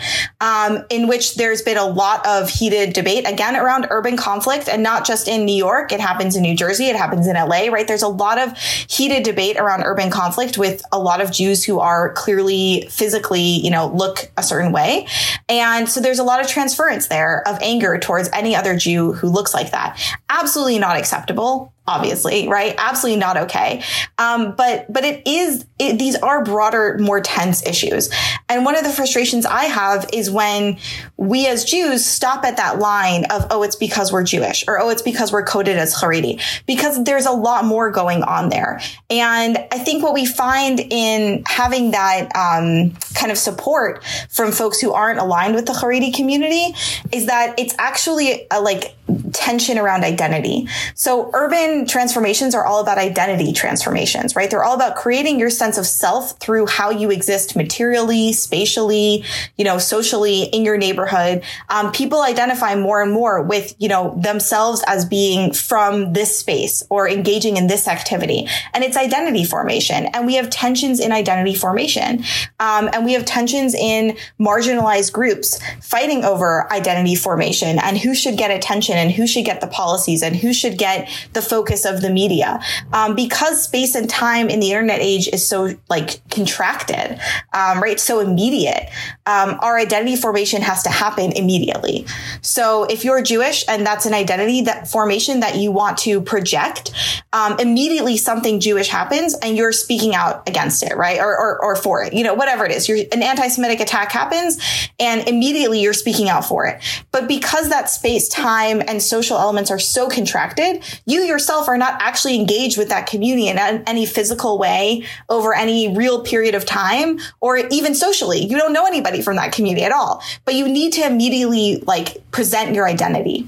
um, 0.41 0.83
in 0.89 1.07
which 1.07 1.35
there's 1.35 1.61
been 1.61 1.77
a 1.77 1.85
lot 1.85 2.25
of 2.25 2.49
heated 2.49 2.93
debate 2.93 3.27
again 3.27 3.55
around 3.55 3.87
urban 3.89 4.17
conflict, 4.17 4.67
and 4.69 4.83
not 4.83 5.05
just 5.05 5.27
in 5.27 5.45
New 5.45 5.55
York. 5.55 5.91
It 5.91 5.99
happens 5.99 6.35
in 6.35 6.41
New 6.41 6.55
Jersey. 6.55 6.85
It 6.85 6.95
happens 6.95 7.27
in 7.27 7.35
LA. 7.35 7.67
Right? 7.67 7.87
There's 7.87 8.03
a 8.03 8.07
lot 8.07 8.37
of 8.37 8.57
heated 8.57 9.23
debate 9.23 9.57
around 9.57 9.83
urban 9.83 10.09
conflict 10.09 10.57
with 10.57 10.83
a 10.91 10.99
lot 10.99 11.21
of 11.21 11.31
Jews 11.31 11.63
who 11.63 11.79
are 11.79 12.13
clearly 12.13 12.87
physically, 12.89 13.41
you 13.41 13.69
know, 13.69 13.87
look 13.87 14.31
a 14.37 14.43
certain 14.43 14.71
way. 14.71 15.04
And 15.49 15.87
so 15.87 15.99
there's 15.99 16.19
a 16.19 16.23
lot 16.23 16.41
of 16.41 16.47
transference 16.47 17.07
there 17.07 17.47
of 17.47 17.57
anger 17.61 17.97
towards 17.97 18.29
any 18.33 18.55
other 18.55 18.75
Jew 18.75 19.13
who 19.13 19.27
looks 19.27 19.53
like 19.53 19.71
that. 19.71 19.99
Absolutely 20.29 20.79
not 20.79 20.97
acceptable 20.97 21.73
obviously, 21.87 22.47
right? 22.47 22.75
Absolutely 22.77 23.19
not 23.19 23.37
okay. 23.37 23.83
Um, 24.17 24.55
but 24.55 24.91
but 24.91 25.03
it 25.03 25.21
is 25.27 25.65
it, 25.77 25.99
these 25.99 26.15
are 26.15 26.43
broader, 26.43 26.97
more 26.99 27.21
tense 27.21 27.65
issues. 27.65 28.09
And 28.49 28.65
one 28.65 28.75
of 28.75 28.83
the 28.83 28.89
frustrations 28.89 29.45
I 29.45 29.65
have 29.65 30.09
is 30.13 30.31
when 30.31 30.77
we 31.17 31.47
as 31.47 31.63
Jews 31.65 32.05
stop 32.05 32.43
at 32.43 32.57
that 32.57 32.79
line 32.79 33.25
of 33.25 33.47
oh, 33.51 33.63
it's 33.63 33.75
because 33.75 34.11
we're 34.11 34.23
Jewish 34.23 34.63
or 34.67 34.79
oh, 34.79 34.89
it's 34.89 35.01
because 35.01 35.31
we're 35.31 35.43
coded 35.43 35.77
as 35.77 35.93
Haredi, 35.93 36.41
because 36.65 37.03
there's 37.03 37.25
a 37.25 37.31
lot 37.31 37.65
more 37.65 37.91
going 37.91 38.23
on 38.23 38.49
there. 38.49 38.79
And 39.09 39.57
I 39.71 39.77
think 39.77 40.03
what 40.03 40.13
we 40.13 40.25
find 40.25 40.79
in 40.79 41.43
having 41.45 41.91
that 41.91 42.29
um, 42.35 42.91
kind 43.13 43.31
of 43.31 43.37
support 43.37 44.03
from 44.29 44.51
folks 44.51 44.79
who 44.79 44.91
aren't 44.93 45.19
aligned 45.19 45.55
with 45.55 45.65
the 45.65 45.73
Haredi 45.73 46.13
community 46.13 46.73
is 47.11 47.27
that 47.27 47.59
it's 47.59 47.75
actually 47.77 48.47
a, 48.51 48.61
like 48.61 48.95
tension 49.33 49.77
around 49.77 50.03
identity. 50.03 50.67
So 50.95 51.29
urban 51.33 51.74
Transformations 51.83 52.55
are 52.55 52.65
all 52.65 52.79
about 52.79 52.97
identity 52.97 53.51
transformations, 53.51 54.35
right? 54.35 54.49
They're 54.49 54.63
all 54.63 54.75
about 54.75 54.95
creating 54.95 55.37
your 55.37 55.49
sense 55.49 55.77
of 55.77 55.85
self 55.85 56.39
through 56.39 56.67
how 56.67 56.89
you 56.89 57.11
exist 57.11 57.55
materially, 57.55 58.31
spatially, 58.31 59.25
you 59.57 59.65
know, 59.65 59.77
socially 59.77 60.43
in 60.43 60.63
your 60.63 60.77
neighborhood. 60.77 61.43
Um, 61.67 61.91
people 61.91 62.21
identify 62.21 62.75
more 62.75 63.01
and 63.01 63.11
more 63.11 63.41
with, 63.41 63.75
you 63.77 63.89
know, 63.89 64.17
themselves 64.21 64.83
as 64.87 65.03
being 65.03 65.51
from 65.51 66.13
this 66.13 66.39
space 66.39 66.83
or 66.89 67.09
engaging 67.09 67.57
in 67.57 67.67
this 67.67 67.87
activity. 67.87 68.47
And 68.73 68.83
it's 68.83 68.95
identity 68.95 69.43
formation. 69.43 70.05
And 70.13 70.25
we 70.25 70.35
have 70.35 70.49
tensions 70.49 71.01
in 71.01 71.11
identity 71.11 71.55
formation. 71.55 72.23
Um, 72.59 72.89
and 72.93 73.03
we 73.05 73.13
have 73.13 73.25
tensions 73.25 73.75
in 73.75 74.15
marginalized 74.39 75.11
groups 75.11 75.59
fighting 75.81 76.23
over 76.23 76.71
identity 76.71 77.15
formation 77.15 77.79
and 77.79 77.97
who 77.97 78.15
should 78.15 78.37
get 78.37 78.51
attention 78.51 78.95
and 78.95 79.11
who 79.11 79.27
should 79.27 79.43
get 79.43 79.59
the 79.59 79.67
policies 79.67 80.23
and 80.23 80.37
who 80.37 80.53
should 80.53 80.77
get 80.77 81.09
the 81.33 81.41
focus 81.41 81.64
of 81.65 82.01
the 82.01 82.09
media. 82.09 82.59
Um, 82.93 83.15
because 83.15 83.63
space 83.63 83.95
and 83.95 84.09
time 84.09 84.49
in 84.49 84.59
the 84.59 84.71
internet 84.71 84.99
age 85.01 85.27
is 85.27 85.47
so 85.47 85.75
like 85.89 86.21
contracted, 86.29 87.19
um, 87.53 87.81
right? 87.81 87.99
So 87.99 88.19
immediate. 88.19 88.89
Um, 89.25 89.57
our 89.61 89.77
identity 89.77 90.15
formation 90.15 90.61
has 90.61 90.83
to 90.83 90.89
happen 90.89 91.31
immediately. 91.31 92.05
So 92.41 92.83
if 92.83 93.03
you're 93.03 93.21
Jewish 93.21 93.65
and 93.67 93.85
that's 93.85 94.05
an 94.05 94.13
identity 94.13 94.61
that 94.61 94.87
formation 94.87 95.39
that 95.39 95.55
you 95.55 95.71
want 95.71 95.97
to 95.99 96.21
project, 96.21 96.91
um, 97.33 97.59
immediately 97.59 98.17
something 98.17 98.59
Jewish 98.59 98.89
happens 98.89 99.33
and 99.41 99.57
you're 99.57 99.71
speaking 99.71 100.13
out 100.13 100.47
against 100.47 100.83
it, 100.83 100.95
right? 100.95 101.19
Or, 101.19 101.35
or, 101.35 101.63
or 101.63 101.75
for 101.75 102.03
it, 102.03 102.13
you 102.13 102.23
know, 102.23 102.33
whatever 102.33 102.65
it 102.65 102.71
is. 102.71 102.87
You're, 102.87 102.99
an 103.11 103.23
anti-Semitic 103.23 103.79
attack 103.79 104.11
happens 104.11 104.59
and 104.99 105.27
immediately 105.27 105.81
you're 105.81 105.93
speaking 105.93 106.29
out 106.29 106.45
for 106.45 106.65
it. 106.67 106.81
But 107.11 107.27
because 107.27 107.69
that 107.69 107.89
space, 107.89 108.27
time, 108.27 108.81
and 108.87 109.01
social 109.01 109.37
elements 109.37 109.71
are 109.71 109.79
so 109.79 110.09
contracted, 110.09 110.83
you 111.05 111.21
yourself 111.21 111.54
are 111.63 111.77
not 111.77 112.01
actually 112.01 112.35
engaged 112.35 112.77
with 112.77 112.89
that 112.89 113.07
community 113.07 113.47
in 113.47 113.57
any 113.57 114.05
physical 114.05 114.57
way 114.57 115.03
over 115.29 115.55
any 115.55 115.95
real 115.95 116.23
period 116.23 116.55
of 116.55 116.65
time 116.65 117.19
or 117.39 117.57
even 117.57 117.95
socially. 117.95 118.39
You 118.39 118.57
don't 118.57 118.73
know 118.73 118.85
anybody 118.85 119.21
from 119.21 119.35
that 119.37 119.51
community 119.51 119.85
at 119.85 119.91
all, 119.91 120.21
but 120.43 120.55
you 120.55 120.67
need 120.67 120.93
to 120.93 121.05
immediately 121.05 121.77
like 121.87 122.29
present 122.31 122.75
your 122.75 122.87
identity. 122.87 123.47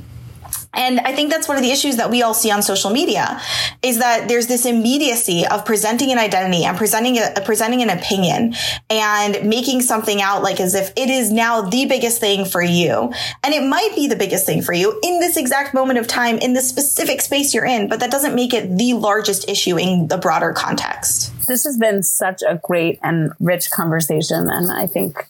And 0.73 0.99
I 0.99 1.13
think 1.13 1.31
that's 1.31 1.47
one 1.47 1.57
of 1.57 1.63
the 1.63 1.71
issues 1.71 1.97
that 1.97 2.11
we 2.11 2.21
all 2.21 2.33
see 2.33 2.51
on 2.51 2.61
social 2.61 2.91
media 2.91 3.41
is 3.81 3.99
that 3.99 4.27
there's 4.27 4.47
this 4.47 4.65
immediacy 4.65 5.45
of 5.47 5.65
presenting 5.65 6.11
an 6.11 6.19
identity 6.19 6.65
and 6.65 6.77
presenting 6.77 7.17
a, 7.17 7.41
presenting 7.45 7.81
an 7.81 7.89
opinion 7.89 8.53
and 8.89 9.47
making 9.47 9.81
something 9.81 10.21
out 10.21 10.43
like 10.43 10.59
as 10.59 10.75
if 10.75 10.91
it 10.95 11.09
is 11.09 11.31
now 11.31 11.61
the 11.61 11.85
biggest 11.85 12.19
thing 12.19 12.45
for 12.45 12.61
you. 12.61 13.11
And 13.43 13.53
it 13.53 13.67
might 13.67 13.93
be 13.95 14.07
the 14.07 14.15
biggest 14.15 14.45
thing 14.45 14.61
for 14.61 14.73
you 14.73 14.99
in 15.03 15.19
this 15.19 15.37
exact 15.37 15.73
moment 15.73 15.99
of 15.99 16.07
time 16.07 16.37
in 16.37 16.53
the 16.53 16.61
specific 16.61 17.21
space 17.21 17.53
you're 17.53 17.65
in, 17.65 17.87
but 17.87 17.99
that 17.99 18.11
doesn't 18.11 18.35
make 18.35 18.53
it 18.53 18.77
the 18.77 18.93
largest 18.93 19.49
issue 19.49 19.77
in 19.77 20.07
the 20.07 20.17
broader 20.17 20.53
context. 20.53 21.33
This 21.47 21.63
has 21.63 21.77
been 21.77 22.03
such 22.03 22.41
a 22.47 22.59
great 22.61 22.99
and 23.01 23.31
rich 23.39 23.71
conversation. 23.71 24.49
And 24.49 24.71
I 24.71 24.85
think 24.85 25.25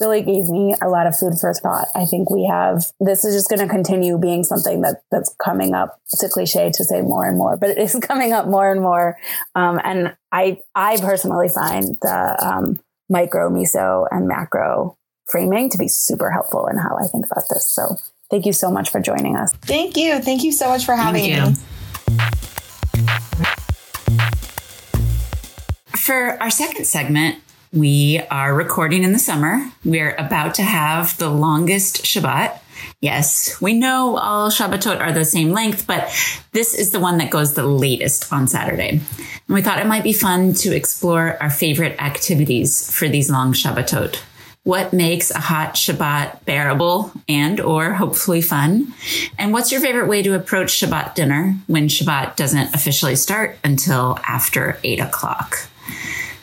really 0.00 0.22
gave 0.22 0.48
me 0.48 0.74
a 0.82 0.88
lot 0.88 1.06
of 1.06 1.16
food 1.16 1.34
for 1.38 1.52
thought. 1.52 1.86
I 1.94 2.06
think 2.06 2.30
we 2.30 2.46
have 2.50 2.84
this 3.00 3.24
is 3.24 3.34
just 3.34 3.50
going 3.50 3.60
to 3.60 3.72
continue 3.72 4.18
being 4.18 4.44
something 4.44 4.80
that 4.80 5.02
that's 5.10 5.34
coming 5.42 5.74
up. 5.74 6.00
It's 6.12 6.22
a 6.22 6.28
cliche 6.28 6.70
to 6.72 6.84
say 6.84 7.02
more 7.02 7.28
and 7.28 7.36
more, 7.36 7.56
but 7.56 7.70
it 7.70 7.78
is 7.78 7.98
coming 8.02 8.32
up 8.32 8.46
more 8.46 8.70
and 8.70 8.80
more. 8.80 9.16
Um, 9.54 9.80
and 9.84 10.16
I 10.32 10.58
I 10.74 10.96
personally 10.98 11.48
find 11.48 11.96
the 12.02 12.36
um, 12.44 12.80
micro, 13.08 13.50
meso, 13.50 14.06
and 14.10 14.26
macro 14.26 14.96
framing 15.28 15.70
to 15.70 15.78
be 15.78 15.88
super 15.88 16.30
helpful 16.30 16.66
in 16.66 16.76
how 16.76 16.96
I 16.96 17.06
think 17.06 17.26
about 17.26 17.44
this. 17.50 17.68
So 17.68 17.96
thank 18.30 18.46
you 18.46 18.52
so 18.52 18.70
much 18.70 18.90
for 18.90 19.00
joining 19.00 19.36
us. 19.36 19.52
Thank 19.62 19.96
you. 19.96 20.20
Thank 20.20 20.42
you 20.42 20.52
so 20.52 20.68
much 20.68 20.84
for 20.84 20.96
having 20.96 21.22
me. 21.22 21.54
For 25.96 26.42
our 26.42 26.50
second 26.50 26.86
segment, 26.86 27.38
we 27.72 28.20
are 28.30 28.54
recording 28.54 29.04
in 29.04 29.12
the 29.12 29.18
summer. 29.18 29.70
We're 29.84 30.14
about 30.16 30.54
to 30.54 30.62
have 30.62 31.16
the 31.18 31.30
longest 31.30 32.02
Shabbat. 32.02 32.58
Yes, 33.00 33.60
we 33.60 33.74
know 33.74 34.16
all 34.16 34.50
Shabbatot 34.50 35.00
are 35.00 35.12
the 35.12 35.24
same 35.24 35.50
length, 35.52 35.86
but 35.86 36.10
this 36.52 36.74
is 36.74 36.90
the 36.90 37.00
one 37.00 37.18
that 37.18 37.30
goes 37.30 37.54
the 37.54 37.66
latest 37.66 38.32
on 38.32 38.48
Saturday. 38.48 38.88
And 38.88 39.54
we 39.54 39.62
thought 39.62 39.78
it 39.78 39.86
might 39.86 40.02
be 40.02 40.12
fun 40.12 40.54
to 40.54 40.74
explore 40.74 41.36
our 41.40 41.50
favorite 41.50 42.00
activities 42.02 42.90
for 42.90 43.08
these 43.08 43.30
long 43.30 43.52
Shabbatot. 43.52 44.20
What 44.64 44.92
makes 44.92 45.30
a 45.30 45.38
hot 45.38 45.74
Shabbat 45.74 46.44
bearable 46.44 47.12
and 47.28 47.60
or 47.60 47.94
hopefully 47.94 48.42
fun? 48.42 48.92
And 49.38 49.52
what's 49.52 49.72
your 49.72 49.80
favorite 49.80 50.08
way 50.08 50.22
to 50.22 50.34
approach 50.34 50.72
Shabbat 50.72 51.14
dinner 51.14 51.56
when 51.66 51.88
Shabbat 51.88 52.36
doesn't 52.36 52.74
officially 52.74 53.16
start 53.16 53.58
until 53.64 54.18
after 54.26 54.78
eight 54.82 55.00
o'clock? 55.00 55.69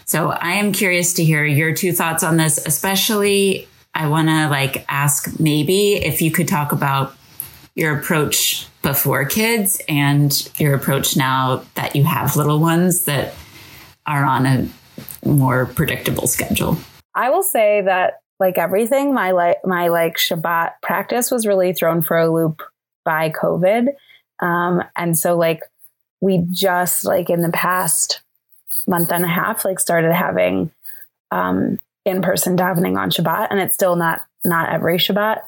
So 0.07 0.29
I 0.31 0.53
am 0.53 0.71
curious 0.71 1.13
to 1.15 1.23
hear 1.23 1.43
your 1.43 1.73
two 1.73 1.91
thoughts 1.91 2.23
on 2.23 2.37
this, 2.37 2.57
especially 2.65 3.67
I 3.93 4.07
want 4.07 4.29
to 4.29 4.47
like 4.47 4.85
ask 4.87 5.37
maybe 5.37 5.95
if 5.95 6.21
you 6.21 6.31
could 6.31 6.47
talk 6.47 6.71
about 6.71 7.13
your 7.75 7.99
approach 7.99 8.67
before 8.81 9.25
kids 9.25 9.81
and 9.89 10.49
your 10.57 10.75
approach 10.75 11.17
now 11.17 11.65
that 11.75 11.95
you 11.95 12.05
have 12.05 12.37
little 12.37 12.59
ones 12.59 13.03
that 13.03 13.33
are 14.05 14.23
on 14.23 14.45
a 14.45 14.69
more 15.25 15.65
predictable 15.65 16.25
schedule. 16.25 16.77
I 17.13 17.29
will 17.29 17.43
say 17.43 17.81
that 17.81 18.21
like 18.39 18.57
everything, 18.57 19.13
my 19.13 19.31
like 19.31 19.57
my 19.65 19.89
like 19.89 20.15
Shabbat 20.15 20.73
practice 20.81 21.31
was 21.31 21.45
really 21.45 21.73
thrown 21.73 22.01
for 22.01 22.17
a 22.17 22.31
loop 22.31 22.61
by 23.03 23.29
COVID. 23.29 23.89
Um, 24.39 24.83
and 24.95 25.17
so 25.17 25.35
like 25.35 25.63
we 26.21 26.45
just 26.49 27.03
like 27.03 27.29
in 27.29 27.41
the 27.41 27.51
past 27.51 28.21
month 28.87 29.11
and 29.11 29.23
a 29.23 29.27
half, 29.27 29.65
like 29.65 29.79
started 29.79 30.13
having 30.13 30.71
um, 31.31 31.79
in-person 32.05 32.57
davening 32.57 32.97
on 32.97 33.11
Shabbat, 33.11 33.47
and 33.51 33.59
it's 33.59 33.75
still 33.75 33.95
not 33.95 34.21
not 34.43 34.69
every 34.69 34.97
Shabbat. 34.97 35.41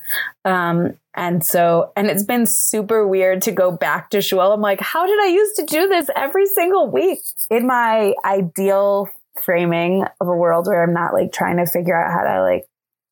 Um, 0.45 0.93
and 1.15 1.45
so, 1.45 1.91
and 1.95 2.07
it's 2.07 2.23
been 2.23 2.45
super 2.45 3.07
weird 3.07 3.41
to 3.43 3.51
go 3.51 3.71
back 3.71 4.09
to 4.11 4.21
shul. 4.21 4.51
I'm 4.51 4.61
like, 4.61 4.81
how 4.81 5.05
did 5.05 5.19
I 5.19 5.27
used 5.27 5.55
to 5.57 5.65
do 5.65 5.87
this 5.87 6.09
every 6.15 6.45
single 6.45 6.89
week? 6.89 7.19
In 7.49 7.65
my 7.65 8.13
ideal 8.25 9.09
framing 9.43 10.05
of 10.19 10.27
a 10.27 10.35
world 10.35 10.67
where 10.67 10.83
I'm 10.83 10.93
not 10.93 11.13
like 11.13 11.31
trying 11.31 11.57
to 11.57 11.65
figure 11.65 11.95
out 11.95 12.11
how 12.11 12.23
to 12.23 12.41
like 12.41 12.65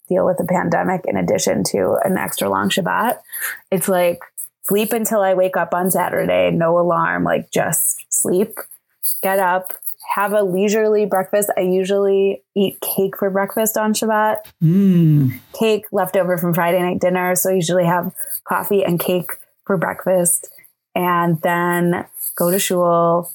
deal 0.10 0.26
with 0.26 0.38
the 0.38 0.46
pandemic 0.46 1.02
in 1.06 1.18
addition 1.18 1.64
to 1.66 1.98
an 2.04 2.18
extra 2.18 2.50
long 2.50 2.70
Shabbat, 2.70 3.20
it's 3.72 3.88
like 3.88 4.20
sleep 4.64 4.94
until 4.94 5.22
I 5.22 5.34
wake 5.34 5.58
up 5.58 5.74
on 5.74 5.92
Saturday, 5.92 6.52
no 6.52 6.78
alarm, 6.80 7.24
like 7.24 7.52
just 7.52 8.06
sleep, 8.10 8.58
get 9.24 9.40
up, 9.40 9.74
have 10.14 10.34
a 10.34 10.42
leisurely 10.42 11.06
breakfast. 11.06 11.50
I 11.58 11.62
usually 11.62 12.44
eat 12.56 12.80
cake 12.82 13.18
for 13.18 13.30
breakfast 13.30 13.78
on 13.78 13.94
Shabbat. 13.94 14.38
Mm. 14.64 15.40
Cake 15.58 15.86
leftover 15.92 16.38
from 16.38 16.54
Friday 16.54 16.82
night 16.82 17.00
dinner. 17.00 17.36
So 17.36 17.52
I 17.52 17.54
usually 17.54 17.86
have 17.86 18.14
coffee 18.48 18.84
and 18.84 19.00
cake 19.00 19.32
for 19.66 19.78
breakfast 19.78 20.50
and 20.96 21.42
then 21.42 22.06
go 22.36 22.50
to 22.50 22.58
shul. 22.60 23.32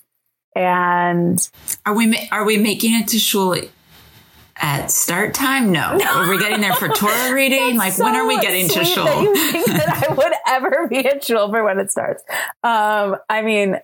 And 0.54 1.38
are 1.86 1.94
we 1.94 2.28
are 2.30 2.44
we 2.44 2.56
making 2.58 2.94
it 2.94 3.08
to 3.08 3.18
shul 3.18 3.56
at 4.56 4.90
start 4.90 5.34
time? 5.34 5.72
No. 5.72 5.96
no. 5.96 6.04
Are 6.04 6.30
we 6.30 6.38
getting 6.38 6.60
there 6.60 6.74
for 6.74 6.88
Torah 6.94 7.34
reading? 7.34 7.76
like 7.76 7.92
so 7.92 8.04
when 8.04 8.16
are 8.16 8.26
we 8.26 8.38
getting 8.40 8.68
to 8.68 8.84
shul? 8.84 9.04
That 9.04 9.22
you 9.22 9.36
think 9.36 9.66
that 9.66 10.08
I 10.08 10.12
would 10.14 10.32
ever 10.46 10.88
be 10.88 11.06
at 11.06 11.24
shul 11.24 11.50
for 11.50 11.62
when 11.64 11.78
it 11.78 11.90
starts. 11.90 12.22
Um, 12.62 13.16
I 13.30 13.42
mean, 13.42 13.76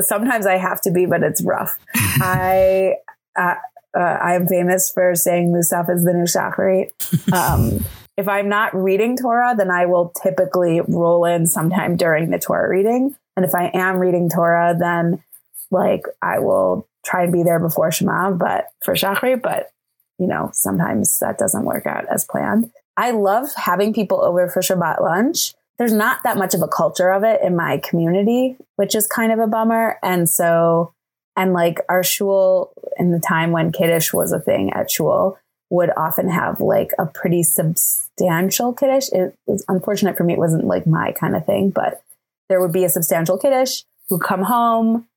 sometimes 0.00 0.46
I 0.46 0.56
have 0.56 0.80
to 0.82 0.90
be, 0.90 1.06
but 1.06 1.22
it's 1.22 1.42
rough. 1.42 1.78
I 1.94 2.96
uh, 3.36 3.54
uh, 3.94 4.00
I 4.00 4.34
am 4.34 4.46
famous 4.46 4.90
for 4.90 5.14
saying 5.14 5.52
Musaf 5.52 5.90
is 5.90 6.04
the 6.04 6.12
new 6.12 6.24
Shacharit. 6.24 6.90
Um, 7.32 7.84
if 8.16 8.28
I'm 8.28 8.48
not 8.48 8.74
reading 8.74 9.16
Torah, 9.16 9.54
then 9.56 9.70
I 9.70 9.86
will 9.86 10.12
typically 10.22 10.80
roll 10.86 11.24
in 11.24 11.46
sometime 11.46 11.96
during 11.96 12.30
the 12.30 12.38
Torah 12.38 12.68
reading. 12.68 13.14
And 13.36 13.44
if 13.44 13.54
I 13.54 13.70
am 13.72 13.96
reading 13.96 14.28
Torah, 14.28 14.76
then 14.78 15.22
like 15.70 16.02
I 16.20 16.38
will 16.38 16.86
try 17.04 17.24
and 17.24 17.32
be 17.32 17.42
there 17.42 17.58
before 17.58 17.90
Shema, 17.90 18.32
but 18.32 18.66
for 18.84 18.94
Shacharit, 18.94 19.40
but 19.42 19.70
you 20.18 20.26
know, 20.26 20.50
sometimes 20.52 21.18
that 21.20 21.38
doesn't 21.38 21.64
work 21.64 21.86
out 21.86 22.04
as 22.12 22.24
planned. 22.24 22.70
I 22.96 23.12
love 23.12 23.48
having 23.56 23.94
people 23.94 24.22
over 24.22 24.48
for 24.48 24.60
Shabbat 24.60 25.00
lunch 25.00 25.54
there's 25.82 25.92
not 25.92 26.22
that 26.22 26.36
much 26.36 26.54
of 26.54 26.62
a 26.62 26.68
culture 26.68 27.10
of 27.10 27.24
it 27.24 27.40
in 27.42 27.56
my 27.56 27.76
community, 27.78 28.56
which 28.76 28.94
is 28.94 29.08
kind 29.08 29.32
of 29.32 29.40
a 29.40 29.48
bummer. 29.48 29.98
And 30.00 30.30
so, 30.30 30.94
and 31.34 31.52
like 31.52 31.80
our 31.88 32.04
shul 32.04 32.72
in 33.00 33.10
the 33.10 33.18
time 33.18 33.50
when 33.50 33.72
Kiddush 33.72 34.12
was 34.12 34.30
a 34.30 34.38
thing 34.38 34.72
at 34.72 34.92
shul 34.92 35.40
would 35.70 35.90
often 35.96 36.28
have 36.28 36.60
like 36.60 36.92
a 37.00 37.06
pretty 37.06 37.42
substantial 37.42 38.72
Kiddush. 38.72 39.08
It 39.08 39.34
was 39.48 39.64
unfortunate 39.66 40.16
for 40.16 40.22
me. 40.22 40.34
It 40.34 40.38
wasn't 40.38 40.66
like 40.66 40.86
my 40.86 41.10
kind 41.10 41.34
of 41.34 41.44
thing, 41.44 41.70
but 41.70 42.00
there 42.48 42.60
would 42.60 42.72
be 42.72 42.84
a 42.84 42.88
substantial 42.88 43.36
Kiddush 43.36 43.82
who 44.08 44.20
come 44.20 44.42
home 44.42 45.08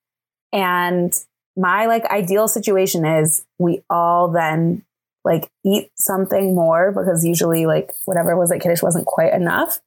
and 0.51 1.13
my 1.55 1.85
like 1.85 2.05
ideal 2.05 2.47
situation 2.47 3.05
is 3.05 3.45
we 3.59 3.83
all 3.87 4.29
then 4.29 4.83
like 5.23 5.51
eat 5.63 5.91
something 5.95 6.55
more 6.55 6.91
because 6.91 7.23
usually 7.23 7.67
like 7.67 7.91
whatever 8.05 8.35
was 8.35 8.51
at 8.51 8.61
Kiddush 8.61 8.81
wasn't 8.81 9.05
quite 9.05 9.31
enough 9.31 9.79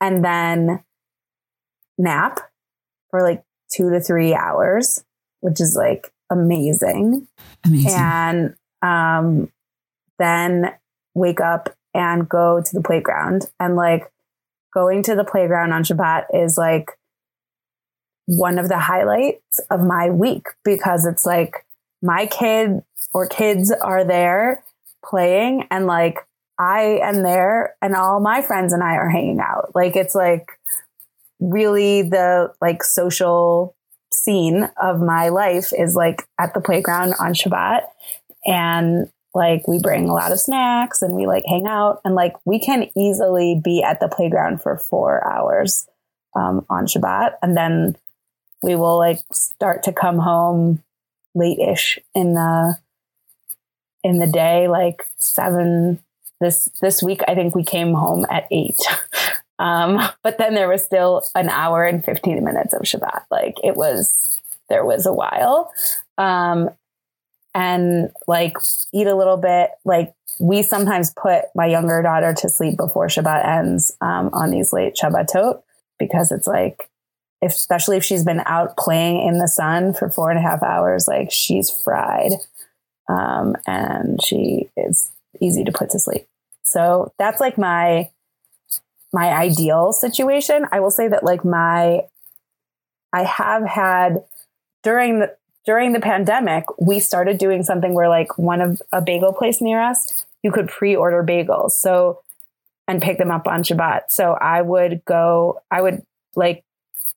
and 0.00 0.24
then 0.24 0.82
nap 1.98 2.40
for 3.10 3.22
like 3.22 3.44
two 3.72 3.90
to 3.90 4.00
three 4.00 4.34
hours, 4.34 5.04
which 5.40 5.60
is 5.60 5.76
like 5.76 6.12
amazing. 6.30 7.28
Amazing. 7.64 7.92
And 7.92 8.56
um, 8.82 9.52
then 10.18 10.74
wake 11.14 11.40
up 11.40 11.74
and 11.94 12.28
go 12.28 12.62
to 12.64 12.70
the 12.72 12.82
playground. 12.82 13.50
And 13.58 13.76
like 13.76 14.12
going 14.74 15.02
to 15.04 15.14
the 15.14 15.24
playground 15.24 15.72
on 15.72 15.82
Shabbat 15.82 16.26
is 16.34 16.58
like 16.58 16.90
one 18.26 18.58
of 18.58 18.68
the 18.68 18.78
highlights 18.78 19.60
of 19.70 19.80
my 19.80 20.10
week 20.10 20.48
because 20.64 21.06
it's 21.06 21.24
like 21.24 21.64
my 22.02 22.26
kid 22.26 22.82
or 23.14 23.26
kids 23.26 23.70
are 23.72 24.04
there 24.04 24.62
playing 25.04 25.66
and 25.70 25.86
like 25.86 26.18
I 26.58 27.00
am 27.02 27.22
there 27.22 27.76
and 27.82 27.94
all 27.94 28.20
my 28.20 28.42
friends 28.42 28.72
and 28.72 28.82
I 28.82 28.94
are 28.96 29.08
hanging 29.08 29.40
out. 29.40 29.72
Like 29.74 29.96
it's 29.96 30.14
like 30.14 30.48
really 31.40 32.02
the 32.02 32.52
like 32.60 32.82
social 32.82 33.74
scene 34.12 34.68
of 34.80 35.00
my 35.00 35.28
life 35.28 35.72
is 35.76 35.94
like 35.94 36.26
at 36.40 36.54
the 36.54 36.60
playground 36.60 37.14
on 37.20 37.34
Shabbat 37.34 37.82
and 38.46 39.10
like 39.34 39.68
we 39.68 39.78
bring 39.78 40.08
a 40.08 40.14
lot 40.14 40.32
of 40.32 40.40
snacks 40.40 41.02
and 41.02 41.14
we 41.14 41.26
like 41.26 41.44
hang 41.44 41.66
out 41.66 42.00
and 42.04 42.14
like 42.14 42.34
we 42.46 42.58
can 42.58 42.88
easily 42.96 43.60
be 43.62 43.82
at 43.82 44.00
the 44.00 44.08
playground 44.08 44.62
for 44.62 44.78
4 44.78 45.26
hours 45.30 45.86
um, 46.34 46.64
on 46.70 46.86
Shabbat 46.86 47.34
and 47.42 47.56
then 47.56 47.96
we 48.62 48.74
will 48.74 48.96
like 48.96 49.20
start 49.32 49.82
to 49.82 49.92
come 49.92 50.18
home 50.18 50.82
late-ish 51.34 51.98
in 52.14 52.32
the 52.32 52.78
in 54.02 54.18
the 54.18 54.26
day 54.26 54.68
like 54.68 55.06
7 55.18 56.02
this 56.40 56.68
this 56.80 57.02
week 57.02 57.20
i 57.28 57.34
think 57.34 57.54
we 57.54 57.64
came 57.64 57.94
home 57.94 58.26
at 58.30 58.46
eight. 58.50 58.80
Um, 59.58 60.00
but 60.22 60.38
then 60.38 60.54
there 60.54 60.68
was 60.68 60.82
still 60.82 61.26
an 61.34 61.48
hour 61.48 61.84
and 61.84 62.04
15 62.04 62.44
minutes 62.44 62.74
of 62.74 62.82
shabbat. 62.82 63.22
Like 63.30 63.56
it 63.64 63.76
was 63.76 64.40
there 64.68 64.84
was 64.84 65.06
a 65.06 65.12
while. 65.12 65.72
Um, 66.18 66.70
and 67.54 68.10
like 68.26 68.56
eat 68.92 69.06
a 69.06 69.14
little 69.14 69.38
bit. 69.38 69.70
Like 69.84 70.12
we 70.38 70.62
sometimes 70.62 71.12
put 71.14 71.44
my 71.54 71.66
younger 71.66 72.02
daughter 72.02 72.34
to 72.34 72.48
sleep 72.50 72.76
before 72.76 73.06
shabbat 73.06 73.46
ends 73.46 73.96
um, 74.00 74.30
on 74.32 74.50
these 74.50 74.72
late 74.72 74.96
shabbatot 74.96 75.62
because 75.98 76.30
it's 76.32 76.46
like 76.46 76.90
especially 77.42 77.96
if 77.96 78.04
she's 78.04 78.24
been 78.24 78.42
out 78.46 78.76
playing 78.76 79.26
in 79.26 79.38
the 79.38 79.48
sun 79.48 79.92
for 79.92 80.10
four 80.10 80.30
and 80.30 80.38
a 80.38 80.42
half 80.42 80.62
hours 80.62 81.06
like 81.06 81.30
she's 81.30 81.70
fried. 81.70 82.32
Um, 83.08 83.54
and 83.66 84.20
she 84.22 84.68
is 84.76 85.12
easy 85.40 85.64
to 85.64 85.72
put 85.72 85.90
to 85.90 85.98
sleep. 85.98 86.26
So 86.62 87.12
that's 87.18 87.40
like 87.40 87.58
my 87.58 88.10
my 89.12 89.32
ideal 89.32 89.92
situation. 89.92 90.66
I 90.72 90.80
will 90.80 90.90
say 90.90 91.08
that 91.08 91.24
like 91.24 91.44
my 91.44 92.02
I 93.12 93.24
have 93.24 93.66
had 93.66 94.24
during 94.82 95.20
the 95.20 95.36
during 95.64 95.92
the 95.92 96.00
pandemic, 96.00 96.64
we 96.80 97.00
started 97.00 97.38
doing 97.38 97.62
something 97.62 97.92
where 97.92 98.08
like 98.08 98.38
one 98.38 98.60
of 98.60 98.80
a 98.92 99.00
bagel 99.00 99.32
place 99.32 99.60
near 99.60 99.80
us, 99.80 100.24
you 100.42 100.52
could 100.52 100.68
pre-order 100.68 101.24
bagels. 101.24 101.72
So 101.72 102.20
and 102.88 103.02
pick 103.02 103.18
them 103.18 103.30
up 103.30 103.48
on 103.48 103.62
Shabbat. 103.62 104.02
So 104.10 104.34
I 104.34 104.62
would 104.62 105.04
go, 105.04 105.60
I 105.70 105.82
would 105.82 106.02
like 106.34 106.64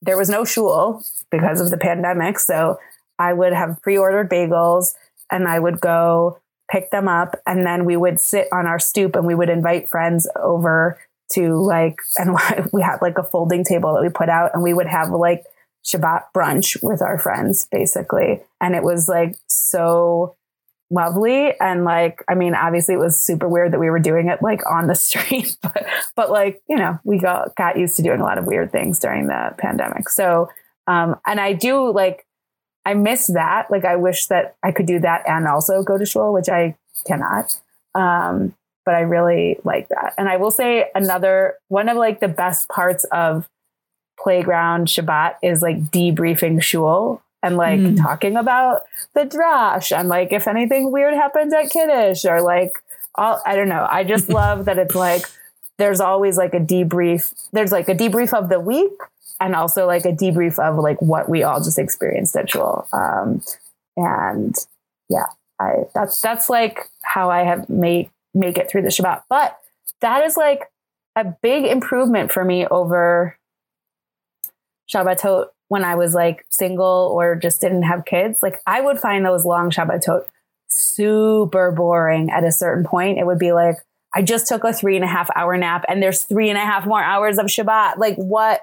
there 0.02 0.18
was 0.18 0.30
no 0.30 0.46
shul 0.46 1.04
because 1.30 1.62
of 1.62 1.70
the 1.70 1.78
pandemic. 1.78 2.40
So 2.40 2.80
I 3.20 3.34
would 3.34 3.54
have 3.54 3.82
pre-ordered 3.82 4.30
bagels 4.30 4.94
and 5.30 5.48
I 5.48 5.60
would 5.60 5.82
go 5.82 6.40
pick 6.70 6.92
them 6.92 7.08
up 7.08 7.36
and 7.46 7.66
then 7.66 7.86
we 7.86 7.98
would 7.98 8.20
sit 8.20 8.48
on 8.52 8.68
our 8.68 8.80
stoop 8.80 9.16
and 9.16 9.26
we 9.26 9.36
would 9.36 9.50
invite 9.50 9.90
friends 9.90 10.30
over 10.36 11.00
to 11.32 11.56
like 11.56 11.98
and 12.18 12.38
we 12.72 12.82
had 12.82 13.02
like 13.02 13.18
a 13.18 13.24
folding 13.24 13.64
table 13.64 13.94
that 13.94 14.02
we 14.02 14.10
put 14.10 14.30
out 14.30 14.52
and 14.54 14.64
we 14.64 14.74
would 14.74 14.88
have 14.88 15.10
like 15.12 15.44
Shabbat 15.86 16.24
brunch 16.36 16.82
with 16.84 17.02
our 17.02 17.18
friends 17.18 17.68
basically. 17.72 18.42
And 18.60 18.76
it 18.76 18.84
was 18.84 19.08
like 19.08 19.38
so 19.48 20.36
lovely. 20.92 21.54
And 21.60 21.86
like 21.86 22.24
I 22.28 22.36
mean 22.36 22.54
obviously 22.54 22.96
it 22.96 23.00
was 23.00 23.20
super 23.20 23.48
weird 23.48 23.74
that 23.74 23.80
we 23.80 23.90
were 23.90 24.00
doing 24.00 24.28
it 24.28 24.42
like 24.42 24.62
on 24.70 24.88
the 24.88 24.96
street 24.96 25.56
but 25.62 25.86
but 26.16 26.30
like 26.30 26.62
you 26.68 26.76
know 26.76 27.00
we 27.04 27.18
got 27.18 27.56
got 27.56 27.78
used 27.78 27.96
to 27.98 28.04
doing 28.04 28.20
a 28.20 28.24
lot 28.24 28.38
of 28.38 28.46
weird 28.46 28.72
things 28.72 29.00
during 29.00 29.28
the 29.28 29.56
pandemic. 29.58 30.10
So 30.10 30.50
um 30.88 31.16
and 31.26 31.40
I 31.40 31.54
do 31.54 31.92
like 31.92 32.26
I 32.90 32.96
miss 32.96 33.28
that. 33.28 33.70
Like 33.70 33.86
I 33.86 33.98
wish 33.98 34.26
that 34.28 34.56
I 34.64 34.72
could 34.72 34.88
do 34.88 35.00
that 35.00 35.22
and 35.30 35.48
also 35.48 35.84
go 35.84 36.00
to 36.00 36.08
shul, 36.08 36.34
which 36.34 36.50
I 36.50 36.76
cannot. 37.06 37.60
Um, 37.94 38.56
but 38.84 38.96
I 38.96 39.02
really 39.02 39.58
like 39.64 39.90
that. 39.90 40.16
And 40.18 40.28
I 40.28 40.38
will 40.38 40.50
say 40.50 40.90
another 40.96 41.54
one 41.68 41.88
of 41.88 41.98
like 41.98 42.20
the 42.20 42.28
best 42.28 42.68
parts 42.70 43.04
of 43.12 43.48
playground 44.20 44.88
Shabbat 44.88 45.36
is 45.44 45.62
like 45.62 45.92
debriefing 45.92 46.64
shul 46.64 47.22
and 47.44 47.58
like 47.58 47.80
mm. 47.80 47.96
talking 47.96 48.36
about 48.36 48.82
the 49.14 49.22
drash 49.22 49.96
and 49.96 50.10
like 50.10 50.34
if 50.34 50.48
anything 50.48 50.92
weird 50.92 51.14
happens 51.14 51.54
at 51.54 51.70
Kiddush 51.70 52.26
or 52.26 52.42
like 52.42 52.72
all 53.14 53.40
I 53.46 53.56
don't 53.56 53.70
know. 53.70 53.86
I 53.88 54.04
just 54.04 54.30
love 54.42 54.66
that 54.66 54.80
it's 54.80 54.96
like 54.96 55.26
there's 55.78 56.00
always 56.00 56.38
like 56.38 56.56
a 56.56 56.60
debrief. 56.60 57.36
There's 57.54 57.72
like 57.72 57.88
a 57.88 57.94
debrief 57.94 58.34
of 58.34 58.50
the 58.50 58.60
week 58.60 58.98
and 59.40 59.56
also 59.56 59.88
like 59.88 60.06
a 60.06 60.12
debrief 60.12 60.60
of 60.60 60.82
like 60.82 61.02
what 61.02 61.30
we 61.30 61.44
all 61.44 61.64
just 61.64 61.80
experienced 61.80 62.36
at 62.36 62.50
Shul. 62.50 62.88
Um, 62.94 63.42
and 63.96 64.56
yeah, 65.10 65.28
I 65.60 65.84
that's 65.94 66.20
that's 66.22 66.50
like 66.50 66.90
how 67.04 67.30
I 67.30 67.44
have 67.44 67.70
made 67.70 68.10
make 68.34 68.58
it 68.58 68.70
through 68.70 68.84
the 68.84 68.90
Shabbat. 68.90 69.24
But 69.30 69.58
that 70.02 70.26
is 70.26 70.38
like 70.38 70.70
a 71.16 71.26
big 71.42 71.66
improvement 71.66 72.32
for 72.32 72.44
me 72.46 72.66
over 72.68 73.38
Shabbatot 74.94 75.48
when 75.68 75.84
I 75.84 75.96
was 75.96 76.14
like 76.14 76.46
single 76.50 77.12
or 77.14 77.36
just 77.36 77.62
didn't 77.62 77.84
have 77.84 78.06
kids. 78.06 78.42
Like 78.42 78.60
I 78.66 78.82
would 78.82 79.00
find 79.00 79.26
those 79.26 79.46
long 79.46 79.70
Shabbatot 79.70 80.26
super 80.70 81.72
boring 81.72 82.30
at 82.30 82.44
a 82.44 82.52
certain 82.52 82.84
point. 82.84 83.20
It 83.20 83.26
would 83.26 83.40
be 83.40 83.52
like, 83.52 83.76
I 84.16 84.22
just 84.22 84.48
took 84.48 84.64
a 84.64 84.74
three 84.74 84.96
and 84.96 85.06
a 85.06 85.08
half 85.08 85.30
hour 85.36 85.56
nap 85.58 85.86
and 85.88 86.02
there's 86.02 86.24
three 86.24 86.50
and 86.50 86.58
a 86.58 86.62
half 86.62 86.86
more 86.86 87.02
hours 87.02 87.38
of 87.38 87.46
Shabbat. 87.46 87.98
Like 87.98 88.16
what? 88.16 88.62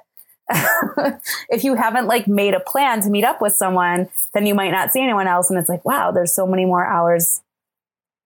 If 0.50 1.64
you 1.64 1.74
haven't 1.74 2.06
like 2.06 2.28
made 2.28 2.54
a 2.54 2.60
plan 2.60 3.00
to 3.02 3.10
meet 3.10 3.24
up 3.24 3.40
with 3.40 3.54
someone, 3.54 4.08
then 4.32 4.46
you 4.46 4.54
might 4.54 4.70
not 4.70 4.92
see 4.92 5.00
anyone 5.00 5.26
else. 5.26 5.50
And 5.50 5.58
it's 5.58 5.68
like, 5.68 5.84
wow, 5.84 6.10
there's 6.10 6.32
so 6.32 6.46
many 6.46 6.64
more 6.64 6.86
hours 6.86 7.42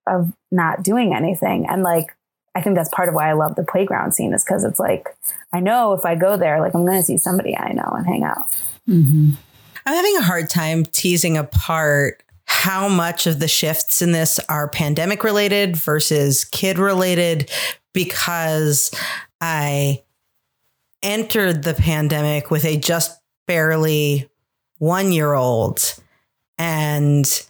of 0.06 0.32
not 0.50 0.82
doing 0.82 1.14
anything. 1.14 1.66
And 1.68 1.82
like, 1.82 2.14
I 2.54 2.60
think 2.62 2.76
that's 2.76 2.90
part 2.90 3.08
of 3.08 3.14
why 3.14 3.30
I 3.30 3.34
love 3.34 3.54
the 3.54 3.64
playground 3.64 4.12
scene 4.12 4.34
is 4.34 4.44
because 4.44 4.64
it's 4.64 4.80
like, 4.80 5.08
I 5.52 5.60
know 5.60 5.92
if 5.92 6.04
I 6.04 6.14
go 6.14 6.36
there, 6.36 6.60
like 6.60 6.74
I'm 6.74 6.84
going 6.84 6.98
to 6.98 7.04
see 7.04 7.16
somebody 7.16 7.56
I 7.56 7.72
know 7.72 7.88
and 7.96 8.06
hang 8.06 8.24
out. 8.24 8.48
Mm-hmm. 8.88 9.30
I'm 9.86 9.94
having 9.94 10.16
a 10.16 10.22
hard 10.22 10.50
time 10.50 10.84
teasing 10.84 11.38
apart 11.38 12.22
how 12.44 12.88
much 12.88 13.26
of 13.26 13.38
the 13.38 13.48
shifts 13.48 14.02
in 14.02 14.12
this 14.12 14.40
are 14.48 14.68
pandemic 14.68 15.22
related 15.22 15.76
versus 15.76 16.44
kid 16.44 16.78
related 16.78 17.50
because 17.92 18.90
I 19.40 20.02
entered 21.02 21.62
the 21.62 21.74
pandemic 21.74 22.50
with 22.50 22.64
a 22.64 22.76
just 22.76 23.20
barely 23.46 24.28
one 24.78 25.12
year 25.12 25.34
old 25.34 25.94
and 26.58 27.46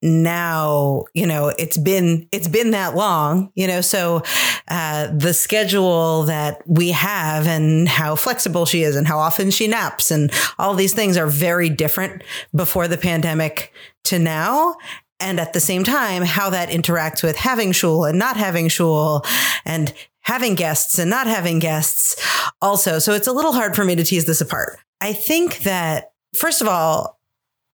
now 0.00 1.04
you 1.12 1.26
know 1.26 1.52
it's 1.58 1.76
been 1.76 2.28
it's 2.30 2.46
been 2.46 2.70
that 2.70 2.94
long 2.94 3.50
you 3.56 3.66
know 3.66 3.80
so 3.80 4.22
uh, 4.68 5.08
the 5.16 5.32
schedule 5.32 6.24
that 6.24 6.62
we 6.66 6.90
have 6.90 7.46
and 7.46 7.88
how 7.88 8.14
flexible 8.14 8.66
she 8.66 8.82
is 8.82 8.96
and 8.96 9.06
how 9.06 9.18
often 9.18 9.50
she 9.50 9.66
naps 9.66 10.10
and 10.10 10.30
all 10.58 10.74
these 10.74 10.92
things 10.92 11.16
are 11.16 11.26
very 11.26 11.70
different 11.70 12.22
before 12.54 12.86
the 12.86 12.98
pandemic 12.98 13.72
to 14.04 14.18
now. 14.18 14.76
And 15.20 15.40
at 15.40 15.52
the 15.52 15.60
same 15.60 15.84
time 15.84 16.22
how 16.22 16.50
that 16.50 16.68
interacts 16.68 17.22
with 17.22 17.36
having 17.36 17.72
shul 17.72 18.04
and 18.04 18.18
not 18.18 18.36
having 18.36 18.68
shul 18.68 19.24
and 19.64 19.92
having 20.28 20.54
guests 20.54 20.98
and 20.98 21.08
not 21.08 21.26
having 21.26 21.58
guests 21.58 22.14
also. 22.60 22.98
So 22.98 23.14
it's 23.14 23.26
a 23.26 23.32
little 23.32 23.52
hard 23.52 23.74
for 23.74 23.82
me 23.82 23.96
to 23.96 24.04
tease 24.04 24.26
this 24.26 24.42
apart. 24.42 24.78
I 25.00 25.14
think 25.14 25.60
that, 25.60 26.12
first 26.36 26.60
of 26.60 26.68
all, 26.68 27.18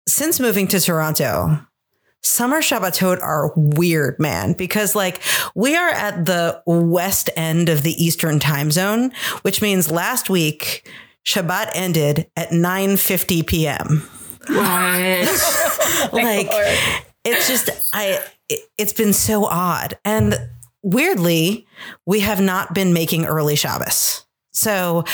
since 0.06 0.38
moving 0.38 0.68
to 0.68 0.78
Toronto, 0.78 1.58
summer 2.22 2.60
Shabbatot 2.60 3.20
are 3.20 3.52
weird, 3.56 4.20
man, 4.20 4.52
because 4.52 4.94
like 4.94 5.20
we 5.56 5.74
are 5.74 5.88
at 5.88 6.26
the 6.26 6.62
west 6.64 7.28
end 7.34 7.68
of 7.68 7.82
the 7.82 7.92
Eastern 8.02 8.38
time 8.38 8.70
zone, 8.70 9.10
which 9.42 9.60
means 9.60 9.90
last 9.90 10.30
week 10.30 10.88
Shabbat 11.26 11.70
ended 11.74 12.30
at 12.36 12.50
9:50 12.50 13.44
p.m. 13.48 14.08
What? 14.46 16.12
like 16.12 16.48
it's 17.24 17.48
just 17.48 17.70
I 17.92 18.20
it, 18.48 18.60
it's 18.78 18.92
been 18.92 19.12
so 19.12 19.46
odd. 19.46 19.98
And 20.04 20.36
weirdly, 20.84 21.66
we 22.06 22.20
have 22.20 22.40
not 22.40 22.74
been 22.74 22.92
making 22.92 23.24
early 23.24 23.56
Shabbos. 23.56 24.24
So, 24.52 25.04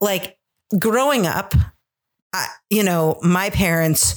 like 0.00 0.38
growing 0.78 1.26
up, 1.26 1.54
I, 2.32 2.46
you 2.70 2.84
know, 2.84 3.18
my 3.22 3.50
parents, 3.50 4.14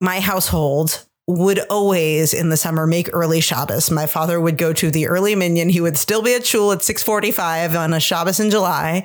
my 0.00 0.20
household, 0.20 1.04
would 1.28 1.58
always 1.70 2.32
in 2.32 2.50
the 2.50 2.56
summer 2.56 2.86
make 2.86 3.10
early 3.12 3.40
Shabbos. 3.40 3.90
My 3.90 4.06
father 4.06 4.40
would 4.40 4.56
go 4.56 4.72
to 4.74 4.92
the 4.92 5.08
early 5.08 5.34
minyan. 5.34 5.68
He 5.68 5.80
would 5.80 5.98
still 5.98 6.22
be 6.22 6.34
at 6.34 6.46
shul 6.46 6.70
at 6.70 6.82
645 6.82 7.74
on 7.74 7.92
a 7.92 7.98
Shabbos 7.98 8.38
in 8.38 8.50
July. 8.50 9.02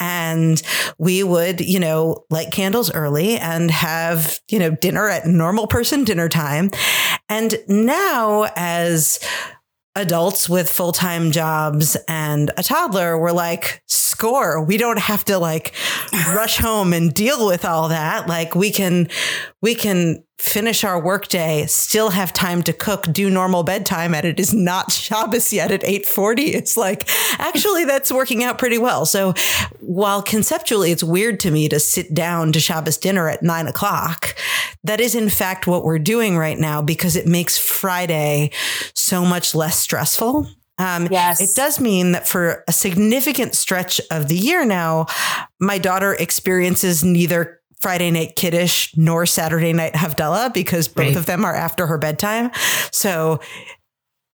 And 0.00 0.60
we 0.98 1.22
would, 1.22 1.60
you 1.60 1.78
know, 1.78 2.24
light 2.28 2.50
candles 2.50 2.92
early 2.92 3.36
and 3.36 3.70
have, 3.70 4.40
you 4.50 4.58
know, 4.58 4.70
dinner 4.70 5.08
at 5.08 5.26
normal 5.26 5.68
person 5.68 6.02
dinner 6.02 6.28
time. 6.28 6.70
And 7.28 7.54
now 7.68 8.48
as 8.56 9.20
adults 9.96 10.48
with 10.48 10.70
full 10.70 10.92
time 10.92 11.30
jobs 11.30 11.96
and 12.08 12.50
a 12.56 12.62
toddler 12.62 13.18
were 13.18 13.32
like, 13.32 13.82
score. 13.86 14.62
We 14.62 14.76
don't 14.76 14.98
have 14.98 15.24
to 15.26 15.38
like 15.38 15.74
rush 16.28 16.58
home 16.58 16.92
and 16.92 17.12
deal 17.12 17.46
with 17.46 17.64
all 17.64 17.88
that. 17.88 18.28
Like 18.28 18.54
we 18.54 18.70
can, 18.70 19.08
we 19.62 19.74
can 19.74 20.24
finish 20.38 20.84
our 20.84 21.00
workday, 21.00 21.66
still 21.66 22.10
have 22.10 22.32
time 22.32 22.62
to 22.62 22.72
cook, 22.72 23.02
do 23.12 23.28
normal 23.28 23.62
bedtime, 23.62 24.14
and 24.14 24.24
it 24.24 24.40
is 24.40 24.54
not 24.54 24.90
Shabbos 24.92 25.52
yet 25.52 25.70
at 25.70 25.84
840. 25.84 26.44
It's 26.54 26.76
like, 26.76 27.08
actually, 27.38 27.84
that's 27.84 28.10
working 28.10 28.42
out 28.42 28.58
pretty 28.58 28.78
well. 28.78 29.04
So 29.04 29.34
while 29.80 30.22
conceptually 30.22 30.90
it's 30.92 31.04
weird 31.04 31.40
to 31.40 31.50
me 31.50 31.68
to 31.68 31.78
sit 31.78 32.14
down 32.14 32.52
to 32.52 32.60
Shabbos 32.60 32.96
dinner 32.96 33.28
at 33.28 33.42
nine 33.42 33.66
o'clock, 33.66 34.34
that 34.84 35.00
is 35.00 35.14
in 35.14 35.28
fact 35.28 35.66
what 35.66 35.84
we're 35.84 35.98
doing 35.98 36.38
right 36.38 36.58
now 36.58 36.80
because 36.80 37.16
it 37.16 37.26
makes 37.26 37.58
Friday 37.58 38.50
so 38.94 39.24
much 39.24 39.54
less 39.54 39.78
stressful. 39.78 40.46
Um, 40.78 41.08
Yes. 41.10 41.42
It 41.42 41.54
does 41.54 41.78
mean 41.78 42.12
that 42.12 42.26
for 42.26 42.64
a 42.66 42.72
significant 42.72 43.54
stretch 43.54 44.00
of 44.10 44.28
the 44.28 44.36
year 44.36 44.64
now, 44.64 45.06
my 45.58 45.76
daughter 45.76 46.14
experiences 46.14 47.04
neither 47.04 47.59
Friday 47.80 48.10
night 48.10 48.36
kiddush 48.36 48.92
nor 48.96 49.24
Saturday 49.26 49.72
night 49.72 49.94
Havdalah 49.94 50.52
because 50.52 50.86
both 50.88 51.06
Right. 51.06 51.16
of 51.16 51.26
them 51.26 51.44
are 51.44 51.54
after 51.54 51.86
her 51.86 51.98
bedtime. 51.98 52.50
So 52.92 53.40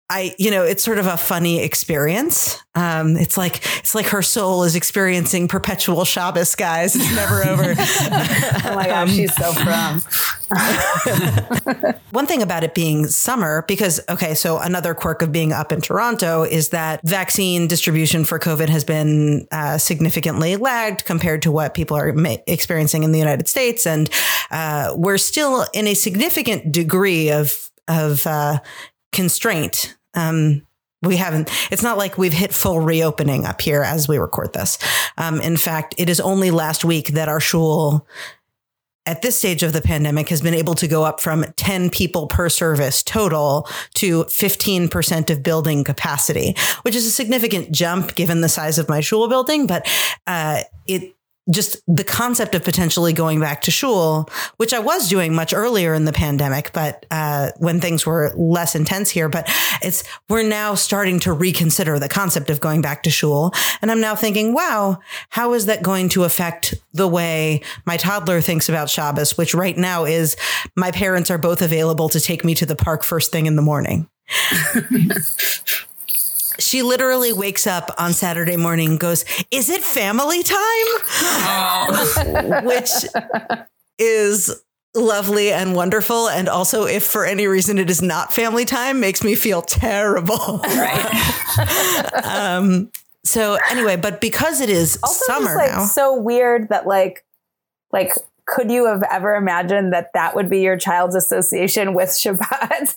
I, 0.09 0.37
you 0.39 0.53
know, 0.53 0.63
it's 0.63 0.85
sort 0.85 0.99
of 0.99 1.07
a 1.07 1.17
funny 1.17 1.61
experience. 1.61 2.59
Um, 2.77 3.17
it's 3.17 3.37
like 3.37 3.57
it's 3.79 3.93
like 3.93 4.07
her 4.07 4.23
soul 4.23 4.63
is 4.63 4.77
experiencing 4.77 5.49
perpetual 5.49 6.05
Shabbos, 6.05 6.55
guys. 6.55 6.95
It's 6.95 7.15
never 7.15 7.45
over. 7.45 7.75
Oh 8.69 8.75
my 8.75 8.87
gosh, 8.87 9.13
she's 9.13 9.35
so 9.37 9.53
from. 9.53 10.03
One 12.11 12.27
thing 12.27 12.43
about 12.43 12.65
it 12.65 12.75
being 12.75 13.07
summer, 13.07 13.65
because, 13.69 14.01
okay, 14.09 14.35
so 14.35 14.59
another 14.59 14.93
quirk 14.95 15.23
of 15.23 15.31
being 15.31 15.53
up 15.53 15.71
in 15.73 15.81
Toronto 15.81 16.43
is 16.43 16.71
that 16.71 17.01
vaccine 17.05 17.69
distribution 17.69 18.25
for 18.25 18.39
COVID 18.39 18.69
has 18.69 18.85
been 18.85 19.47
uh, 19.53 19.79
significantly 19.79 20.57
lagged 20.57 21.05
compared 21.05 21.43
to 21.43 21.53
what 21.53 21.75
people 21.75 21.97
are 21.97 22.13
ma- 22.13 22.37
experiencing 22.47 23.03
in 23.05 23.13
the 23.13 23.19
United 23.19 23.47
States. 23.49 23.87
And 23.87 24.11
uh, 24.51 24.95
we're 24.97 25.19
still 25.19 25.67
in 25.73 25.87
a 25.87 25.95
significant 25.95 26.73
degree 26.73 27.31
of, 27.31 27.71
of 27.89 28.27
uh, 28.27 28.59
constraint. 29.13 29.97
Um, 30.15 30.67
we 31.03 31.17
haven't, 31.17 31.51
it's 31.71 31.83
not 31.83 31.99
like 31.99 32.19
we've 32.19 32.33
hit 32.33 32.55
full 32.55 32.81
reopening 32.81 33.45
up 33.45 33.61
here 33.61 33.83
as 33.83 34.09
we 34.09 34.19
record 34.19 34.53
this. 34.53 34.79
Um, 35.19 35.41
in 35.41 35.57
fact, 35.57 35.95
it 35.99 36.09
is 36.09 36.21
only 36.21 36.51
last 36.51 36.85
week 36.85 37.09
that 37.09 37.29
our 37.29 37.41
shul 37.41 38.07
at 39.07 39.23
this 39.23 39.39
stage 39.39 39.63
of 39.63 39.73
the 39.73 39.81
pandemic 39.81 40.29
has 40.29 40.43
been 40.43 40.55
able 40.55 40.75
to 40.75 40.89
go 40.89 41.05
up 41.05 41.21
from 41.21 41.45
10 41.57 41.91
people 41.91 42.27
per 42.27 42.49
service 42.49 43.03
total 43.03 43.69
to 43.95 44.25
15% 44.25 45.31
of 45.31 45.43
building 45.43 45.85
capacity, 45.85 46.57
which 46.83 46.97
is 46.97 47.07
a 47.07 47.11
significant 47.11 47.71
jump 47.71 48.17
given 48.17 48.41
the 48.41 48.49
size 48.49 48.79
of 48.79 48.89
my 48.89 49.01
shul 49.01 49.29
building. 49.29 49.67
But 49.67 49.89
uh, 50.27 50.63
it 50.87 51.16
just 51.51 51.81
the 51.87 52.05
concept 52.05 52.55
of 52.55 52.65
potentially 52.65 53.13
going 53.13 53.41
back 53.41 53.63
to 53.63 53.71
shul, 53.71 54.29
which 54.57 54.75
I 54.75 54.81
was 54.81 55.09
doing 55.09 55.35
much 55.35 55.55
earlier 55.55 55.95
in 55.95 56.05
the 56.05 56.13
pandemic, 56.13 56.73
but 56.73 57.07
uh, 57.11 57.51
when 57.59 57.81
things 57.81 58.05
were 58.05 58.33
less 58.37 58.75
intense 58.75 59.11
here. 59.11 59.29
But 59.29 59.49
it's 59.83 60.03
we're 60.29 60.43
now 60.43 60.75
starting 60.75 61.21
to 61.21 61.33
reconsider 61.33 61.99
the 61.99 62.09
concept 62.09 62.51
of 62.51 62.61
going 62.61 62.83
back 62.83 63.05
to 63.05 63.11
shul, 63.11 63.53
and 63.81 63.91
I'm 63.91 64.01
now 64.01 64.15
thinking, 64.15 64.55
wow, 64.55 64.99
how 65.31 65.53
is 65.53 65.67
that 65.67 65.83
going 65.83 66.09
to 66.11 66.25
affect 66.25 66.75
the 66.93 67.09
way 67.09 67.63
my 67.85 67.97
toddler 67.97 68.41
thinks 68.41 68.69
about 68.69 68.91
Shabbos? 68.91 69.39
Which 69.39 69.55
right 69.55 69.77
now 69.77 70.05
is 70.05 70.37
my 70.75 70.91
parents 70.91 71.31
are 71.31 71.39
both 71.39 71.63
available 71.63 72.09
to 72.09 72.21
take 72.21 72.45
me 72.45 72.55
to 72.57 72.67
the 72.67 72.77
park 72.77 73.05
first 73.05 73.31
thing 73.31 73.47
in 73.47 73.57
the 73.57 73.63
morning. 73.63 74.09
She 76.59 76.83
literally 76.83 77.33
wakes 77.33 77.67
up 77.67 77.91
on 77.99 78.13
Saturday 78.13 78.57
morning 78.57 78.91
and 78.91 79.01
goes, 79.01 79.25
Is 79.51 79.69
it 79.69 79.83
family 79.83 80.43
time? 80.43 80.87
Which 82.65 82.91
is 83.99 84.63
lovely 84.95 85.53
and 85.53 85.75
wonderful. 85.75 86.29
And 86.29 86.49
also, 86.49 86.85
if 86.85 87.05
for 87.05 87.25
any 87.25 87.47
reason 87.47 87.79
it 87.79 87.91
is 87.91 88.03
not 88.03 88.33
family 88.33 88.65
time, 88.65 89.01
makes 89.01 89.23
me 89.23 89.35
feel 89.35 89.63
terrible. 89.63 90.63
um, 92.25 92.91
so, 93.25 93.59
anyway, 93.71 93.97
but 93.97 94.21
because 94.21 94.61
it 94.61 94.71
is 94.71 94.99
Also, 95.03 95.25
summer 95.27 95.47
just 95.47 95.57
like 95.57 95.73
now. 95.73 95.85
so 95.85 96.15
weird 96.21 96.69
that 96.69 96.87
like, 96.87 97.25
like, 97.93 98.13
could 98.47 98.71
you 98.71 98.87
have 98.87 99.03
ever 99.11 99.35
imagined 99.35 99.93
that 99.93 100.13
that 100.15 100.37
would 100.37 100.49
be 100.49 100.61
your 100.61 100.77
child's 100.77 101.17
association 101.17 101.95
with 101.95 102.09
Shabbat? 102.11 102.95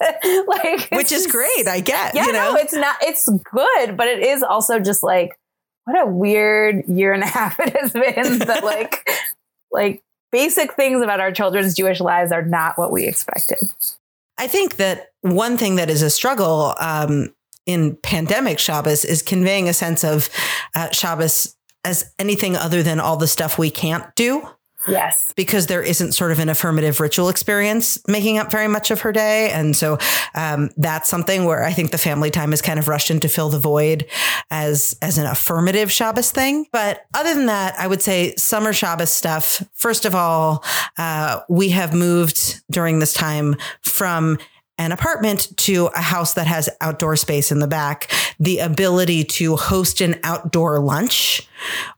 like, 0.47 0.89
Which 0.91 1.11
is 1.11 1.27
great, 1.27 1.67
I 1.67 1.81
get. 1.81 2.15
Yeah, 2.15 2.27
you 2.27 2.33
know, 2.33 2.53
no, 2.53 2.55
it's 2.55 2.73
not. 2.73 2.97
It's 3.01 3.27
good, 3.27 3.97
but 3.97 4.07
it 4.07 4.19
is 4.19 4.43
also 4.43 4.79
just 4.79 5.03
like 5.03 5.37
what 5.85 6.01
a 6.01 6.05
weird 6.05 6.87
year 6.87 7.13
and 7.13 7.23
a 7.23 7.27
half 7.27 7.59
it 7.59 7.75
has 7.75 7.91
been. 7.91 8.39
that 8.47 8.63
like, 8.63 9.09
like 9.71 10.03
basic 10.31 10.73
things 10.73 11.01
about 11.01 11.19
our 11.19 11.31
children's 11.31 11.75
Jewish 11.75 11.99
lives 11.99 12.31
are 12.31 12.45
not 12.45 12.77
what 12.77 12.91
we 12.91 13.05
expected. 13.05 13.57
I 14.37 14.47
think 14.47 14.77
that 14.77 15.07
one 15.21 15.57
thing 15.57 15.75
that 15.75 15.89
is 15.89 16.01
a 16.01 16.09
struggle 16.09 16.75
um, 16.79 17.33
in 17.65 17.97
pandemic 17.97 18.59
Shabbos 18.59 19.03
is 19.03 19.21
conveying 19.21 19.67
a 19.67 19.73
sense 19.73 20.03
of 20.03 20.29
uh, 20.75 20.91
Shabbos 20.91 21.55
as 21.83 22.13
anything 22.19 22.55
other 22.55 22.83
than 22.83 22.99
all 22.99 23.17
the 23.17 23.27
stuff 23.27 23.57
we 23.57 23.71
can't 23.71 24.05
do 24.15 24.47
Yes. 24.87 25.33
because 25.35 25.67
there 25.67 25.83
isn't 25.83 26.13
sort 26.13 26.31
of 26.31 26.39
an 26.39 26.49
affirmative 26.49 26.99
ritual 26.99 27.29
experience 27.29 27.99
making 28.07 28.37
up 28.37 28.49
very 28.49 28.67
much 28.67 28.91
of 28.91 29.01
her 29.01 29.11
day. 29.11 29.51
And 29.51 29.75
so 29.75 29.97
um, 30.35 30.69
that's 30.77 31.09
something 31.09 31.45
where 31.45 31.63
I 31.63 31.73
think 31.73 31.91
the 31.91 31.97
family 31.97 32.31
time 32.31 32.53
is 32.53 32.61
kind 32.61 32.79
of 32.79 32.87
rushed 32.87 33.11
in 33.11 33.19
to 33.19 33.27
fill 33.27 33.49
the 33.49 33.59
void 33.59 34.05
as, 34.49 34.97
as 35.01 35.17
an 35.17 35.25
affirmative 35.25 35.91
Shabbos 35.91 36.31
thing. 36.31 36.65
But 36.71 37.05
other 37.13 37.33
than 37.33 37.47
that, 37.47 37.77
I 37.77 37.87
would 37.87 38.01
say 38.01 38.33
summer 38.35 38.73
Shabbos 38.73 39.11
stuff. 39.11 39.63
First 39.73 40.05
of 40.05 40.15
all, 40.15 40.63
uh, 40.97 41.41
we 41.49 41.69
have 41.69 41.93
moved 41.93 42.61
during 42.71 42.99
this 42.99 43.13
time 43.13 43.55
from 43.81 44.37
an 44.77 44.93
apartment 44.93 45.49
to 45.57 45.87
a 45.87 46.01
house 46.01 46.35
that 46.35 46.47
has 46.47 46.69
outdoor 46.79 47.17
space 47.17 47.51
in 47.51 47.59
the 47.59 47.67
back, 47.67 48.09
the 48.39 48.59
ability 48.59 49.25
to 49.25 49.57
host 49.57 49.99
an 49.99 50.17
outdoor 50.23 50.79
lunch 50.79 51.47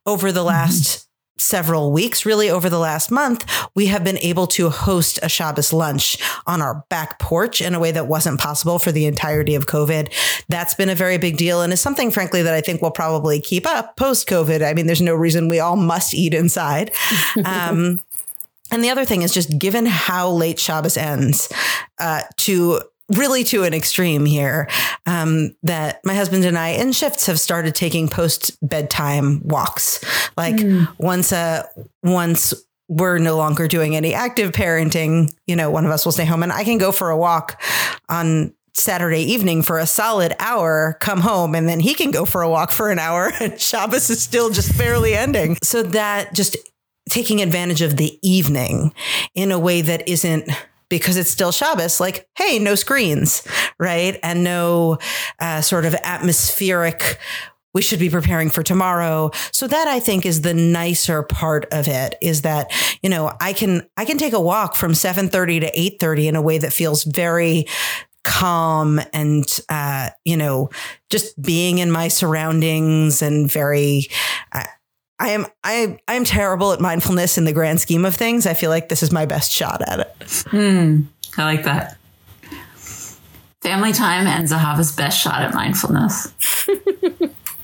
over 0.07 0.31
the 0.31 0.43
last 0.43 1.07
several 1.41 1.91
weeks, 1.91 2.25
really 2.25 2.49
over 2.49 2.69
the 2.69 2.79
last 2.79 3.11
month, 3.11 3.45
we 3.75 3.87
have 3.87 4.03
been 4.03 4.17
able 4.19 4.47
to 4.47 4.69
host 4.69 5.19
a 5.23 5.29
Shabbos 5.29 5.73
lunch 5.73 6.17
on 6.47 6.61
our 6.61 6.85
back 6.89 7.19
porch 7.19 7.61
in 7.61 7.73
a 7.73 7.79
way 7.79 7.91
that 7.91 8.07
wasn't 8.07 8.39
possible 8.39 8.79
for 8.79 8.91
the 8.91 9.05
entirety 9.05 9.55
of 9.55 9.65
COVID. 9.65 10.13
That's 10.49 10.73
been 10.73 10.89
a 10.89 10.95
very 10.95 11.17
big 11.17 11.37
deal 11.37 11.61
and 11.61 11.73
is 11.73 11.81
something, 11.81 12.11
frankly, 12.11 12.41
that 12.43 12.53
I 12.53 12.61
think 12.61 12.81
will 12.81 12.91
probably 12.91 13.39
keep 13.41 13.65
up 13.65 13.97
post 13.97 14.27
COVID. 14.27 14.65
I 14.65 14.73
mean, 14.73 14.85
there's 14.85 15.01
no 15.01 15.15
reason 15.15 15.47
we 15.47 15.59
all 15.59 15.75
must 15.75 16.13
eat 16.13 16.33
inside. 16.33 16.91
Um, 17.45 18.01
and 18.71 18.83
the 18.83 18.89
other 18.89 19.03
thing 19.03 19.21
is 19.21 19.33
just 19.33 19.57
given 19.57 19.85
how 19.85 20.29
late 20.29 20.59
Shabbos 20.59 20.95
ends, 20.95 21.51
uh, 21.99 22.21
to 22.37 22.81
really 23.15 23.43
to 23.45 23.63
an 23.63 23.73
extreme 23.73 24.25
here, 24.25 24.69
um, 25.05 25.55
that 25.63 26.01
my 26.03 26.15
husband 26.15 26.45
and 26.45 26.57
I 26.57 26.69
in 26.69 26.91
shifts 26.91 27.27
have 27.27 27.39
started 27.39 27.75
taking 27.75 28.09
post 28.09 28.57
bedtime 28.61 29.41
walks. 29.43 30.03
Like 30.37 30.59
once 30.97 31.31
a 31.31 31.67
once 32.03 32.53
we're 32.87 33.19
no 33.19 33.37
longer 33.37 33.67
doing 33.67 33.95
any 33.95 34.13
active 34.13 34.51
parenting, 34.51 35.33
you 35.47 35.55
know, 35.55 35.71
one 35.71 35.85
of 35.85 35.91
us 35.91 36.03
will 36.03 36.11
stay 36.11 36.25
home 36.25 36.43
and 36.43 36.51
I 36.51 36.63
can 36.65 36.77
go 36.77 36.91
for 36.91 37.09
a 37.09 37.17
walk 37.17 37.61
on 38.09 38.53
Saturday 38.73 39.21
evening 39.21 39.61
for 39.61 39.79
a 39.79 39.85
solid 39.85 40.33
hour, 40.39 40.97
come 40.99 41.21
home, 41.21 41.55
and 41.55 41.67
then 41.67 41.79
he 41.79 41.93
can 41.93 42.11
go 42.11 42.25
for 42.25 42.41
a 42.41 42.49
walk 42.49 42.71
for 42.71 42.89
an 42.89 42.99
hour, 42.99 43.31
and 43.39 43.59
Shabbos 43.59 44.09
is 44.09 44.21
still 44.21 44.49
just 44.49 44.77
barely 44.77 45.13
ending. 45.13 45.57
So 45.63 45.83
that 45.83 46.33
just 46.33 46.57
taking 47.09 47.41
advantage 47.41 47.81
of 47.81 47.97
the 47.97 48.17
evening 48.21 48.93
in 49.35 49.51
a 49.51 49.59
way 49.59 49.81
that 49.81 50.07
isn't 50.07 50.49
because 50.91 51.15
it's 51.15 51.31
still 51.31 51.53
Shabbos, 51.53 52.01
like, 52.01 52.27
hey, 52.35 52.59
no 52.59 52.75
screens, 52.75 53.47
right? 53.79 54.19
And 54.21 54.43
no 54.43 54.99
uh, 55.39 55.61
sort 55.61 55.85
of 55.85 55.95
atmospheric, 56.03 57.17
we 57.73 57.81
should 57.81 57.97
be 57.97 58.09
preparing 58.09 58.49
for 58.49 58.61
tomorrow. 58.61 59.31
So 59.53 59.67
that 59.67 59.87
I 59.87 60.01
think 60.01 60.25
is 60.25 60.41
the 60.41 60.53
nicer 60.53 61.23
part 61.23 61.65
of 61.71 61.87
it 61.87 62.15
is 62.21 62.41
that, 62.41 62.71
you 63.01 63.09
know, 63.09 63.31
I 63.39 63.53
can, 63.53 63.87
I 63.95 64.03
can 64.03 64.17
take 64.17 64.33
a 64.33 64.41
walk 64.41 64.75
from 64.75 64.93
730 64.93 65.61
to 65.61 65.67
830 65.67 66.27
in 66.27 66.35
a 66.35 66.41
way 66.41 66.57
that 66.57 66.73
feels 66.73 67.05
very 67.05 67.65
calm 68.25 68.99
and, 69.13 69.45
uh, 69.69 70.09
you 70.25 70.35
know, 70.35 70.69
just 71.09 71.41
being 71.41 71.77
in 71.77 71.89
my 71.89 72.09
surroundings 72.09 73.21
and 73.21 73.49
very, 73.49 74.07
uh, 74.51 74.65
I 75.21 75.29
am 75.29 75.45
I 75.63 75.99
I 76.07 76.15
am 76.15 76.25
terrible 76.25 76.73
at 76.73 76.81
mindfulness 76.81 77.37
in 77.37 77.45
the 77.45 77.53
grand 77.53 77.79
scheme 77.79 78.05
of 78.05 78.15
things. 78.15 78.47
I 78.47 78.55
feel 78.55 78.71
like 78.71 78.89
this 78.89 79.03
is 79.03 79.11
my 79.11 79.27
best 79.27 79.51
shot 79.51 79.81
at 79.87 79.99
it. 79.99 80.43
Hmm. 80.47 81.01
I 81.37 81.43
like 81.43 81.63
that. 81.63 81.97
Family 83.61 83.93
time 83.93 84.25
and 84.25 84.47
Zahava's 84.47 84.95
best 84.95 85.21
shot 85.21 85.43
at 85.43 85.53
mindfulness. 85.53 86.33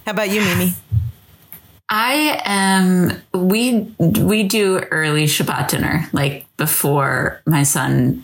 How 0.06 0.12
about 0.12 0.30
you, 0.30 0.42
Mimi? 0.42 0.74
I 1.90 2.42
am. 2.46 3.24
We 3.34 3.92
we 3.98 4.44
do 4.44 4.80
early 4.92 5.26
Shabbat 5.26 5.70
dinner, 5.70 6.08
like 6.14 6.46
before 6.58 7.42
my 7.48 7.64
son 7.64 8.24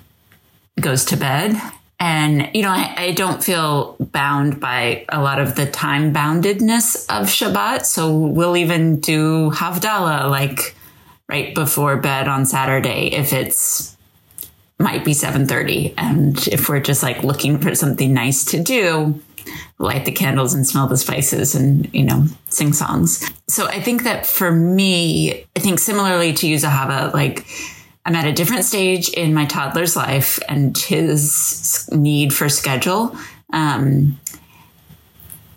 goes 0.79 1.05
to 1.05 1.17
bed, 1.17 1.59
and 1.99 2.49
you 2.53 2.61
know 2.61 2.69
I, 2.69 2.93
I 2.97 3.11
don't 3.11 3.43
feel 3.43 3.95
bound 3.99 4.59
by 4.59 5.05
a 5.09 5.21
lot 5.21 5.39
of 5.39 5.55
the 5.55 5.65
time 5.65 6.13
boundedness 6.13 7.05
of 7.09 7.27
Shabbat. 7.27 7.85
So 7.85 8.17
we'll 8.17 8.57
even 8.57 8.99
do 8.99 9.51
Havdalah 9.51 10.29
like 10.29 10.75
right 11.29 11.55
before 11.55 11.97
bed 11.97 12.27
on 12.27 12.45
Saturday 12.45 13.13
if 13.13 13.33
it's 13.33 13.95
might 14.79 15.05
be 15.05 15.13
7:30 15.13 15.93
and 15.97 16.47
if 16.47 16.67
we're 16.67 16.79
just 16.79 17.03
like 17.03 17.23
looking 17.23 17.59
for 17.59 17.73
something 17.73 18.13
nice 18.13 18.43
to 18.45 18.61
do 18.61 19.19
light 19.79 20.05
the 20.05 20.11
candles 20.11 20.53
and 20.53 20.65
smell 20.67 20.87
the 20.87 20.97
spices 20.97 21.55
and 21.55 21.93
you 21.93 22.03
know 22.03 22.25
sing 22.49 22.73
songs 22.73 23.29
so 23.47 23.67
i 23.67 23.79
think 23.79 24.03
that 24.03 24.25
for 24.25 24.51
me 24.51 25.45
i 25.55 25.59
think 25.59 25.79
similarly 25.79 26.33
to 26.33 26.47
you 26.47 26.55
zahava 26.55 27.13
like 27.13 27.45
i'm 28.05 28.15
at 28.15 28.25
a 28.25 28.33
different 28.33 28.65
stage 28.65 29.09
in 29.09 29.33
my 29.33 29.45
toddler's 29.45 29.95
life 29.95 30.39
and 30.47 30.77
his 30.77 31.89
need 31.91 32.33
for 32.33 32.49
schedule 32.49 33.15
um, 33.51 34.19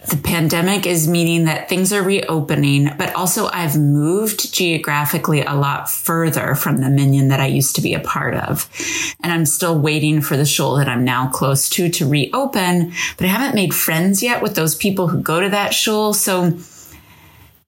the 0.08 0.16
pandemic 0.16 0.86
is 0.86 1.08
meaning 1.08 1.46
that 1.46 1.68
things 1.68 1.92
are 1.92 2.02
reopening, 2.02 2.90
but 2.96 3.12
also 3.16 3.48
I've 3.48 3.76
moved 3.76 4.52
geographically 4.52 5.42
a 5.42 5.54
lot 5.54 5.90
further 5.90 6.54
from 6.54 6.78
the 6.78 6.88
minyan 6.88 7.28
that 7.28 7.40
I 7.40 7.46
used 7.46 7.74
to 7.76 7.82
be 7.82 7.92
a 7.92 8.00
part 8.00 8.34
of. 8.34 8.70
And 9.22 9.32
I'm 9.32 9.46
still 9.46 9.78
waiting 9.78 10.20
for 10.20 10.36
the 10.36 10.44
shul 10.44 10.76
that 10.76 10.88
I'm 10.88 11.04
now 11.04 11.28
close 11.28 11.68
to 11.70 11.88
to 11.88 12.08
reopen, 12.08 12.92
but 13.16 13.26
I 13.26 13.30
haven't 13.30 13.56
made 13.56 13.74
friends 13.74 14.22
yet 14.22 14.42
with 14.42 14.54
those 14.54 14.76
people 14.76 15.08
who 15.08 15.20
go 15.20 15.40
to 15.40 15.48
that 15.48 15.74
shul. 15.74 16.14
So 16.14 16.56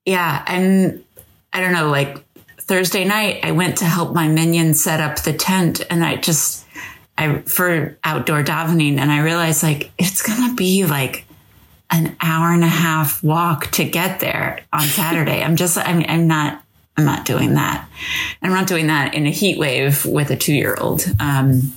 yeah, 0.05 0.45
I'm, 0.47 1.05
I 1.53 1.61
don't 1.61 1.73
know, 1.73 1.89
like 1.91 2.25
Thursday 2.69 3.05
night, 3.05 3.41
I 3.43 3.53
went 3.53 3.79
to 3.79 3.87
help 3.87 4.15
my 4.15 4.29
minyan 4.29 4.75
set 4.75 5.01
up 5.01 5.23
the 5.23 5.33
tent 5.33 5.85
and 5.91 6.05
I 6.05 6.17
just, 6.17 6.67
I, 7.17 7.39
for 7.39 7.99
outdoor 8.05 8.45
davening 8.45 8.99
and 8.99 9.11
I 9.11 9.23
realized 9.23 9.63
like, 9.63 9.91
it's 9.99 10.23
going 10.23 10.51
to 10.51 10.55
be 10.55 10.85
like, 10.85 11.25
an 11.91 12.15
hour 12.21 12.53
and 12.53 12.63
a 12.63 12.69
half 12.69 13.25
walk 13.25 13.71
to 13.71 13.85
get 13.85 14.21
there 14.21 14.61
on 14.73 14.83
Saturday. 14.83 15.43
I'm 15.43 15.57
just, 15.57 15.79
I 15.79 15.95
mean, 15.95 16.07
I'm 16.09 16.27
not, 16.29 16.63
I'm 16.97 17.05
not 17.05 17.25
doing 17.25 17.55
that. 17.55 17.89
I'm 18.43 18.51
not 18.51 18.67
doing 18.67 18.89
that 18.89 19.15
in 19.15 19.27
a 19.27 19.31
heat 19.31 19.59
wave 19.59 20.05
with 20.05 20.31
a 20.31 20.37
two 20.37 20.53
year 20.55 20.77
old. 20.79 21.05
Um, 21.21 21.73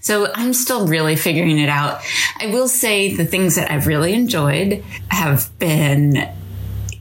so 0.00 0.30
I'm 0.34 0.52
still 0.52 0.86
really 0.86 1.16
figuring 1.16 1.58
it 1.58 1.68
out. 1.68 2.00
I 2.38 2.46
will 2.46 2.68
say 2.68 3.14
the 3.14 3.24
things 3.24 3.56
that 3.56 3.70
I've 3.70 3.86
really 3.86 4.12
enjoyed 4.12 4.84
have 5.08 5.50
been, 5.58 6.28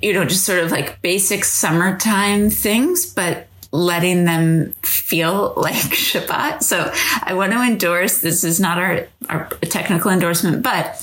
you 0.03 0.13
know, 0.13 0.25
just 0.25 0.45
sort 0.45 0.59
of 0.59 0.69
like 0.69 1.01
basic 1.01 1.45
summertime 1.45 2.49
things, 2.49 3.05
but 3.05 3.47
letting 3.71 4.25
them 4.25 4.73
feel 4.83 5.53
like 5.57 5.73
Shabbat. 5.75 6.61
So 6.61 6.91
I 7.23 7.33
want 7.33 7.53
to 7.53 7.61
endorse 7.61 8.19
this 8.19 8.43
is 8.43 8.59
not 8.59 8.77
our, 8.77 9.07
our 9.29 9.49
technical 9.63 10.11
endorsement, 10.11 10.61
but 10.61 10.99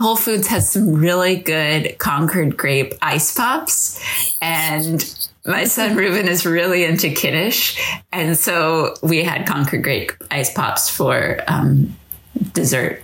Whole 0.00 0.16
Foods 0.16 0.48
has 0.48 0.70
some 0.70 0.94
really 0.94 1.36
good 1.36 1.98
Concord 1.98 2.56
grape 2.56 2.94
ice 3.00 3.34
pops. 3.34 4.00
And 4.42 5.02
my 5.46 5.64
son 5.64 5.96
Ruben 5.96 6.28
is 6.28 6.44
really 6.44 6.84
into 6.84 7.10
Kiddush. 7.10 7.80
And 8.12 8.36
so 8.36 8.94
we 9.02 9.22
had 9.22 9.46
Concord 9.46 9.82
grape 9.82 10.12
ice 10.30 10.52
pops 10.52 10.90
for 10.90 11.38
um, 11.46 11.96
dessert 12.52 13.02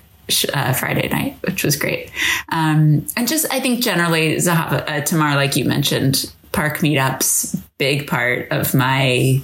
uh, 0.52 0.72
Friday 0.72 1.08
night, 1.08 1.36
which 1.42 1.64
was 1.64 1.76
great. 1.76 2.10
Um, 2.50 3.06
and 3.16 3.28
just, 3.28 3.46
I 3.52 3.60
think 3.60 3.82
generally, 3.82 4.36
Zahava, 4.36 4.88
uh, 4.88 5.00
Tamar, 5.02 5.36
like 5.36 5.56
you 5.56 5.64
mentioned, 5.64 6.32
park 6.52 6.78
meetups, 6.78 7.60
big 7.78 8.06
part 8.06 8.50
of 8.50 8.74
my 8.74 9.40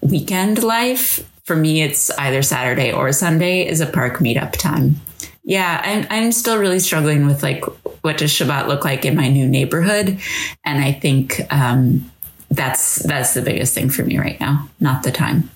weekend 0.00 0.62
life. 0.62 1.28
For 1.44 1.56
me, 1.56 1.82
it's 1.82 2.10
either 2.18 2.42
Saturday 2.42 2.92
or 2.92 3.12
Sunday 3.12 3.66
is 3.66 3.80
a 3.80 3.86
park 3.86 4.18
meetup 4.18 4.52
time. 4.52 4.96
Yeah, 5.44 5.80
I'm, 5.84 6.06
I'm 6.08 6.32
still 6.32 6.56
really 6.56 6.78
struggling 6.78 7.26
with 7.26 7.42
like, 7.42 7.64
what 8.02 8.18
does 8.18 8.30
Shabbat 8.30 8.68
look 8.68 8.84
like 8.84 9.04
in 9.04 9.16
my 9.16 9.28
new 9.28 9.48
neighborhood? 9.48 10.20
And 10.64 10.84
I 10.84 10.92
think 10.92 11.40
um, 11.52 12.10
that's 12.50 12.96
that's 12.96 13.34
the 13.34 13.42
biggest 13.42 13.74
thing 13.74 13.90
for 13.90 14.04
me 14.04 14.18
right 14.18 14.38
now, 14.38 14.68
not 14.78 15.02
the 15.02 15.10
time. 15.10 15.50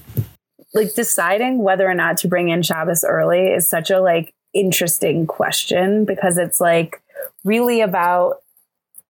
Like 0.75 0.95
deciding 0.95 1.62
whether 1.62 1.89
or 1.89 1.95
not 1.95 2.17
to 2.19 2.29
bring 2.29 2.49
in 2.49 2.62
Shabbos 2.62 3.05
early 3.05 3.47
is 3.47 3.69
such 3.69 3.91
a 3.91 4.01
like 4.01 4.35
interesting 4.59 5.27
question 5.27 6.05
because 6.05 6.39
it's 6.39 6.61
like 6.61 7.03
really 7.45 7.81
about 7.81 8.43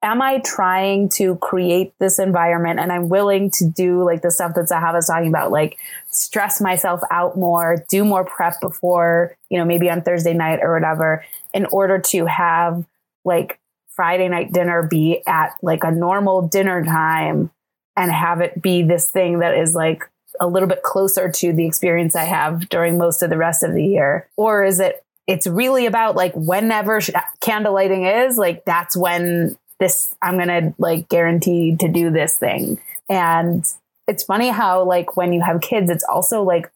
am 0.03 0.23
I 0.23 0.39
trying 0.39 1.09
to 1.11 1.37
create 1.37 1.93
this 1.99 2.19
environment 2.19 2.79
and 2.79 2.93
I'm 2.93 3.09
willing 3.09 3.51
to 3.53 3.67
do 3.67 4.05
like 4.05 4.23
the 4.23 4.31
stuff 4.31 4.55
that 4.55 4.69
Zahava 4.69 4.95
was 4.95 5.07
talking 5.07 5.29
about, 5.29 5.51
like 5.51 5.79
stress 6.07 6.61
myself 6.61 7.01
out 7.11 7.37
more, 7.37 7.85
do 7.89 8.05
more 8.05 8.25
prep 8.25 8.61
before, 8.61 9.37
you 9.51 9.59
know, 9.59 9.65
maybe 9.65 9.91
on 9.91 10.03
Thursday 10.03 10.35
night 10.35 10.61
or 10.63 10.73
whatever, 10.73 11.25
in 11.53 11.67
order 11.67 11.99
to 11.99 12.27
have 12.27 12.85
like 13.25 13.59
Friday 13.89 14.29
night 14.29 14.53
dinner 14.53 14.85
be 14.85 15.23
at 15.27 15.57
like 15.63 15.83
a 15.83 15.91
normal 15.91 16.47
dinner 16.47 16.85
time 16.85 17.51
and 17.97 18.13
have 18.13 18.41
it 18.41 18.63
be 18.63 18.83
this 18.85 19.11
thing 19.11 19.41
that 19.41 19.57
is 19.57 19.75
like 19.75 20.05
a 20.41 20.47
little 20.47 20.69
bit 20.69 20.85
closer 20.85 21.29
to 21.29 21.53
the 21.53 21.67
experience 21.67 22.15
I 22.15 22.23
have 22.23 22.69
during 22.69 22.97
most 22.97 23.23
of 23.23 23.31
the 23.31 23.37
rest 23.37 23.65
of 23.65 23.75
the 23.75 23.85
year? 23.85 24.29
Or 24.37 24.63
is 24.65 24.79
it 24.79 25.05
it's 25.29 25.47
really 25.47 25.85
about 25.85 26.17
like 26.17 26.33
whenever 26.35 27.01
candlelighting 27.41 28.27
is 28.27 28.39
like 28.39 28.65
that's 28.65 28.97
when 28.97 29.57
this 29.79 30.17
i'm 30.23 30.39
gonna 30.39 30.75
like 30.79 31.09
guarantee 31.09 31.77
to 31.77 31.87
do 31.87 32.11
this 32.11 32.37
thing. 32.37 32.81
And 33.09 33.65
it's 34.09 34.25
funny 34.25 34.49
how 34.49 34.83
like 34.85 35.17
when 35.17 35.33
you 35.33 35.43
have 35.43 35.61
kids 35.61 35.91
it's 35.91 36.03
also 36.03 36.43
like 36.43 36.73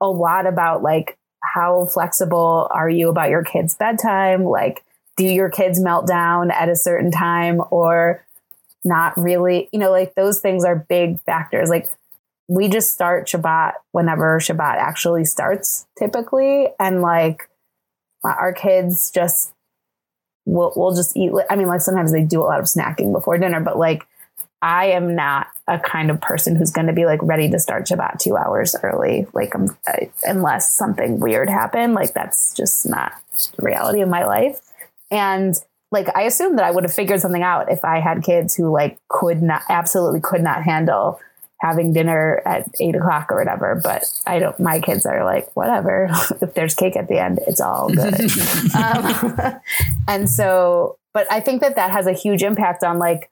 a 0.00 0.08
lot 0.08 0.46
about 0.46 0.82
like 0.82 1.18
how 1.42 1.86
flexible 1.86 2.68
are 2.70 2.88
you 2.88 3.08
about 3.08 3.30
your 3.30 3.42
kids 3.42 3.74
bedtime? 3.74 4.44
Like 4.44 4.84
do 5.16 5.24
your 5.24 5.48
kids 5.48 5.80
melt 5.80 6.06
down 6.06 6.50
at 6.50 6.68
a 6.68 6.76
certain 6.76 7.10
time 7.10 7.62
or 7.70 8.22
not 8.84 9.16
really? 9.16 9.70
You 9.72 9.78
know 9.78 9.90
like 9.90 10.14
those 10.14 10.40
things 10.40 10.66
are 10.66 10.76
big 10.76 11.18
factors. 11.22 11.70
Like 11.70 11.88
we 12.46 12.68
just 12.68 12.92
start 12.92 13.26
shabbat 13.26 13.72
whenever 13.92 14.38
shabbat 14.38 14.76
actually 14.76 15.24
starts 15.24 15.86
typically. 15.98 16.68
And 16.78 17.00
like 17.00 17.48
our 18.32 18.52
kids 18.52 19.10
just 19.10 19.52
we'll 20.44 20.72
we'll 20.76 20.94
just 20.94 21.16
eat. 21.16 21.32
I 21.50 21.56
mean, 21.56 21.68
like 21.68 21.80
sometimes 21.80 22.12
they 22.12 22.22
do 22.22 22.40
a 22.40 22.46
lot 22.46 22.60
of 22.60 22.66
snacking 22.66 23.12
before 23.12 23.38
dinner, 23.38 23.60
but 23.60 23.78
like 23.78 24.06
I 24.62 24.86
am 24.86 25.14
not 25.14 25.48
a 25.68 25.78
kind 25.78 26.10
of 26.10 26.20
person 26.20 26.56
who's 26.56 26.70
going 26.70 26.86
to 26.86 26.92
be 26.92 27.04
like 27.04 27.20
ready 27.22 27.50
to 27.50 27.58
start 27.58 27.86
Shabbat 27.86 28.18
two 28.18 28.36
hours 28.36 28.74
early. 28.82 29.26
Like, 29.32 29.54
um, 29.54 29.76
I, 29.86 30.10
unless 30.24 30.72
something 30.72 31.20
weird 31.20 31.50
happened, 31.50 31.94
like 31.94 32.14
that's 32.14 32.54
just 32.54 32.88
not 32.88 33.12
the 33.56 33.62
reality 33.62 34.00
of 34.00 34.08
my 34.08 34.24
life. 34.24 34.60
And 35.10 35.54
like, 35.90 36.08
I 36.16 36.22
assume 36.22 36.56
that 36.56 36.64
I 36.64 36.70
would 36.70 36.84
have 36.84 36.94
figured 36.94 37.20
something 37.20 37.42
out 37.42 37.70
if 37.70 37.84
I 37.84 38.00
had 38.00 38.22
kids 38.22 38.56
who 38.56 38.72
like 38.72 38.98
could 39.08 39.42
not, 39.42 39.62
absolutely 39.68 40.20
could 40.20 40.42
not 40.42 40.62
handle 40.62 41.20
having 41.60 41.92
dinner 41.92 42.42
at 42.44 42.68
eight 42.80 42.94
o'clock 42.94 43.30
or 43.30 43.38
whatever. 43.38 43.80
But 43.82 44.04
I 44.26 44.38
don't, 44.38 44.58
my 44.60 44.80
kids 44.80 45.06
are 45.06 45.24
like, 45.24 45.54
whatever. 45.56 46.08
if 46.40 46.54
there's 46.54 46.74
cake 46.74 46.96
at 46.96 47.08
the 47.08 47.18
end, 47.18 47.40
it's 47.46 47.60
all 47.60 47.88
good. 47.88 48.14
um, 48.74 49.60
and 50.08 50.28
so, 50.28 50.98
but 51.12 51.30
I 51.30 51.40
think 51.40 51.62
that 51.62 51.76
that 51.76 51.90
has 51.90 52.06
a 52.06 52.12
huge 52.12 52.42
impact 52.42 52.84
on 52.84 52.98
like, 52.98 53.30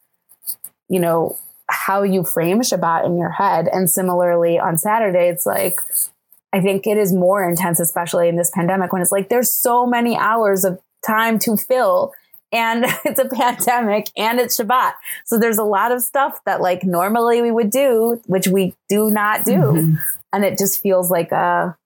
you 0.88 1.00
know, 1.00 1.38
how 1.68 2.02
you 2.02 2.24
frame 2.24 2.60
Shabbat 2.60 3.06
in 3.06 3.16
your 3.18 3.30
head. 3.30 3.68
And 3.72 3.90
similarly 3.90 4.58
on 4.58 4.78
Saturday, 4.78 5.28
it's 5.28 5.46
like, 5.46 5.76
I 6.52 6.60
think 6.60 6.86
it 6.86 6.96
is 6.96 7.12
more 7.12 7.46
intense, 7.46 7.80
especially 7.80 8.28
in 8.28 8.36
this 8.36 8.50
pandemic 8.54 8.92
when 8.92 9.02
it's 9.02 9.12
like 9.12 9.28
there's 9.28 9.52
so 9.52 9.86
many 9.86 10.16
hours 10.16 10.64
of 10.64 10.78
time 11.04 11.38
to 11.40 11.56
fill 11.56 12.12
and 12.54 12.84
it's 13.04 13.18
a 13.18 13.28
pandemic 13.28 14.10
and 14.16 14.40
it's 14.40 14.58
Shabbat. 14.58 14.92
So 15.26 15.38
there's 15.38 15.58
a 15.58 15.64
lot 15.64 15.92
of 15.92 16.00
stuff 16.02 16.40
that 16.46 16.60
like 16.60 16.84
normally 16.84 17.42
we 17.42 17.50
would 17.50 17.70
do, 17.70 18.22
which 18.26 18.48
we 18.48 18.74
do 18.88 19.10
not 19.10 19.44
do. 19.44 19.52
Mm-hmm. 19.52 19.94
And 20.32 20.44
it 20.44 20.58
just 20.58 20.80
feels 20.80 21.10
like 21.10 21.32
a 21.32 21.76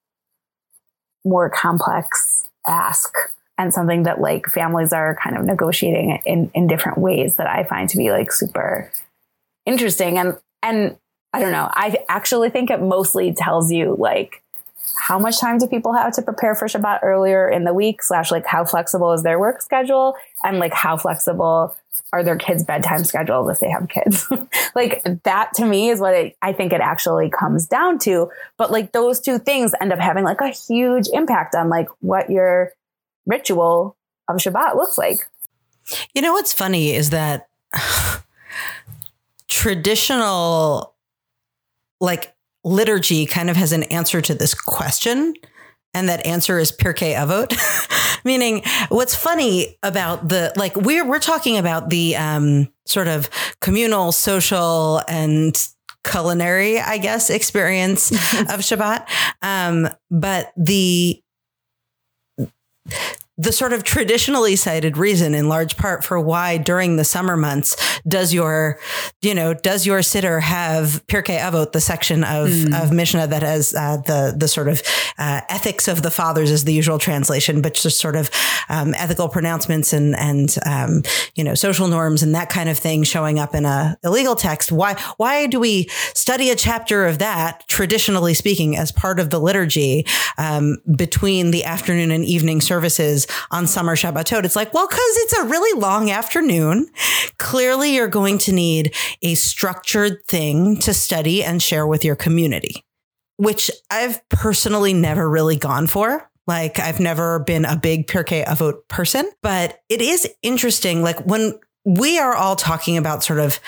more 1.25 1.49
complex 1.49 2.49
ask 2.67 3.13
and 3.57 3.73
something 3.73 4.03
that 4.03 4.21
like 4.21 4.47
families 4.47 4.93
are 4.93 5.17
kind 5.21 5.37
of 5.37 5.43
negotiating 5.43 6.21
in, 6.25 6.49
in 6.53 6.67
different 6.67 6.97
ways 6.97 7.35
that 7.35 7.47
I 7.47 7.63
find 7.63 7.89
to 7.89 7.97
be 7.97 8.11
like 8.11 8.31
super 8.31 8.89
interesting. 9.65 10.17
And, 10.17 10.37
and 10.63 10.97
I 11.33 11.39
don't 11.39 11.51
know, 11.51 11.69
I 11.71 12.03
actually 12.07 12.49
think 12.49 12.69
it 12.69 12.81
mostly 12.81 13.33
tells 13.33 13.71
you 13.71 13.95
like, 13.99 14.41
how 14.99 15.17
much 15.17 15.39
time 15.39 15.57
do 15.57 15.65
people 15.65 15.93
have 15.93 16.13
to 16.13 16.21
prepare 16.21 16.53
for 16.55 16.67
Shabbat 16.67 16.99
earlier 17.03 17.49
in 17.49 17.63
the 17.63 17.73
week? 17.73 18.03
Slash, 18.03 18.31
like, 18.31 18.45
how 18.45 18.65
flexible 18.65 19.13
is 19.13 19.23
their 19.23 19.39
work 19.39 19.61
schedule? 19.61 20.15
And 20.43 20.59
like, 20.59 20.73
how 20.73 20.97
flexible 20.97 21.73
are 22.11 22.21
their 22.21 22.35
kids' 22.35 22.65
bedtime 22.65 23.05
schedules 23.05 23.49
if 23.49 23.59
they 23.59 23.69
have 23.69 23.87
kids? 23.87 24.27
like, 24.75 25.01
that 25.23 25.53
to 25.55 25.65
me 25.65 25.89
is 25.89 26.01
what 26.01 26.13
it, 26.13 26.35
I 26.41 26.51
think 26.51 26.73
it 26.73 26.81
actually 26.81 27.29
comes 27.29 27.65
down 27.65 27.97
to. 27.99 28.29
But 28.57 28.71
like, 28.71 28.91
those 28.91 29.21
two 29.21 29.39
things 29.39 29.73
end 29.79 29.93
up 29.93 29.99
having 29.99 30.25
like 30.25 30.41
a 30.41 30.49
huge 30.49 31.07
impact 31.13 31.55
on 31.55 31.69
like 31.69 31.87
what 32.01 32.29
your 32.29 32.73
ritual 33.25 33.95
of 34.27 34.35
Shabbat 34.35 34.75
looks 34.75 34.97
like. 34.97 35.29
You 36.13 36.21
know 36.21 36.33
what's 36.33 36.51
funny 36.51 36.93
is 36.93 37.11
that 37.11 37.47
traditional 39.47 40.93
like 42.01 42.33
liturgy 42.69 43.25
kind 43.25 43.49
of 43.49 43.55
has 43.55 43.71
an 43.71 43.83
answer 43.83 44.21
to 44.21 44.33
this 44.33 44.53
question 44.53 45.33
and 45.93 46.07
that 46.09 46.25
answer 46.25 46.59
is 46.59 46.71
Pirkei 46.71 47.15
Avot. 47.15 47.57
Meaning, 48.25 48.63
what's 48.89 49.15
funny 49.15 49.77
about 49.81 50.29
the 50.29 50.53
like 50.55 50.75
we're 50.75 51.07
we're 51.07 51.19
talking 51.19 51.57
about 51.57 51.89
the 51.89 52.15
um, 52.15 52.69
sort 52.85 53.07
of 53.07 53.29
communal, 53.59 54.11
social, 54.11 55.01
and 55.07 55.67
culinary, 56.03 56.79
I 56.79 56.97
guess, 56.97 57.29
experience 57.29 58.11
of 58.11 58.59
Shabbat. 58.61 59.07
Um, 59.41 59.89
but 60.11 60.51
the 60.57 61.21
the 63.39 63.53
sort 63.53 63.71
of 63.71 63.83
traditionally 63.83 64.57
cited 64.57 64.97
reason 64.97 65.33
in 65.33 65.47
large 65.47 65.77
part 65.77 66.03
for 66.03 66.19
why 66.19 66.57
during 66.57 66.97
the 66.97 67.05
summer 67.05 67.37
months 67.37 67.99
does 68.05 68.33
your 68.33 68.77
you 69.21 69.33
know 69.33 69.53
does 69.53 69.85
your 69.85 69.99
siddur 69.99 70.41
have 70.41 71.01
Pirkei 71.07 71.39
Avot 71.39 71.71
the 71.71 71.79
section 71.79 72.25
of 72.25 72.49
mm. 72.49 72.83
of 72.83 72.91
Mishnah 72.91 73.27
that 73.27 73.41
has 73.41 73.73
uh, 73.73 73.97
the 74.05 74.35
the 74.37 74.49
sort 74.49 74.67
of 74.67 74.83
uh, 75.17 75.39
ethics 75.47 75.87
of 75.87 76.01
the 76.01 76.11
fathers 76.11 76.51
is 76.51 76.65
the 76.65 76.73
usual 76.73 76.99
translation 76.99 77.61
but 77.61 77.75
just 77.75 77.97
sort 77.97 78.17
of 78.17 78.29
um, 78.67 78.93
ethical 78.95 79.29
pronouncements 79.29 79.93
and 79.93 80.17
and 80.17 80.57
um, 80.65 81.01
you 81.35 81.43
know 81.43 81.55
social 81.55 81.87
norms 81.87 82.21
and 82.21 82.35
that 82.35 82.49
kind 82.49 82.67
of 82.67 82.77
thing 82.77 83.03
showing 83.03 83.39
up 83.39 83.55
in 83.55 83.63
a 83.63 83.97
illegal 84.03 84.35
text 84.35 84.69
why 84.69 85.01
why 85.15 85.47
do 85.47 85.61
we 85.61 85.87
study 86.13 86.49
a 86.49 86.55
chapter 86.57 87.05
of 87.05 87.19
that 87.19 87.65
traditionally 87.69 88.33
speaking 88.33 88.75
as 88.75 88.91
part 88.91 89.17
of 89.17 89.29
the 89.29 89.39
liturgy 89.39 90.05
um, 90.37 90.77
between 90.97 91.51
the 91.51 91.63
afternoon 91.63 92.11
and 92.11 92.25
evening 92.25 92.59
services 92.59 93.27
on 93.51 93.67
summer 93.67 93.95
Shabbatot. 93.95 94.45
It's 94.45 94.55
like, 94.55 94.73
well, 94.73 94.87
because 94.87 94.99
it's 95.17 95.33
a 95.33 95.45
really 95.45 95.79
long 95.79 96.11
afternoon. 96.11 96.89
Clearly, 97.37 97.95
you're 97.95 98.07
going 98.07 98.37
to 98.39 98.51
need 98.51 98.95
a 99.21 99.35
structured 99.35 100.23
thing 100.25 100.77
to 100.79 100.93
study 100.93 101.43
and 101.43 101.61
share 101.61 101.87
with 101.87 102.03
your 102.03 102.15
community, 102.15 102.83
which 103.37 103.71
I've 103.89 104.27
personally 104.29 104.93
never 104.93 105.29
really 105.29 105.55
gone 105.55 105.87
for. 105.87 106.29
Like, 106.47 106.79
I've 106.79 106.99
never 106.99 107.39
been 107.39 107.65
a 107.65 107.77
big 107.77 108.07
Pirkei 108.07 108.43
Avot 108.45 108.87
person, 108.87 109.29
but 109.43 109.81
it 109.87 110.01
is 110.01 110.27
interesting. 110.41 111.03
Like, 111.03 111.19
when 111.25 111.59
we 111.85 112.19
are 112.19 112.35
all 112.35 112.55
talking 112.55 112.97
about 112.97 113.23
sort 113.23 113.39
of 113.39 113.59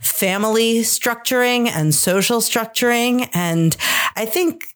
family 0.00 0.80
structuring 0.80 1.68
and 1.68 1.94
social 1.94 2.40
structuring. 2.40 3.28
And 3.34 3.76
I 4.16 4.24
think 4.24 4.74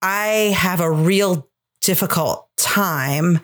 I 0.00 0.54
have 0.56 0.80
a 0.80 0.90
real 0.90 1.48
difficult 1.82 2.48
time 2.56 3.40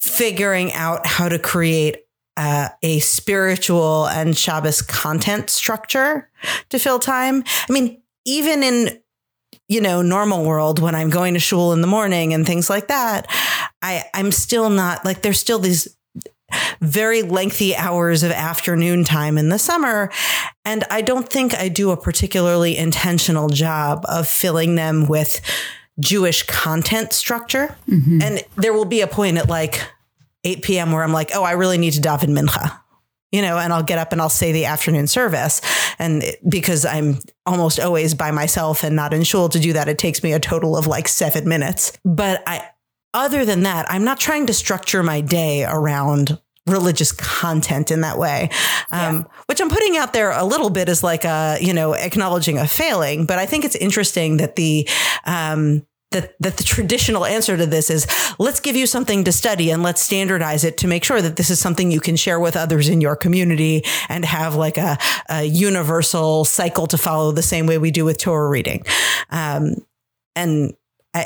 figuring 0.00 0.72
out 0.72 1.06
how 1.06 1.28
to 1.28 1.38
create 1.38 1.98
uh, 2.36 2.68
a 2.82 2.98
spiritual 3.00 4.06
and 4.08 4.36
Shabbos 4.36 4.82
content 4.82 5.50
structure 5.50 6.28
to 6.70 6.78
fill 6.78 6.98
time. 6.98 7.44
I 7.68 7.72
mean, 7.72 8.02
even 8.24 8.62
in 8.62 9.00
you 9.68 9.80
know 9.80 10.02
normal 10.02 10.44
world 10.44 10.80
when 10.80 10.94
I'm 10.94 11.10
going 11.10 11.34
to 11.34 11.40
shul 11.40 11.72
in 11.72 11.80
the 11.80 11.86
morning 11.86 12.34
and 12.34 12.46
things 12.46 12.68
like 12.68 12.88
that, 12.88 13.26
I 13.80 14.04
I'm 14.14 14.32
still 14.32 14.70
not 14.70 15.04
like 15.04 15.22
there's 15.22 15.40
still 15.40 15.58
these 15.58 15.96
very 16.80 17.22
lengthy 17.22 17.74
hours 17.74 18.22
of 18.22 18.30
afternoon 18.30 19.04
time 19.04 19.38
in 19.38 19.48
the 19.48 19.58
summer. 19.58 20.10
And 20.64 20.84
I 20.90 21.00
don't 21.00 21.28
think 21.28 21.54
I 21.54 21.68
do 21.68 21.90
a 21.90 21.96
particularly 21.96 22.76
intentional 22.76 23.48
job 23.48 24.04
of 24.06 24.28
filling 24.28 24.74
them 24.74 25.08
with 25.08 25.40
Jewish 26.00 26.44
content 26.44 27.12
structure. 27.12 27.76
Mm-hmm. 27.88 28.22
And 28.22 28.44
there 28.56 28.72
will 28.72 28.84
be 28.84 29.00
a 29.00 29.06
point 29.06 29.38
at 29.38 29.48
like 29.48 29.82
8 30.44 30.62
p.m. 30.62 30.92
where 30.92 31.02
I'm 31.02 31.12
like, 31.12 31.30
oh, 31.34 31.42
I 31.42 31.52
really 31.52 31.78
need 31.78 31.92
to 31.94 32.00
daven 32.00 32.38
mincha. 32.38 32.78
You 33.30 33.40
know, 33.40 33.56
and 33.56 33.72
I'll 33.72 33.82
get 33.82 33.98
up 33.98 34.12
and 34.12 34.20
I'll 34.20 34.28
say 34.28 34.52
the 34.52 34.66
afternoon 34.66 35.06
service. 35.06 35.62
And 35.98 36.22
because 36.46 36.84
I'm 36.84 37.18
almost 37.46 37.80
always 37.80 38.12
by 38.12 38.30
myself 38.30 38.84
and 38.84 38.94
not 38.94 39.14
in 39.14 39.22
shul 39.22 39.48
to 39.48 39.58
do 39.58 39.72
that, 39.72 39.88
it 39.88 39.96
takes 39.96 40.22
me 40.22 40.34
a 40.34 40.40
total 40.40 40.76
of 40.76 40.86
like 40.86 41.08
seven 41.08 41.48
minutes. 41.48 41.92
But 42.04 42.42
I, 42.46 42.68
other 43.14 43.46
than 43.46 43.62
that, 43.62 43.90
I'm 43.90 44.04
not 44.04 44.20
trying 44.20 44.46
to 44.46 44.54
structure 44.54 45.02
my 45.02 45.22
day 45.22 45.64
around 45.64 46.38
religious 46.66 47.12
content 47.12 47.90
in 47.90 48.02
that 48.02 48.18
way, 48.18 48.48
um, 48.90 49.16
yeah. 49.16 49.22
which 49.46 49.60
I'm 49.60 49.68
putting 49.68 49.96
out 49.96 50.12
there 50.12 50.30
a 50.30 50.44
little 50.44 50.70
bit 50.70 50.88
as 50.88 51.02
like 51.02 51.24
a, 51.24 51.58
you 51.60 51.72
know, 51.72 51.94
acknowledging 51.94 52.58
a 52.58 52.66
failing. 52.66 53.26
But 53.26 53.38
I 53.38 53.46
think 53.46 53.64
it's 53.64 53.76
interesting 53.76 54.36
that 54.36 54.56
the, 54.56 54.88
um, 55.24 55.84
that, 56.12 56.34
that 56.40 56.58
the 56.58 56.62
traditional 56.62 57.24
answer 57.24 57.56
to 57.56 57.66
this 57.66 57.90
is 57.90 58.06
let's 58.38 58.60
give 58.60 58.76
you 58.76 58.86
something 58.86 59.24
to 59.24 59.32
study 59.32 59.70
and 59.70 59.82
let's 59.82 60.02
standardize 60.02 60.62
it 60.62 60.76
to 60.78 60.86
make 60.86 61.04
sure 61.04 61.20
that 61.20 61.36
this 61.36 61.50
is 61.50 61.58
something 61.58 61.90
you 61.90 62.00
can 62.00 62.16
share 62.16 62.38
with 62.38 62.56
others 62.56 62.88
in 62.88 63.00
your 63.00 63.16
community 63.16 63.82
and 64.08 64.24
have 64.24 64.54
like 64.54 64.76
a, 64.76 64.98
a 65.30 65.44
universal 65.44 66.44
cycle 66.44 66.86
to 66.86 66.98
follow 66.98 67.32
the 67.32 67.42
same 67.42 67.66
way 67.66 67.78
we 67.78 67.90
do 67.90 68.04
with 68.04 68.18
Torah 68.18 68.48
reading. 68.48 68.84
Um, 69.30 69.76
and 70.36 70.74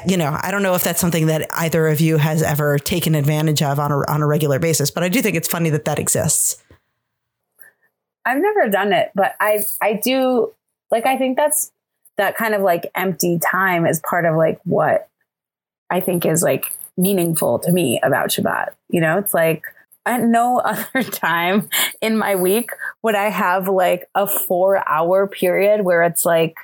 you 0.06 0.16
know, 0.16 0.36
I 0.40 0.50
don't 0.50 0.62
know 0.62 0.74
if 0.74 0.82
that's 0.82 1.00
something 1.00 1.26
that 1.26 1.46
either 1.52 1.86
of 1.88 2.00
you 2.00 2.16
has 2.16 2.42
ever 2.42 2.78
taken 2.78 3.14
advantage 3.14 3.62
of 3.62 3.78
on 3.78 3.92
a, 3.92 3.98
on 4.10 4.20
a 4.20 4.26
regular 4.26 4.58
basis, 4.58 4.90
but 4.90 5.02
I 5.02 5.08
do 5.08 5.22
think 5.22 5.36
it's 5.36 5.48
funny 5.48 5.70
that 5.70 5.84
that 5.84 5.98
exists. 5.98 6.62
I've 8.24 8.42
never 8.42 8.68
done 8.68 8.92
it, 8.92 9.12
but 9.14 9.36
I 9.40 9.64
I 9.80 9.92
do 9.94 10.52
like 10.90 11.06
I 11.06 11.16
think 11.16 11.36
that's 11.36 11.70
that 12.16 12.36
kind 12.36 12.54
of 12.54 12.62
like 12.62 12.90
empty 12.94 13.38
time 13.38 13.86
is 13.86 14.00
part 14.00 14.24
of 14.24 14.36
like 14.36 14.60
what 14.64 15.08
I 15.90 16.00
think 16.00 16.26
is 16.26 16.42
like 16.42 16.76
meaningful 16.96 17.60
to 17.60 17.70
me 17.70 18.00
about 18.02 18.30
Shabbat. 18.30 18.70
You 18.88 19.00
know, 19.00 19.18
it's 19.18 19.32
like 19.32 19.64
at 20.04 20.22
no 20.22 20.58
other 20.64 21.04
time 21.04 21.68
in 22.00 22.18
my 22.18 22.34
week 22.34 22.70
would 23.02 23.14
I 23.14 23.28
have 23.28 23.68
like 23.68 24.08
a 24.16 24.26
4 24.26 24.88
hour 24.88 25.28
period 25.28 25.84
where 25.84 26.02
it's 26.02 26.24
like 26.24 26.56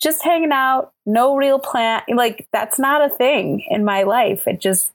just 0.00 0.22
hanging 0.22 0.52
out, 0.52 0.92
no 1.06 1.36
real 1.36 1.58
plan. 1.58 2.02
Like 2.14 2.46
that's 2.52 2.78
not 2.78 3.04
a 3.04 3.14
thing 3.14 3.64
in 3.68 3.84
my 3.84 4.04
life. 4.04 4.46
It 4.46 4.60
just 4.60 4.92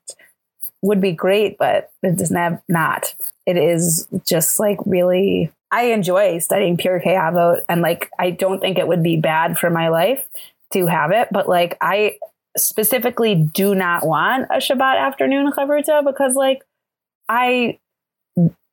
would 0.81 1.01
be 1.01 1.11
great, 1.11 1.57
but 1.57 1.91
it 2.01 2.17
does 2.17 2.31
not 2.31 2.51
have 2.51 2.61
not. 2.67 3.15
It 3.45 3.57
is 3.57 4.07
just 4.25 4.59
like 4.59 4.79
really 4.85 5.51
I 5.71 5.85
enjoy 5.85 6.39
studying 6.39 6.77
Pirkei 6.77 7.17
Avot 7.17 7.61
and 7.67 7.81
like 7.81 8.09
I 8.19 8.31
don't 8.31 8.59
think 8.59 8.77
it 8.77 8.87
would 8.87 9.03
be 9.03 9.17
bad 9.17 9.57
for 9.57 9.69
my 9.69 9.89
life 9.89 10.25
to 10.71 10.85
have 10.87 11.11
it, 11.11 11.29
but 11.31 11.49
like 11.49 11.77
I 11.81 12.17
specifically 12.55 13.33
do 13.35 13.73
not 13.73 14.05
want 14.05 14.47
a 14.51 14.57
Shabbat 14.57 14.99
afternoon 14.99 15.51
chavruta 15.51 16.05
because 16.05 16.35
like 16.35 16.63
I 17.27 17.79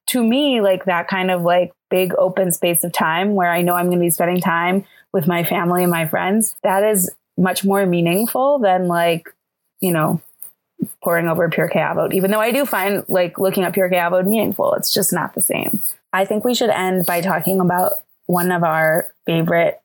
to 0.08 0.22
me 0.22 0.60
like 0.60 0.84
that 0.84 1.08
kind 1.08 1.30
of 1.30 1.42
like 1.42 1.72
big 1.88 2.12
open 2.18 2.52
space 2.52 2.84
of 2.84 2.92
time 2.92 3.34
where 3.34 3.50
I 3.50 3.62
know 3.62 3.74
I'm 3.74 3.86
going 3.86 3.98
to 3.98 4.04
be 4.04 4.10
spending 4.10 4.40
time 4.40 4.84
with 5.12 5.26
my 5.26 5.44
family 5.44 5.82
and 5.82 5.90
my 5.90 6.06
friends, 6.06 6.56
that 6.62 6.84
is 6.84 7.10
much 7.36 7.64
more 7.64 7.86
meaningful 7.86 8.58
than 8.58 8.86
like, 8.86 9.34
you 9.80 9.92
know, 9.92 10.20
pouring 11.02 11.28
over 11.28 11.48
Pirkei 11.48 11.76
Avot. 11.76 12.12
Even 12.14 12.30
though 12.30 12.40
I 12.40 12.52
do 12.52 12.64
find 12.64 13.04
like 13.08 13.38
looking 13.38 13.64
at 13.64 13.74
Pirkei 13.74 13.94
Avot 13.94 14.26
meaningful, 14.26 14.74
it's 14.74 14.92
just 14.92 15.12
not 15.12 15.34
the 15.34 15.42
same. 15.42 15.82
I 16.12 16.24
think 16.24 16.44
we 16.44 16.54
should 16.54 16.70
end 16.70 17.06
by 17.06 17.20
talking 17.20 17.60
about 17.60 17.92
one 18.26 18.52
of 18.52 18.62
our 18.62 19.10
favorite 19.26 19.80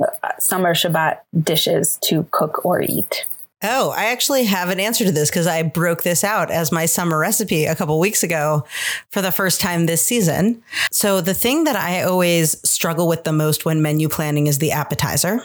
uh, 0.00 0.08
summer 0.38 0.74
Shabbat 0.74 1.18
dishes 1.40 1.98
to 2.04 2.26
cook 2.30 2.64
or 2.64 2.82
eat. 2.82 3.26
Oh, 3.66 3.94
I 3.96 4.06
actually 4.06 4.44
have 4.44 4.68
an 4.68 4.78
answer 4.78 5.06
to 5.06 5.10
this 5.10 5.30
because 5.30 5.46
I 5.46 5.62
broke 5.62 6.02
this 6.02 6.22
out 6.22 6.50
as 6.50 6.70
my 6.70 6.84
summer 6.84 7.18
recipe 7.18 7.64
a 7.64 7.74
couple 7.74 7.98
weeks 7.98 8.22
ago 8.22 8.64
for 9.10 9.22
the 9.22 9.32
first 9.32 9.58
time 9.58 9.86
this 9.86 10.04
season. 10.04 10.62
So, 10.90 11.22
the 11.22 11.32
thing 11.32 11.64
that 11.64 11.74
I 11.74 12.02
always 12.02 12.56
struggle 12.68 13.08
with 13.08 13.24
the 13.24 13.32
most 13.32 13.64
when 13.64 13.80
menu 13.80 14.10
planning 14.10 14.48
is 14.48 14.58
the 14.58 14.72
appetizer. 14.72 15.40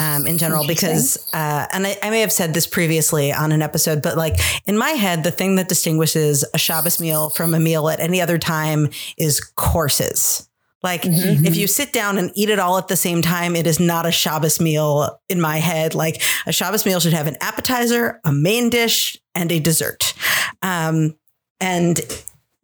Um, 0.00 0.26
in 0.26 0.38
general, 0.38 0.66
because, 0.66 1.18
uh, 1.34 1.66
and 1.70 1.86
I, 1.86 1.98
I, 2.02 2.08
may 2.08 2.22
have 2.22 2.32
said 2.32 2.54
this 2.54 2.66
previously 2.66 3.30
on 3.30 3.52
an 3.52 3.60
episode, 3.60 4.00
but 4.00 4.16
like 4.16 4.36
in 4.64 4.78
my 4.78 4.92
head, 4.92 5.22
the 5.22 5.30
thing 5.30 5.56
that 5.56 5.68
distinguishes 5.68 6.46
a 6.54 6.58
Shabbos 6.58 6.98
meal 6.98 7.28
from 7.28 7.52
a 7.52 7.60
meal 7.60 7.90
at 7.90 8.00
any 8.00 8.18
other 8.18 8.38
time 8.38 8.88
is 9.18 9.40
courses. 9.40 10.48
Like 10.82 11.02
mm-hmm. 11.02 11.46
if 11.46 11.56
you 11.56 11.66
sit 11.66 11.92
down 11.92 12.18
and 12.18 12.32
eat 12.34 12.50
it 12.50 12.58
all 12.58 12.78
at 12.78 12.88
the 12.88 12.96
same 12.96 13.22
time, 13.22 13.54
it 13.54 13.66
is 13.66 13.78
not 13.78 14.06
a 14.06 14.12
Shabbos 14.12 14.60
meal 14.60 15.20
in 15.28 15.40
my 15.40 15.58
head. 15.58 15.94
Like 15.94 16.22
a 16.46 16.52
Shabbos 16.52 16.84
meal 16.84 17.00
should 17.00 17.12
have 17.12 17.26
an 17.26 17.36
appetizer, 17.40 18.20
a 18.24 18.32
main 18.32 18.68
dish, 18.68 19.16
and 19.34 19.50
a 19.52 19.60
dessert. 19.60 20.14
Um, 20.60 21.16
and 21.60 22.00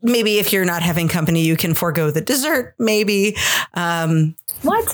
maybe 0.02 0.38
if 0.38 0.52
you're 0.52 0.64
not 0.64 0.82
having 0.82 1.08
company, 1.08 1.42
you 1.42 1.56
can 1.56 1.74
forego 1.74 2.10
the 2.10 2.20
dessert, 2.20 2.74
maybe. 2.78 3.36
Um, 3.74 4.34
what? 4.62 4.92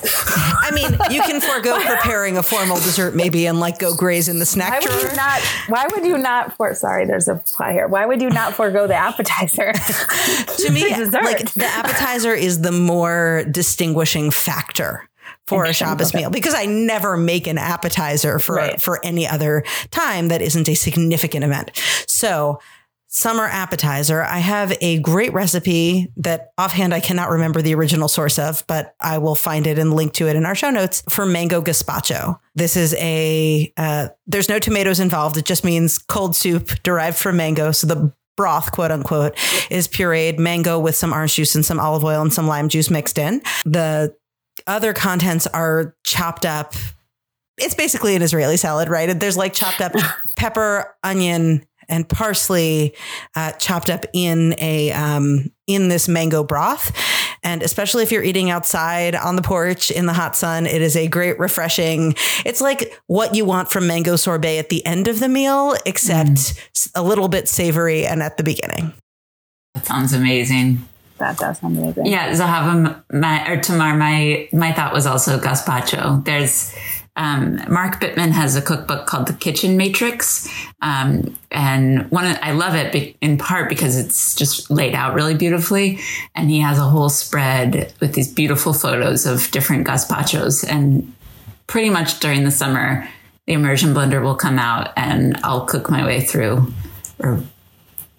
I 0.61 0.71
mean, 0.73 0.91
you 1.11 1.21
can 1.21 1.41
forego 1.41 1.79
preparing 1.85 2.37
a 2.37 2.43
formal 2.43 2.75
dessert, 2.77 3.15
maybe, 3.15 3.45
and 3.47 3.59
like 3.59 3.79
go 3.79 3.95
graze 3.95 4.27
in 4.29 4.39
the 4.39 4.45
snack 4.45 4.71
why 4.73 4.79
drawer. 4.81 4.95
Would 4.95 5.09
you 5.11 5.15
not, 5.15 5.41
why 5.67 5.87
would 5.91 6.05
you 6.05 6.17
not? 6.17 6.55
For 6.55 6.73
sorry, 6.75 7.05
there's 7.05 7.27
a 7.27 7.37
fly 7.39 7.73
here. 7.73 7.87
Why 7.87 8.05
would 8.05 8.21
you 8.21 8.29
not 8.29 8.53
forego 8.53 8.87
the 8.87 8.95
appetizer? 8.95 9.73
to 10.57 10.71
me, 10.71 10.89
like 11.11 11.53
the 11.53 11.65
appetizer 11.65 12.33
is 12.33 12.61
the 12.61 12.71
more 12.71 13.43
distinguishing 13.49 14.31
factor 14.31 15.07
for 15.47 15.65
a 15.65 15.73
Shabbos 15.73 16.13
meal 16.13 16.29
because 16.31 16.55
I 16.55 16.65
never 16.65 17.17
make 17.17 17.45
an 17.45 17.59
appetizer 17.59 18.39
for 18.39 18.55
Right. 18.55 18.81
for 18.81 18.99
any 19.05 19.27
other 19.27 19.63
time 19.91 20.29
that 20.29 20.41
isn't 20.41 20.67
a 20.67 20.73
significant 20.73 21.43
event. 21.43 21.71
So 22.07 22.59
summer 23.15 23.45
appetizer, 23.45 24.21
I 24.21 24.39
have 24.39 24.75
a 24.81 24.99
great 24.99 25.31
recipe 25.31 26.11
that 26.17 26.51
offhand 26.57 26.93
I 26.93 26.99
cannot 26.99 27.29
remember 27.29 27.61
the 27.61 27.73
original 27.73 28.09
source 28.09 28.37
of, 28.37 28.65
but 28.67 28.93
I 28.99 29.19
will 29.19 29.35
find 29.35 29.65
it 29.67 29.79
and 29.79 29.93
link 29.93 30.11
to 30.15 30.27
it 30.27 30.35
in 30.35 30.45
our 30.45 30.53
show 30.53 30.69
notes 30.69 31.01
for 31.07 31.25
mango 31.25 31.61
gazpacho. 31.61 32.37
This 32.55 32.75
is 32.75 32.93
a 32.95 33.71
uh, 33.77 34.09
there's 34.27 34.49
no 34.49 34.59
tomatoes 34.59 34.99
involved. 34.99 35.37
It 35.37 35.45
just 35.45 35.63
means 35.63 35.97
cold 35.97 36.35
soup 36.35 36.71
derived 36.83 37.17
from 37.17 37.37
mango. 37.37 37.71
So 37.71 37.87
the 37.87 38.13
broth, 38.35 38.73
quote 38.73 38.91
unquote, 38.91 39.37
is 39.71 39.87
pureed 39.87 40.37
mango 40.37 40.77
with 40.77 40.97
some 40.97 41.13
orange 41.13 41.35
juice 41.35 41.55
and 41.55 41.65
some 41.65 41.79
olive 41.79 42.03
oil 42.03 42.21
and 42.21 42.33
some 42.33 42.47
lime 42.47 42.67
juice 42.67 42.89
mixed 42.89 43.17
in. 43.17 43.41
The 43.63 44.13
other 44.67 44.91
contents 44.91 45.47
are 45.47 45.95
chopped 46.03 46.45
up. 46.45 46.73
It's 47.57 47.75
basically 47.75 48.17
an 48.17 48.21
Israeli 48.21 48.57
salad, 48.57 48.89
right? 48.89 49.17
There's 49.17 49.37
like 49.37 49.53
chopped 49.53 49.79
up 49.79 49.93
pepper, 50.35 50.93
onion, 51.01 51.65
and 51.89 52.07
parsley 52.07 52.95
uh, 53.35 53.51
chopped 53.53 53.89
up 53.89 54.05
in 54.13 54.55
a 54.59 54.91
um, 54.91 55.51
in 55.67 55.89
this 55.89 56.07
mango 56.07 56.43
broth. 56.43 56.95
And 57.43 57.61
especially 57.61 58.03
if 58.03 58.11
you're 58.11 58.23
eating 58.23 58.49
outside 58.49 59.15
on 59.15 59.35
the 59.35 59.41
porch 59.41 59.91
in 59.91 60.07
the 60.07 60.13
hot 60.13 60.35
sun, 60.35 60.65
it 60.65 60.81
is 60.81 60.95
a 60.95 61.07
great 61.07 61.39
refreshing. 61.39 62.15
It's 62.43 62.59
like 62.59 62.99
what 63.07 63.35
you 63.35 63.45
want 63.45 63.69
from 63.69 63.85
mango 63.85 64.15
sorbet 64.15 64.57
at 64.57 64.69
the 64.69 64.83
end 64.85 65.07
of 65.07 65.19
the 65.19 65.29
meal, 65.29 65.75
except 65.85 66.59
a 66.95 67.03
little 67.03 67.27
bit 67.27 67.47
savory 67.47 68.05
and 68.05 68.23
at 68.23 68.37
the 68.37 68.43
beginning. 68.43 68.93
That 69.75 69.85
sounds 69.85 70.13
amazing. 70.13 70.87
That 71.17 71.37
does 71.37 71.59
sound 71.59 71.77
amazing. 71.77 72.07
Yeah, 72.07 72.31
Zahava, 72.31 73.03
my 73.11 73.47
or 73.49 73.61
Tamar, 73.61 73.95
my 73.95 74.49
my 74.51 74.73
thought 74.73 74.93
was 74.93 75.05
also 75.05 75.39
gazpacho. 75.39 76.25
There's 76.25 76.73
um, 77.15 77.61
Mark 77.69 78.01
Bittman 78.01 78.31
has 78.31 78.55
a 78.55 78.61
cookbook 78.61 79.05
called 79.05 79.27
The 79.27 79.33
Kitchen 79.33 79.77
Matrix, 79.77 80.49
um, 80.81 81.37
and 81.49 82.09
one 82.11 82.25
I 82.41 82.51
love 82.51 82.75
it 82.75 83.15
in 83.21 83.37
part 83.37 83.69
because 83.69 83.97
it's 83.97 84.35
just 84.35 84.69
laid 84.69 84.93
out 84.93 85.13
really 85.13 85.35
beautifully, 85.35 85.99
and 86.35 86.49
he 86.49 86.59
has 86.59 86.77
a 86.77 86.83
whole 86.83 87.09
spread 87.09 87.93
with 88.01 88.13
these 88.13 88.31
beautiful 88.31 88.73
photos 88.73 89.25
of 89.25 89.49
different 89.51 89.87
gazpachos, 89.87 90.67
and 90.67 91.13
pretty 91.67 91.89
much 91.89 92.19
during 92.19 92.43
the 92.43 92.51
summer, 92.51 93.07
the 93.47 93.53
immersion 93.53 93.93
blender 93.93 94.21
will 94.21 94.35
come 94.35 94.59
out, 94.59 94.91
and 94.97 95.37
I'll 95.43 95.65
cook 95.65 95.89
my 95.89 96.05
way 96.05 96.19
through, 96.19 96.73
or 97.19 97.41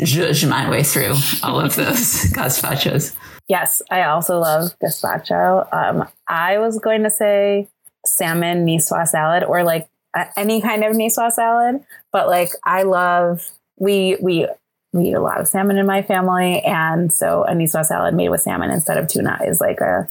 zhuzh 0.01 0.49
my 0.49 0.71
way 0.71 0.83
through 0.83 1.15
all 1.43 1.61
of 1.61 1.77
those 1.77 2.25
gazpachos. 2.33 3.15
Yes, 3.49 3.81
I 3.91 4.03
also 4.05 4.41
love 4.41 4.73
gazpacho. 4.83 5.73
Um, 5.73 6.09
I 6.27 6.59
was 6.59 6.81
going 6.81 7.05
to 7.05 7.11
say 7.11 7.69
salmon 8.07 8.67
niçoise 8.67 9.09
salad 9.09 9.45
or 9.45 9.63
like 9.63 9.89
any 10.37 10.61
kind 10.61 10.85
of 10.85 10.97
niçoise 10.97 11.33
salad, 11.33 11.85
but 12.13 12.29
like 12.29 12.51
I 12.65 12.83
love 12.83 13.49
we 13.79 14.17
we 14.21 14.47
we 14.93 15.11
eat 15.11 15.15
a 15.15 15.21
lot 15.21 15.41
of 15.41 15.49
salmon 15.49 15.79
in 15.79 15.87
my 15.87 16.03
family, 16.03 16.61
and 16.63 17.13
so 17.13 17.45
a 17.45 17.53
niçoise 17.53 17.87
salad 17.87 18.15
made 18.15 18.31
with 18.31 18.41
salmon 18.43 18.71
instead 18.71 18.99
of 18.99 19.09
tuna 19.09 19.39
is 19.47 19.61
like 19.61 19.81
a 19.81 20.09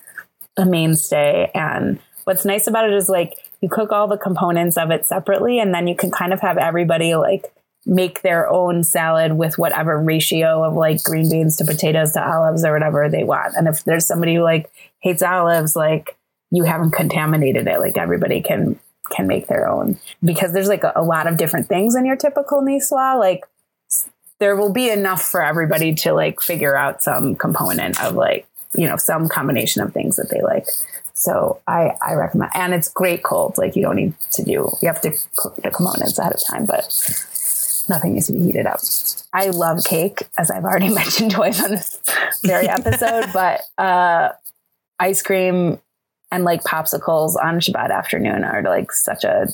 a 0.57 0.65
mainstay. 0.65 1.51
And 1.53 1.99
what's 2.25 2.45
nice 2.45 2.67
about 2.67 2.89
it 2.89 2.93
is 2.93 3.09
like 3.09 3.33
you 3.61 3.69
cook 3.69 3.91
all 3.91 4.07
the 4.07 4.17
components 4.17 4.77
of 4.77 4.91
it 4.91 5.05
separately, 5.05 5.59
and 5.59 5.73
then 5.73 5.87
you 5.87 5.95
can 5.95 6.11
kind 6.11 6.33
of 6.33 6.41
have 6.41 6.57
everybody 6.57 7.15
like 7.15 7.51
make 7.85 8.21
their 8.21 8.49
own 8.49 8.83
salad 8.83 9.33
with 9.33 9.57
whatever 9.57 9.99
ratio 9.99 10.63
of 10.63 10.73
like 10.73 11.03
green 11.03 11.29
beans 11.29 11.55
to 11.57 11.65
potatoes 11.65 12.13
to 12.13 12.27
olives 12.27 12.65
or 12.65 12.73
whatever 12.73 13.07
they 13.09 13.23
want. 13.23 13.55
And 13.55 13.67
if 13.67 13.83
there's 13.83 14.07
somebody 14.07 14.35
who 14.35 14.41
like 14.41 14.71
hates 15.01 15.21
olives, 15.21 15.75
like 15.75 16.17
you 16.56 16.64
haven't 16.64 16.91
contaminated 16.91 17.68
it. 17.68 17.80
Like 17.80 17.97
everybody 17.97 18.41
can 18.41 18.80
can 19.12 19.28
make 19.28 19.47
their 19.47 19.68
own 19.68 19.99
because 20.24 20.51
there's 20.53 20.68
like 20.68 20.84
a, 20.84 20.93
a 20.95 21.03
lot 21.03 21.28
of 21.28 21.38
different 21.38 21.68
things 21.68 21.95
in 21.95 22.06
your 22.06 22.16
typical 22.16 22.62
niçoise. 22.62 23.20
Like 23.20 23.43
there 24.39 24.56
will 24.56 24.72
be 24.72 24.89
enough 24.89 25.22
for 25.22 25.43
everybody 25.43 25.93
to 25.93 26.14
like 26.14 26.41
figure 26.41 26.76
out 26.76 27.03
some 27.03 27.36
component 27.36 28.01
of 28.01 28.16
like 28.16 28.47
you 28.76 28.88
know 28.88 28.97
some 28.97 29.28
combination 29.28 29.82
of 29.82 29.93
things 29.93 30.16
that 30.16 30.30
they 30.30 30.41
like. 30.41 30.66
So 31.14 31.62
I 31.68 31.91
I 32.01 32.14
recommend, 32.14 32.51
and 32.56 32.74
it's 32.74 32.89
great 32.89 33.24
cold. 33.24 33.58
Like 33.58 33.76
you 33.76 33.82
don't 33.82 33.95
need 33.95 34.14
to 34.32 34.43
do 34.43 34.51
you 34.51 34.88
have 34.88 35.01
to 35.01 35.12
cook 35.36 35.56
the 35.58 35.72
components 35.72 36.18
ahead 36.18 36.34
of 36.34 36.41
time, 36.45 36.66
but 36.66 36.84
nothing 37.89 38.14
needs 38.14 38.28
to 38.28 38.34
be 38.34 38.39
heated 38.39 38.66
up. 38.66 38.80
I 39.34 39.49
love 39.49 39.84
cake, 39.84 40.24
as 40.38 40.49
I've 40.49 40.64
already 40.64 40.89
mentioned 40.93 41.32
twice 41.32 41.62
on 41.62 41.72
this 41.72 42.01
very 42.43 42.68
episode, 42.80 43.26
but 43.34 43.62
uh, 43.78 44.30
ice 44.99 45.22
cream 45.22 45.80
and 46.36 46.43
like 46.43 46.63
popsicles 46.63 47.36
on 47.41 47.59
Shabbat 47.59 47.91
afternoon 47.91 48.43
are 48.43 48.61
like 48.61 48.91
such 48.91 49.23
a 49.23 49.47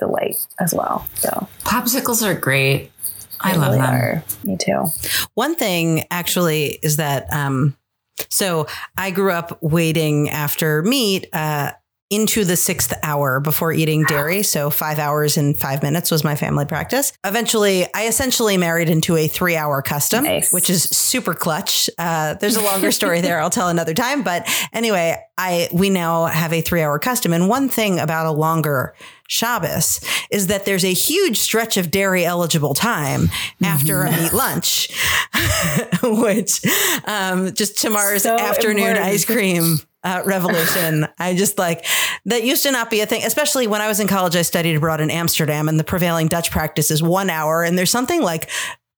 delight 0.00 0.46
as 0.60 0.74
well. 0.74 1.06
So 1.14 1.48
Popsicles 1.60 2.26
are 2.26 2.34
great. 2.34 2.90
I 3.40 3.52
they 3.52 3.58
love 3.58 3.68
really 3.74 3.80
them. 3.82 3.94
are. 3.94 4.24
Me 4.42 4.56
too. 4.56 4.86
One 5.34 5.54
thing 5.54 6.04
actually 6.10 6.78
is 6.82 6.96
that 6.96 7.32
um, 7.32 7.76
so 8.30 8.66
I 8.96 9.10
grew 9.10 9.30
up 9.30 9.62
waiting 9.62 10.28
after 10.30 10.82
meat 10.82 11.28
uh, 11.32 11.72
into 12.14 12.44
the 12.44 12.56
sixth 12.56 12.92
hour 13.02 13.40
before 13.40 13.72
eating 13.72 14.04
dairy. 14.04 14.42
So 14.42 14.70
five 14.70 14.98
hours 14.98 15.36
and 15.36 15.56
five 15.58 15.82
minutes 15.82 16.10
was 16.10 16.22
my 16.24 16.36
family 16.36 16.64
practice. 16.64 17.12
Eventually, 17.24 17.86
I 17.94 18.06
essentially 18.06 18.56
married 18.56 18.88
into 18.88 19.16
a 19.16 19.26
three 19.28 19.56
hour 19.56 19.82
custom, 19.82 20.24
Nice. 20.24 20.52
which 20.52 20.70
is 20.70 20.84
super 20.84 21.34
clutch. 21.34 21.90
Uh, 21.98 22.34
there's 22.34 22.56
a 22.56 22.62
longer 22.62 22.92
story 22.92 23.20
there. 23.20 23.40
I'll 23.40 23.50
tell 23.50 23.68
another 23.68 23.94
time. 23.94 24.22
But 24.22 24.48
anyway, 24.72 25.16
I 25.36 25.68
we 25.72 25.90
now 25.90 26.26
have 26.26 26.52
a 26.52 26.60
three 26.60 26.82
hour 26.82 26.98
custom. 26.98 27.32
And 27.32 27.48
one 27.48 27.68
thing 27.68 27.98
about 27.98 28.26
a 28.26 28.32
longer 28.32 28.94
Shabbos 29.26 30.00
is 30.30 30.48
that 30.48 30.66
there's 30.66 30.84
a 30.84 30.92
huge 30.92 31.38
stretch 31.38 31.76
of 31.78 31.90
dairy 31.90 32.24
eligible 32.26 32.74
time 32.74 33.30
after 33.62 34.02
a 34.02 34.10
meat 34.10 34.32
lunch, 34.34 34.90
which 36.02 36.60
um, 37.06 37.52
just 37.54 37.78
tomorrow's 37.80 38.22
So 38.24 38.36
afternoon 38.36 38.96
ice 38.98 39.24
cream 39.24 39.78
uh, 40.04 40.22
revolution. 40.24 41.08
I 41.18 41.34
just 41.34 41.58
like 41.58 41.86
that 42.26 42.44
used 42.44 42.62
to 42.64 42.70
not 42.70 42.90
be 42.90 43.00
a 43.00 43.06
thing, 43.06 43.22
especially 43.24 43.66
when 43.66 43.80
I 43.80 43.88
was 43.88 44.00
in 44.00 44.06
college. 44.06 44.36
I 44.36 44.42
studied 44.42 44.76
abroad 44.76 45.00
in 45.00 45.10
Amsterdam, 45.10 45.68
and 45.68 45.80
the 45.80 45.84
prevailing 45.84 46.28
Dutch 46.28 46.50
practice 46.50 46.90
is 46.90 47.02
one 47.02 47.30
hour. 47.30 47.62
And 47.62 47.76
there's 47.76 47.90
something 47.90 48.22
like 48.22 48.50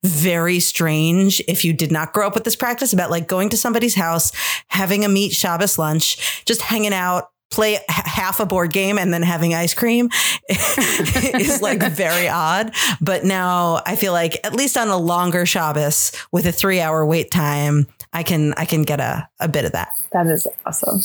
very 0.05 0.61
strange 0.61 1.43
if 1.49 1.65
you 1.65 1.73
did 1.73 1.91
not 1.91 2.13
grow 2.13 2.27
up 2.27 2.35
with 2.35 2.45
this 2.45 2.57
practice 2.57 2.93
about 2.93 3.11
like 3.11 3.27
going 3.27 3.49
to 3.51 3.57
somebody's 3.57 3.95
house, 3.95 4.33
having 4.69 5.05
a 5.05 5.09
meat 5.09 5.33
Shabbos 5.33 5.79
lunch, 5.79 6.45
just 6.45 6.63
hanging 6.63 6.93
out. 6.93 7.31
Play 7.49 7.79
half 7.89 8.41
a 8.41 8.45
board 8.45 8.73
game 8.73 8.99
and 8.99 9.15
then 9.15 9.23
having 9.23 9.55
ice 9.55 9.73
cream 9.73 10.11
is 10.49 11.63
like 11.63 11.81
very 11.93 12.27
odd. 12.27 12.75
But 13.01 13.25
now 13.25 13.83
I 13.87 13.95
feel 13.95 14.13
like 14.13 14.45
at 14.45 14.53
least 14.53 14.77
on 14.77 14.89
a 14.89 14.97
longer 14.97 15.47
Shabbos 15.47 16.11
with 16.33 16.45
a 16.47 16.53
three 16.53 16.81
hour 16.81 17.07
wait 17.07 17.31
time, 17.31 17.87
I 18.17 18.23
can 18.23 18.55
I 18.55 18.65
can 18.65 18.83
get 18.83 18.99
a, 18.99 19.29
a 19.41 19.47
bit 19.47 19.67
of 19.67 19.73
that. 19.73 19.91
That 20.13 20.27
is 20.27 20.49
awesome. 20.65 21.03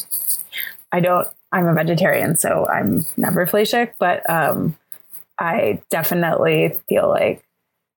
I 0.94 1.02
don't, 1.02 1.28
I'm 1.52 1.68
a 1.68 1.74
vegetarian, 1.74 2.38
so 2.38 2.68
I'm 2.68 3.06
never 3.18 3.46
fleishik, 3.46 3.94
but 4.00 4.28
um, 4.30 4.78
I 5.38 5.82
definitely 5.90 6.78
feel 6.88 7.10
like 7.10 7.44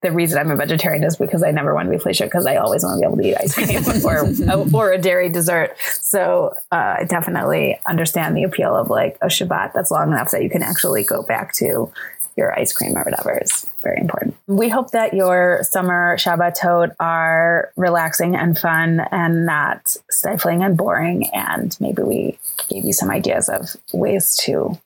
the 0.01 0.11
reason 0.11 0.37
I'm 0.37 0.51
a 0.51 0.57
vegetarian 0.57 1.03
is 1.05 1.15
because 1.15 1.43
I 1.43 1.51
never 1.51 1.73
want 1.73 1.89
to 1.89 1.97
be 1.97 2.03
fleishik 2.03 2.25
because 2.25 2.45
I 2.45 2.57
always 2.57 2.83
want 2.83 2.95
to 2.95 2.99
be 2.99 3.05
able 3.05 3.17
to 3.17 3.23
eat 3.23 3.37
ice 3.39 3.53
cream 3.53 4.05
or, 4.75 4.75
or 4.75 4.91
a 4.91 4.97
dairy 4.97 5.29
dessert. 5.29 5.77
So 5.93 6.53
uh, 6.73 6.97
I 6.99 7.05
definitely 7.07 7.79
understand 7.87 8.35
the 8.35 8.43
appeal 8.43 8.75
of 8.75 8.89
like 8.89 9.17
a 9.21 9.27
Shabbat 9.27 9.71
that's 9.73 9.91
long 9.91 10.11
enough 10.11 10.31
that 10.31 10.43
you 10.43 10.49
can 10.49 10.61
actually 10.61 11.05
go 11.05 11.23
back 11.23 11.53
to 11.53 11.89
your 12.35 12.57
ice 12.59 12.73
cream 12.73 12.97
or 12.97 13.03
whatever 13.03 13.39
is 13.41 13.65
very 13.85 14.01
important. 14.01 14.35
We 14.47 14.67
hope 14.67 14.91
that 14.91 15.13
your 15.13 15.61
summer 15.63 16.17
Shabbatot 16.17 16.95
are 16.99 17.71
relaxing 17.77 18.35
and 18.35 18.57
fun 18.57 18.99
and 19.11 19.45
not 19.45 19.95
stifling 20.09 20.63
and 20.63 20.75
boring. 20.75 21.29
And 21.33 21.77
maybe 21.79 22.01
we 22.01 22.39
gave 22.67 22.83
you 22.83 22.93
some 22.93 23.11
ideas 23.11 23.47
of 23.47 23.75
ways 23.93 24.35
to 24.45 24.77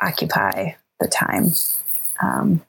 occupy 0.00 0.72
the 0.98 1.08
time. 1.08 1.52
Um, 2.20 2.62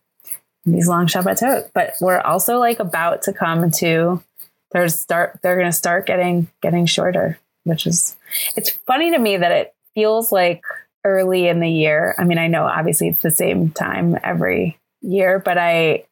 these 0.65 0.87
long 0.87 1.07
Shabbatot, 1.07 1.71
but 1.73 1.95
we're 1.99 2.21
also 2.21 2.57
like 2.57 2.79
about 2.79 3.23
to 3.23 3.33
come 3.33 3.69
to 3.71 4.23
there's 4.71 4.99
start 4.99 5.39
they're 5.41 5.57
going 5.57 5.67
to 5.67 5.77
start 5.77 6.05
getting 6.05 6.47
getting 6.61 6.85
shorter, 6.85 7.37
which 7.63 7.85
is 7.85 8.15
it's 8.55 8.69
funny 8.69 9.11
to 9.11 9.19
me 9.19 9.37
that 9.37 9.51
it 9.51 9.73
feels 9.93 10.31
like 10.31 10.63
early 11.03 11.47
in 11.47 11.59
the 11.59 11.69
year. 11.69 12.15
I 12.17 12.23
mean, 12.23 12.37
I 12.37 12.47
know 12.47 12.63
obviously 12.63 13.09
it's 13.09 13.21
the 13.21 13.31
same 13.31 13.71
time 13.71 14.17
every 14.23 14.79
year, 15.03 15.39
but 15.39 15.57
I, 15.57 16.05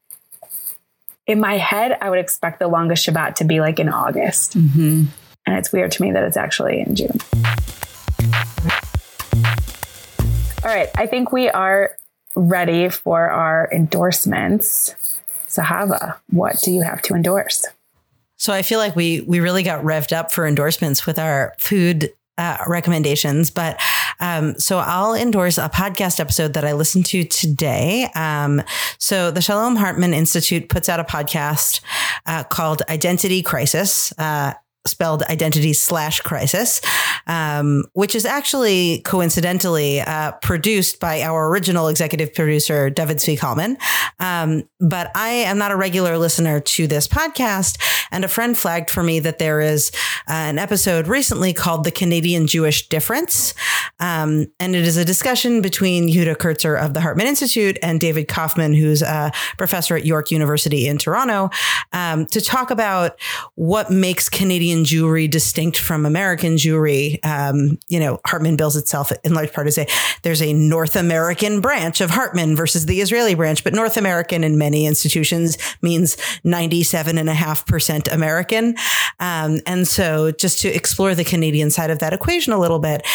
in 1.25 1.39
my 1.39 1.57
head, 1.57 1.97
I 1.99 2.09
would 2.09 2.19
expect 2.19 2.59
the 2.59 2.67
longest 2.67 3.07
Shabbat 3.07 3.35
to 3.35 3.43
be 3.43 3.59
like 3.59 3.79
in 3.79 3.89
August. 3.89 4.57
Mm-hmm. 4.57 5.05
And 5.45 5.57
it's 5.57 5.73
weird 5.73 5.91
to 5.93 6.01
me 6.03 6.11
that 6.11 6.23
it's 6.23 6.37
actually 6.37 6.81
in 6.81 6.95
June. 6.95 7.17
All 10.63 10.69
right. 10.69 10.89
I 10.95 11.07
think 11.07 11.31
we 11.31 11.49
are 11.49 11.95
ready 12.35 12.89
for 12.89 13.29
our 13.29 13.67
endorsements. 13.71 14.95
Zahava, 15.47 16.17
what 16.29 16.61
do 16.61 16.71
you 16.71 16.83
have 16.83 17.01
to 17.03 17.15
endorse? 17.15 17.65
So 18.37 18.53
I 18.53 18.61
feel 18.61 18.79
like 18.79 18.95
we 18.95 19.21
we 19.21 19.39
really 19.39 19.63
got 19.63 19.83
revved 19.83 20.13
up 20.13 20.31
for 20.31 20.47
endorsements 20.47 21.05
with 21.05 21.19
our 21.19 21.53
food 21.57 22.11
uh, 22.37 22.57
recommendations, 22.67 23.49
but 23.49 23.79
Um, 24.21 24.57
so 24.59 24.77
I'll 24.77 25.15
endorse 25.15 25.57
a 25.57 25.67
podcast 25.67 26.19
episode 26.19 26.53
that 26.53 26.63
I 26.63 26.73
listened 26.73 27.07
to 27.07 27.23
today. 27.23 28.07
Um, 28.15 28.61
so 28.99 29.31
the 29.31 29.41
Shalom 29.41 29.75
Hartman 29.75 30.13
Institute 30.13 30.69
puts 30.69 30.89
out 30.89 30.99
a 30.99 31.03
podcast 31.03 31.81
uh, 32.27 32.43
called 32.43 32.83
Identity 32.87 33.41
Crisis. 33.41 34.13
Uh, 34.19 34.53
spelled 34.85 35.23
identity 35.23 35.73
slash 35.73 36.19
crisis, 36.21 36.81
um, 37.27 37.83
which 37.93 38.15
is 38.15 38.25
actually 38.25 39.01
coincidentally 39.01 40.01
uh, 40.01 40.31
produced 40.41 40.99
by 40.99 41.21
our 41.21 41.49
original 41.49 41.87
executive 41.87 42.33
producer, 42.33 42.89
David 42.89 43.17
Zvi 43.17 43.37
Kalman. 43.39 43.77
Um, 44.19 44.63
but 44.79 45.11
I 45.15 45.29
am 45.29 45.57
not 45.57 45.71
a 45.71 45.75
regular 45.75 46.17
listener 46.17 46.59
to 46.59 46.87
this 46.87 47.07
podcast. 47.07 47.79
And 48.11 48.25
a 48.25 48.27
friend 48.27 48.57
flagged 48.57 48.89
for 48.89 49.03
me 49.03 49.19
that 49.19 49.39
there 49.39 49.61
is 49.61 49.91
uh, 50.27 50.33
an 50.33 50.59
episode 50.59 51.07
recently 51.07 51.53
called 51.53 51.83
The 51.83 51.91
Canadian 51.91 52.47
Jewish 52.47 52.89
Difference. 52.89 53.53
Um, 53.99 54.47
and 54.59 54.75
it 54.75 54.85
is 54.85 54.97
a 54.97 55.05
discussion 55.05 55.61
between 55.61 56.09
Yehuda 56.09 56.37
Kurtzer 56.37 56.75
of 56.75 56.93
the 56.93 57.01
Hartman 57.01 57.27
Institute 57.27 57.77
and 57.83 57.99
David 57.99 58.27
Koffman, 58.27 58.77
who's 58.77 59.01
a 59.01 59.31
professor 59.57 59.95
at 59.95 60.05
York 60.05 60.31
University 60.31 60.87
in 60.87 60.97
Toronto, 60.97 61.49
um, 61.93 62.25
to 62.27 62.41
talk 62.41 62.71
about 62.71 63.19
what 63.55 63.91
makes 63.91 64.27
Canadian 64.27 64.70
Canadian 64.71 64.85
Jewry 64.85 65.29
distinct 65.29 65.77
from 65.77 66.05
American 66.05 66.55
Jewry. 66.55 67.23
Um, 67.25 67.77
you 67.89 67.99
know, 67.99 68.19
Hartman 68.25 68.55
bills 68.55 68.77
itself 68.77 69.11
in 69.23 69.33
large 69.33 69.51
part 69.51 69.67
as 69.67 69.77
a 69.77 69.85
there's 70.23 70.41
a 70.41 70.53
North 70.53 70.95
American 70.95 71.59
branch 71.59 71.99
of 71.99 72.09
Hartman 72.09 72.55
versus 72.55 72.85
the 72.85 73.01
Israeli 73.01 73.35
branch, 73.35 73.65
but 73.65 73.73
North 73.73 73.97
American 73.97 74.45
in 74.45 74.57
many 74.57 74.85
institutions 74.85 75.57
means 75.81 76.15
97.5% 76.45 78.13
American. 78.13 78.75
Um, 79.19 79.59
and 79.65 79.85
so 79.85 80.31
just 80.31 80.61
to 80.61 80.69
explore 80.69 81.15
the 81.15 81.25
Canadian 81.25 81.69
side 81.69 81.89
of 81.89 81.99
that 81.99 82.13
equation 82.13 82.53
a 82.53 82.59
little 82.59 82.79
bit. 82.79 83.05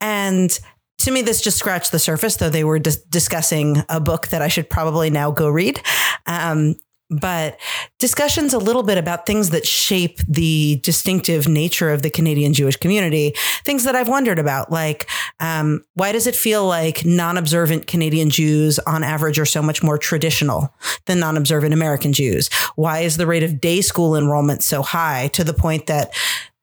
And 0.00 0.58
to 0.98 1.10
me, 1.10 1.22
this 1.22 1.40
just 1.40 1.58
scratched 1.58 1.92
the 1.92 1.98
surface, 1.98 2.36
though 2.36 2.50
they 2.50 2.64
were 2.64 2.78
dis- 2.78 3.02
discussing 3.02 3.82
a 3.88 4.00
book 4.00 4.28
that 4.28 4.42
I 4.42 4.48
should 4.48 4.68
probably 4.68 5.10
now 5.10 5.30
go 5.30 5.48
read. 5.48 5.80
Um, 6.26 6.76
but 7.20 7.58
discussions 7.98 8.52
a 8.52 8.58
little 8.58 8.82
bit 8.82 8.98
about 8.98 9.26
things 9.26 9.50
that 9.50 9.66
shape 9.66 10.18
the 10.28 10.80
distinctive 10.82 11.48
nature 11.48 11.90
of 11.90 12.02
the 12.02 12.10
Canadian 12.10 12.52
Jewish 12.52 12.76
community, 12.76 13.34
things 13.64 13.84
that 13.84 13.96
I've 13.96 14.08
wondered 14.08 14.38
about, 14.38 14.70
like 14.70 15.08
um, 15.40 15.84
why 15.94 16.12
does 16.12 16.26
it 16.26 16.36
feel 16.36 16.66
like 16.66 17.04
non 17.04 17.36
observant 17.36 17.86
Canadian 17.86 18.30
Jews 18.30 18.78
on 18.80 19.02
average 19.02 19.38
are 19.38 19.46
so 19.46 19.62
much 19.62 19.82
more 19.82 19.98
traditional 19.98 20.74
than 21.06 21.20
non 21.20 21.36
observant 21.36 21.74
American 21.74 22.12
Jews? 22.12 22.48
Why 22.76 23.00
is 23.00 23.16
the 23.16 23.26
rate 23.26 23.42
of 23.42 23.60
day 23.60 23.80
school 23.80 24.16
enrollment 24.16 24.62
so 24.62 24.82
high 24.82 25.28
to 25.28 25.44
the 25.44 25.54
point 25.54 25.86
that 25.86 26.14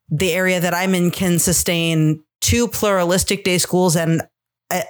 the 0.09 0.33
area 0.33 0.59
that 0.59 0.73
I'm 0.73 0.93
in 0.93 1.09
can 1.11 1.39
sustain 1.39 2.23
two 2.41 2.67
pluralistic 2.67 3.43
day 3.43 3.57
schools 3.57 3.95
and 3.95 4.21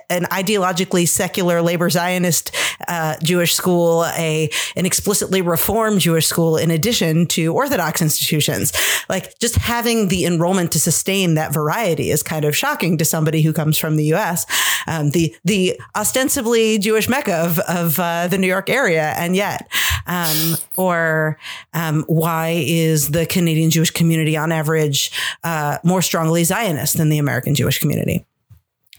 an 0.10 0.26
ideologically 0.26 1.08
secular 1.08 1.62
labor 1.62 1.90
Zionist 1.90 2.52
uh, 2.88 3.16
Jewish 3.24 3.54
school, 3.54 4.06
a 4.18 4.50
an 4.76 4.86
explicitly 4.86 5.42
reformed 5.42 6.02
Jewish 6.02 6.28
school, 6.28 6.58
in 6.58 6.72
addition 6.72 7.26
to 7.28 7.54
Orthodox 7.54 8.02
institutions. 8.02 8.74
Like 9.10 9.38
just 9.40 9.56
having 9.56 10.08
the 10.08 10.26
enrollment 10.26 10.72
to 10.74 10.80
sustain 10.80 11.36
that 11.36 11.54
variety 11.54 12.12
is 12.12 12.24
kind 12.24 12.46
of 12.46 12.56
shocking 12.56 12.98
to 12.98 13.06
somebody 13.06 13.42
who 13.42 13.54
comes 13.54 13.78
from 13.78 13.96
the 13.96 14.06
U.S., 14.06 14.46
um, 14.88 15.12
the 15.12 15.36
the 15.44 15.80
ostensibly 15.96 16.78
Jewish 16.78 17.08
mecca 17.10 17.34
of 17.34 17.60
of 17.60 18.00
uh, 18.00 18.28
the 18.28 18.38
New 18.38 18.48
York 18.48 18.70
area, 18.70 19.14
and 19.18 19.36
yet, 19.36 19.70
um, 20.08 20.56
or 20.76 21.38
um, 21.74 22.04
why 22.08 22.64
is 22.66 23.12
the 23.12 23.26
Canadian 23.26 23.70
Jewish 23.70 23.92
community 23.92 24.36
on 24.38 24.52
average 24.52 25.12
uh, 25.44 25.78
more 25.84 26.02
strongly 26.02 26.44
Zionist 26.44 26.98
than 26.98 27.10
the 27.10 27.18
American 27.18 27.56
Jewish 27.56 27.80
community? 27.80 28.26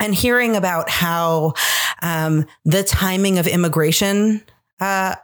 And 0.02 0.14
hearing 0.14 0.56
about 0.56 0.90
how 0.90 1.54
um, 2.02 2.44
the 2.64 2.82
timing 2.82 3.38
of 3.38 3.46
immigration 3.46 4.42
uh, 4.80 5.14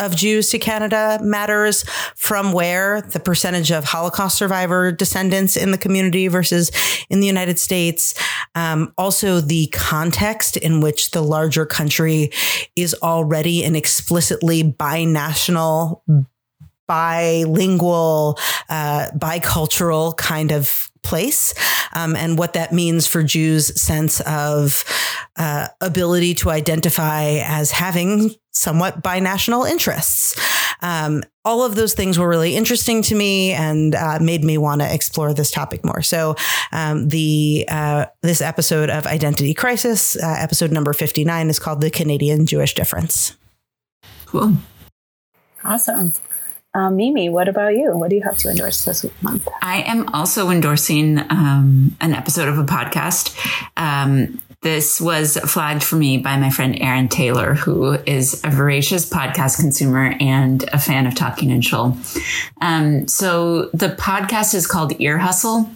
of 0.00 0.16
Jews 0.16 0.48
to 0.50 0.58
Canada 0.58 1.18
matters 1.22 1.84
from 2.16 2.52
where 2.52 3.02
the 3.02 3.20
percentage 3.20 3.70
of 3.70 3.84
Holocaust 3.84 4.38
survivor 4.38 4.90
descendants 4.90 5.54
in 5.54 5.70
the 5.70 5.76
community 5.76 6.28
versus 6.28 6.70
in 7.10 7.20
the 7.20 7.26
United 7.26 7.58
States. 7.58 8.14
Um, 8.54 8.94
also, 8.96 9.40
the 9.40 9.66
context 9.66 10.56
in 10.56 10.80
which 10.80 11.10
the 11.10 11.20
larger 11.20 11.66
country 11.66 12.30
is 12.74 12.94
already 13.02 13.64
an 13.64 13.76
explicitly 13.76 14.64
binational, 14.64 16.00
bilingual, 16.88 18.38
uh, 18.70 19.08
bicultural 19.14 20.16
kind 20.16 20.52
of 20.52 20.90
place 21.02 21.54
um, 21.92 22.16
and 22.16 22.38
what 22.38 22.54
that 22.54 22.72
means 22.72 23.06
for 23.06 23.22
Jews' 23.22 23.80
sense 23.80 24.20
of 24.20 24.84
uh, 25.36 25.68
ability 25.80 26.34
to 26.34 26.50
identify 26.50 27.40
as 27.44 27.70
having 27.70 28.30
somewhat 28.50 29.02
binational 29.02 29.68
interests. 29.68 30.38
Um, 30.80 31.22
all 31.44 31.64
of 31.64 31.74
those 31.74 31.94
things 31.94 32.18
were 32.18 32.28
really 32.28 32.56
interesting 32.56 33.02
to 33.02 33.14
me 33.14 33.52
and 33.52 33.94
uh, 33.94 34.18
made 34.20 34.44
me 34.44 34.58
want 34.58 34.80
to 34.80 34.92
explore 34.92 35.32
this 35.32 35.50
topic 35.50 35.84
more. 35.84 36.02
So, 36.02 36.34
um, 36.72 37.08
the 37.08 37.64
uh, 37.68 38.06
this 38.22 38.40
episode 38.40 38.90
of 38.90 39.06
Identity 39.06 39.54
Crisis, 39.54 40.16
uh, 40.16 40.36
episode 40.38 40.72
number 40.72 40.92
fifty 40.92 41.24
nine, 41.24 41.48
is 41.50 41.58
called 41.58 41.80
"The 41.80 41.90
Canadian 41.90 42.46
Jewish 42.46 42.74
Difference." 42.74 43.36
Cool. 44.26 44.54
Awesome. 45.64 46.12
Um, 46.74 46.96
Mimi, 46.96 47.28
what 47.28 47.48
about 47.48 47.74
you? 47.74 47.96
What 47.96 48.08
do 48.10 48.16
you 48.16 48.22
have 48.22 48.38
to 48.38 48.48
endorse 48.48 48.84
this 48.84 49.04
month? 49.20 49.46
I 49.60 49.82
am 49.82 50.08
also 50.14 50.48
endorsing 50.48 51.18
um, 51.18 51.96
an 52.00 52.14
episode 52.14 52.48
of 52.48 52.58
a 52.58 52.64
podcast. 52.64 53.36
Um, 53.76 54.40
this 54.62 55.00
was 55.00 55.36
flagged 55.38 55.82
for 55.82 55.96
me 55.96 56.18
by 56.18 56.36
my 56.38 56.48
friend 56.48 56.80
Aaron 56.80 57.08
Taylor, 57.08 57.54
who 57.54 57.94
is 58.06 58.40
a 58.44 58.50
voracious 58.50 59.08
podcast 59.08 59.58
consumer 59.58 60.14
and 60.20 60.62
a 60.72 60.78
fan 60.78 61.06
of 61.06 61.16
Talking 61.16 61.50
and 61.50 61.64
Shul. 61.64 61.96
Um, 62.60 63.08
so 63.08 63.70
the 63.74 63.88
podcast 63.88 64.54
is 64.54 64.66
called 64.66 64.98
Ear 65.00 65.18
Hustle. 65.18 65.68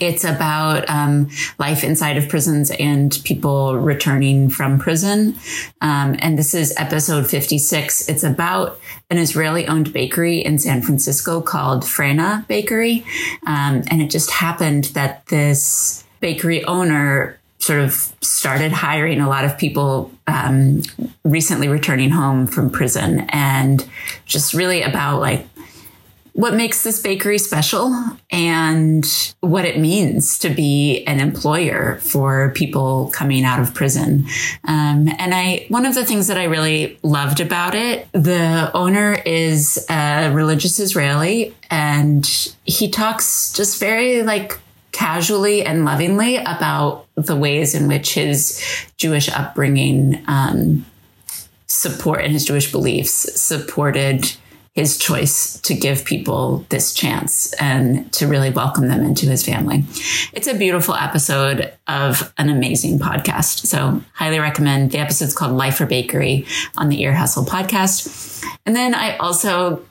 It's 0.00 0.24
about 0.24 0.88
um, 0.88 1.30
life 1.58 1.84
inside 1.84 2.16
of 2.16 2.28
prisons 2.28 2.70
and 2.72 3.18
people 3.24 3.76
returning 3.76 4.50
from 4.50 4.78
prison. 4.78 5.36
Um, 5.80 6.16
and 6.18 6.38
this 6.38 6.54
is 6.54 6.74
episode 6.76 7.26
56. 7.26 8.08
It's 8.08 8.22
about 8.22 8.78
an 9.08 9.18
Israeli 9.18 9.66
owned 9.66 9.92
bakery 9.92 10.38
in 10.38 10.58
San 10.58 10.82
Francisco 10.82 11.40
called 11.40 11.82
Frena 11.82 12.46
Bakery. 12.46 13.04
Um, 13.46 13.82
and 13.90 14.02
it 14.02 14.10
just 14.10 14.30
happened 14.30 14.84
that 14.86 15.26
this 15.26 16.04
bakery 16.20 16.64
owner 16.64 17.38
sort 17.58 17.80
of 17.80 17.92
started 18.20 18.72
hiring 18.72 19.20
a 19.20 19.28
lot 19.28 19.44
of 19.44 19.56
people 19.58 20.10
um, 20.26 20.82
recently 21.24 21.68
returning 21.68 22.10
home 22.10 22.46
from 22.46 22.70
prison 22.70 23.26
and 23.30 23.86
just 24.24 24.54
really 24.54 24.82
about 24.82 25.20
like 25.20 25.46
what 26.32 26.54
makes 26.54 26.82
this 26.82 27.00
bakery 27.00 27.38
special 27.38 27.94
and 28.30 29.34
what 29.40 29.64
it 29.64 29.78
means 29.78 30.38
to 30.38 30.50
be 30.50 31.04
an 31.06 31.20
employer 31.20 31.98
for 32.02 32.52
people 32.54 33.10
coming 33.12 33.44
out 33.44 33.60
of 33.60 33.74
prison. 33.74 34.26
Um, 34.64 35.08
and 35.18 35.34
I, 35.34 35.66
one 35.68 35.86
of 35.86 35.94
the 35.94 36.04
things 36.04 36.28
that 36.28 36.38
I 36.38 36.44
really 36.44 36.98
loved 37.02 37.40
about 37.40 37.74
it, 37.74 38.08
the 38.12 38.70
owner 38.74 39.14
is 39.26 39.84
a 39.90 40.30
religious 40.32 40.78
Israeli 40.78 41.54
and 41.70 42.26
he 42.64 42.90
talks 42.90 43.52
just 43.52 43.80
very 43.80 44.22
like 44.22 44.58
casually 44.92 45.64
and 45.64 45.84
lovingly 45.84 46.36
about 46.36 47.06
the 47.14 47.36
ways 47.36 47.74
in 47.74 47.88
which 47.88 48.14
his 48.14 48.62
Jewish 48.96 49.28
upbringing, 49.28 50.22
um, 50.26 50.84
support 51.70 52.24
and 52.24 52.32
his 52.32 52.44
Jewish 52.44 52.72
beliefs 52.72 53.40
supported 53.40 54.32
his 54.74 54.96
choice 54.98 55.60
to 55.62 55.74
give 55.74 56.04
people 56.04 56.64
this 56.68 56.94
chance 56.94 57.52
and 57.54 58.10
to 58.12 58.28
really 58.28 58.50
welcome 58.50 58.86
them 58.86 59.04
into 59.04 59.26
his 59.26 59.44
family. 59.44 59.84
It's 60.32 60.46
a 60.46 60.54
beautiful 60.54 60.94
episode 60.94 61.72
of 61.88 62.32
an 62.38 62.48
amazing 62.48 63.00
podcast. 63.00 63.66
So, 63.66 64.00
highly 64.14 64.38
recommend. 64.38 64.92
The 64.92 64.98
episode's 64.98 65.34
called 65.34 65.52
Life 65.52 65.80
or 65.80 65.86
Bakery 65.86 66.46
on 66.76 66.88
the 66.88 67.02
Ear 67.02 67.14
Hustle 67.14 67.44
podcast. 67.44 68.44
And 68.64 68.76
then 68.76 68.94
I 68.94 69.16
also 69.16 69.84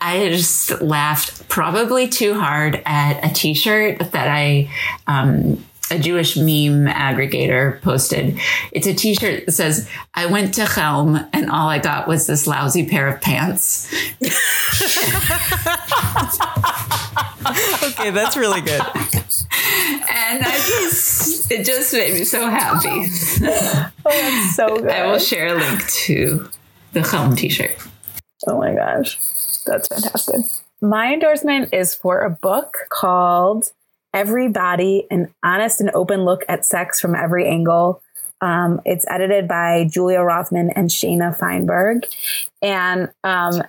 I 0.00 0.28
just 0.28 0.80
laughed 0.80 1.48
probably 1.48 2.08
too 2.08 2.34
hard 2.34 2.80
at 2.86 3.24
a 3.28 3.34
t-shirt 3.34 3.98
that 4.12 4.28
I 4.28 4.70
um, 5.08 5.64
a 5.90 5.98
Jewish 5.98 6.36
meme 6.36 6.86
aggregator 6.86 7.80
posted. 7.82 8.38
It's 8.72 8.86
a 8.86 8.94
t-shirt 8.94 9.46
that 9.46 9.52
says, 9.52 9.88
I 10.14 10.26
went 10.26 10.54
to 10.54 10.66
Chelm 10.66 11.18
and 11.32 11.50
all 11.50 11.68
I 11.68 11.78
got 11.78 12.06
was 12.08 12.26
this 12.26 12.46
lousy 12.46 12.86
pair 12.86 13.08
of 13.08 13.20
pants. 13.20 13.92
okay, 17.82 18.10
that's 18.10 18.36
really 18.36 18.60
good. 18.60 18.82
And 20.10 20.44
I 20.44 20.62
just, 20.66 21.50
it 21.50 21.64
just 21.64 21.92
made 21.92 22.14
me 22.14 22.24
so 22.24 22.48
happy. 22.48 22.88
oh, 23.42 23.90
that's 24.04 24.56
so 24.56 24.76
good. 24.76 24.90
I 24.90 25.06
will 25.06 25.18
share 25.18 25.48
a 25.48 25.58
link 25.58 25.86
to 25.88 26.48
the 26.92 27.02
Chelm 27.02 27.34
t-shirt. 27.34 27.76
Oh 28.46 28.58
my 28.58 28.74
gosh. 28.74 29.18
That's 29.64 29.88
fantastic. 29.88 30.40
My 30.80 31.12
endorsement 31.12 31.74
is 31.74 31.94
for 31.94 32.20
a 32.20 32.30
book 32.30 32.76
called 32.90 33.72
Every 34.18 34.48
Body, 34.48 35.06
an 35.12 35.32
honest 35.44 35.80
and 35.80 35.92
open 35.94 36.24
look 36.24 36.42
at 36.48 36.66
sex 36.66 36.98
from 36.98 37.14
every 37.14 37.46
angle. 37.46 38.02
Um, 38.40 38.80
it's 38.84 39.06
edited 39.08 39.46
by 39.46 39.88
Julia 39.88 40.22
Rothman 40.22 40.70
and 40.70 40.90
Shayna 40.90 41.38
Feinberg. 41.38 42.04
And 42.60 43.10
um, 43.22 43.62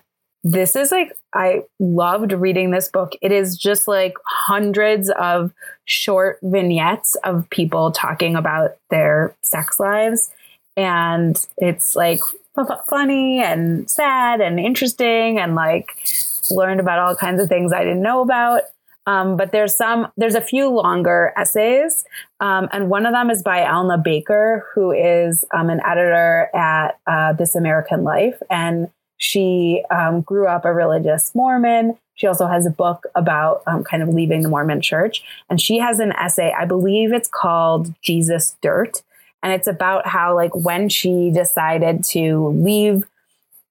this 0.44 0.76
is 0.76 0.92
like, 0.92 1.16
I 1.36 1.66
loved 1.80 2.32
reading 2.32 2.72
this 2.72 2.90
book. 2.90 3.14
It 3.22 3.32
is 3.32 3.58
just 3.58 3.88
like 3.88 4.16
hundreds 4.26 5.12
of 5.12 5.54
short 5.86 6.40
vignettes 6.42 7.14
of 7.24 7.48
people 7.52 7.92
talking 7.92 8.36
about 8.36 8.72
their 8.90 9.36
sex 9.44 9.80
lives. 9.80 10.32
And 10.76 11.46
it's 11.58 11.96
like 11.96 12.22
funny 12.88 13.40
and 13.44 13.88
sad 13.88 14.42
and 14.42 14.60
interesting 14.60 15.38
and 15.38 15.54
like 15.54 15.96
learned 16.50 16.80
about 16.80 16.98
all 16.98 17.16
kinds 17.16 17.40
of 17.40 17.50
things 17.50 17.72
I 17.72 17.84
didn't 17.84 18.02
know 18.02 18.22
about. 18.22 18.64
Um, 19.10 19.38
but 19.38 19.52
there's 19.52 19.76
some, 19.76 20.12
there's 20.18 20.36
a 20.36 20.42
few 20.42 20.70
longer 20.70 21.34
essays, 21.36 22.06
um, 22.40 22.70
and 22.72 22.92
one 22.92 23.08
of 23.08 23.14
them 23.14 23.32
is 23.32 23.42
by 23.42 23.62
Elna 23.62 23.98
Baker, 24.04 24.68
who 24.72 24.92
is 24.92 25.44
um, 25.52 25.72
an 25.72 25.82
editor 25.84 26.50
at 26.54 27.00
uh, 27.08 27.34
This 27.34 27.56
American 27.56 28.04
Life, 28.04 28.40
and 28.52 28.88
she 29.18 29.84
um, 29.90 30.22
grew 30.22 30.48
up 30.48 30.64
a 30.64 30.72
religious 30.72 31.34
Mormon. 31.34 31.98
She 32.14 32.28
also 32.28 32.46
has 32.46 32.68
a 32.68 32.70
book 32.70 33.08
about 33.16 33.64
um, 33.66 33.84
kind 33.84 34.04
of 34.04 34.10
leaving 34.10 34.44
the 34.44 34.50
Mormon 34.50 34.80
Church, 34.80 35.24
and 35.50 35.60
she 35.60 35.80
has 35.80 36.00
an 36.00 36.12
essay. 36.12 36.54
I 36.56 36.66
believe 36.66 37.12
it's 37.12 37.30
called 37.34 37.92
Jesus 38.04 38.58
Dirt, 38.62 39.02
and 39.42 39.52
it's 39.52 39.68
about 39.68 40.06
how 40.06 40.36
like 40.36 40.56
when 40.56 40.88
she 40.88 41.32
decided 41.32 42.04
to 42.16 42.50
leave 42.50 43.06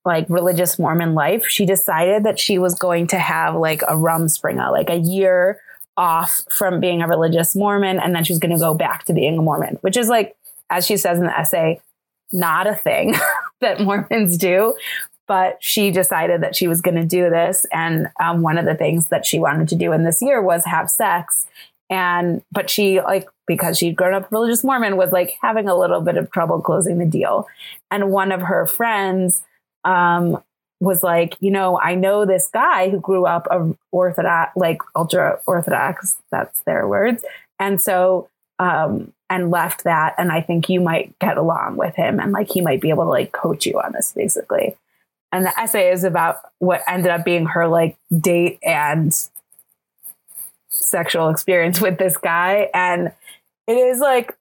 like 0.08 0.24
religious 0.30 0.78
Mormon 0.78 1.14
life, 1.14 1.46
she 1.46 1.66
decided 1.66 2.24
that 2.24 2.40
she 2.40 2.58
was 2.58 2.74
going 2.74 3.08
to 3.08 3.18
have 3.18 3.54
like 3.54 3.82
a 3.86 3.94
rum 3.94 4.22
rumspringa, 4.22 4.72
like 4.72 4.88
a 4.88 4.96
year 4.96 5.60
off 5.98 6.44
from 6.50 6.80
being 6.80 7.02
a 7.02 7.06
religious 7.06 7.54
Mormon, 7.54 8.00
and 8.00 8.14
then 8.14 8.24
she's 8.24 8.38
going 8.38 8.54
to 8.54 8.58
go 8.58 8.72
back 8.72 9.04
to 9.04 9.12
being 9.12 9.36
a 9.36 9.42
Mormon, 9.42 9.76
which 9.82 9.98
is 9.98 10.08
like, 10.08 10.34
as 10.70 10.86
she 10.86 10.96
says 10.96 11.18
in 11.18 11.26
the 11.26 11.38
essay, 11.38 11.82
not 12.32 12.66
a 12.66 12.74
thing 12.74 13.16
that 13.60 13.82
Mormons 13.82 14.38
do. 14.38 14.74
But 15.26 15.58
she 15.60 15.90
decided 15.90 16.42
that 16.42 16.56
she 16.56 16.68
was 16.68 16.80
going 16.80 16.94
to 16.94 17.04
do 17.04 17.28
this, 17.28 17.66
and 17.70 18.08
um, 18.18 18.40
one 18.40 18.56
of 18.56 18.64
the 18.64 18.74
things 18.74 19.08
that 19.08 19.26
she 19.26 19.38
wanted 19.38 19.68
to 19.68 19.76
do 19.76 19.92
in 19.92 20.04
this 20.04 20.22
year 20.22 20.40
was 20.40 20.64
have 20.64 20.88
sex. 20.90 21.46
And 21.90 22.40
but 22.50 22.70
she 22.70 23.02
like 23.02 23.28
because 23.46 23.76
she'd 23.76 23.96
grown 23.96 24.14
up 24.14 24.32
religious 24.32 24.64
Mormon 24.64 24.96
was 24.96 25.12
like 25.12 25.34
having 25.42 25.68
a 25.68 25.76
little 25.76 26.00
bit 26.00 26.16
of 26.16 26.30
trouble 26.30 26.62
closing 26.62 26.96
the 26.96 27.04
deal. 27.04 27.46
And 27.90 28.10
one 28.10 28.32
of 28.32 28.40
her 28.40 28.66
friends 28.66 29.42
um, 29.84 30.42
was 30.80 31.02
like, 31.02 31.36
you 31.40 31.50
know, 31.50 31.78
I 31.80 31.94
know 31.94 32.24
this 32.24 32.48
guy 32.48 32.88
who 32.88 33.00
grew 33.00 33.26
up 33.26 33.46
a 33.50 33.74
orthodox, 33.90 34.52
like 34.56 34.78
ultra 34.94 35.40
orthodox. 35.46 36.18
That's 36.30 36.60
their 36.62 36.86
words, 36.86 37.24
and 37.58 37.80
so 37.80 38.28
um, 38.58 39.12
and 39.30 39.50
left 39.50 39.84
that, 39.84 40.14
and 40.18 40.32
I 40.32 40.40
think 40.40 40.68
you 40.68 40.80
might 40.80 41.18
get 41.18 41.36
along 41.36 41.76
with 41.76 41.94
him, 41.96 42.20
and 42.20 42.32
like 42.32 42.50
he 42.50 42.60
might 42.60 42.80
be 42.80 42.90
able 42.90 43.04
to 43.04 43.10
like 43.10 43.32
coach 43.32 43.66
you 43.66 43.80
on 43.80 43.92
this, 43.92 44.12
basically. 44.12 44.76
And 45.30 45.44
the 45.44 45.60
essay 45.60 45.90
is 45.92 46.04
about 46.04 46.38
what 46.58 46.82
ended 46.88 47.10
up 47.10 47.24
being 47.24 47.46
her 47.46 47.68
like 47.68 47.96
date 48.16 48.58
and 48.62 49.12
sexual 50.70 51.28
experience 51.28 51.80
with 51.80 51.98
this 51.98 52.16
guy, 52.16 52.70
and 52.72 53.12
it 53.66 53.76
is 53.76 53.98
like 53.98 54.36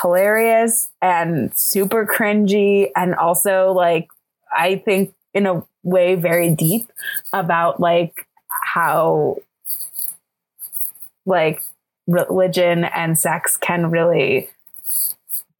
hilarious 0.00 0.90
and 1.00 1.56
super 1.56 2.06
cringy, 2.06 2.90
and 2.94 3.14
also 3.14 3.72
like 3.72 4.08
I 4.54 4.76
think 4.76 5.14
in 5.34 5.46
a 5.46 5.64
way 5.82 6.14
very 6.14 6.54
deep 6.54 6.90
about 7.32 7.80
like 7.80 8.26
how 8.48 9.38
like 11.24 11.62
religion 12.06 12.84
and 12.84 13.18
sex 13.18 13.56
can 13.56 13.90
really 13.90 14.48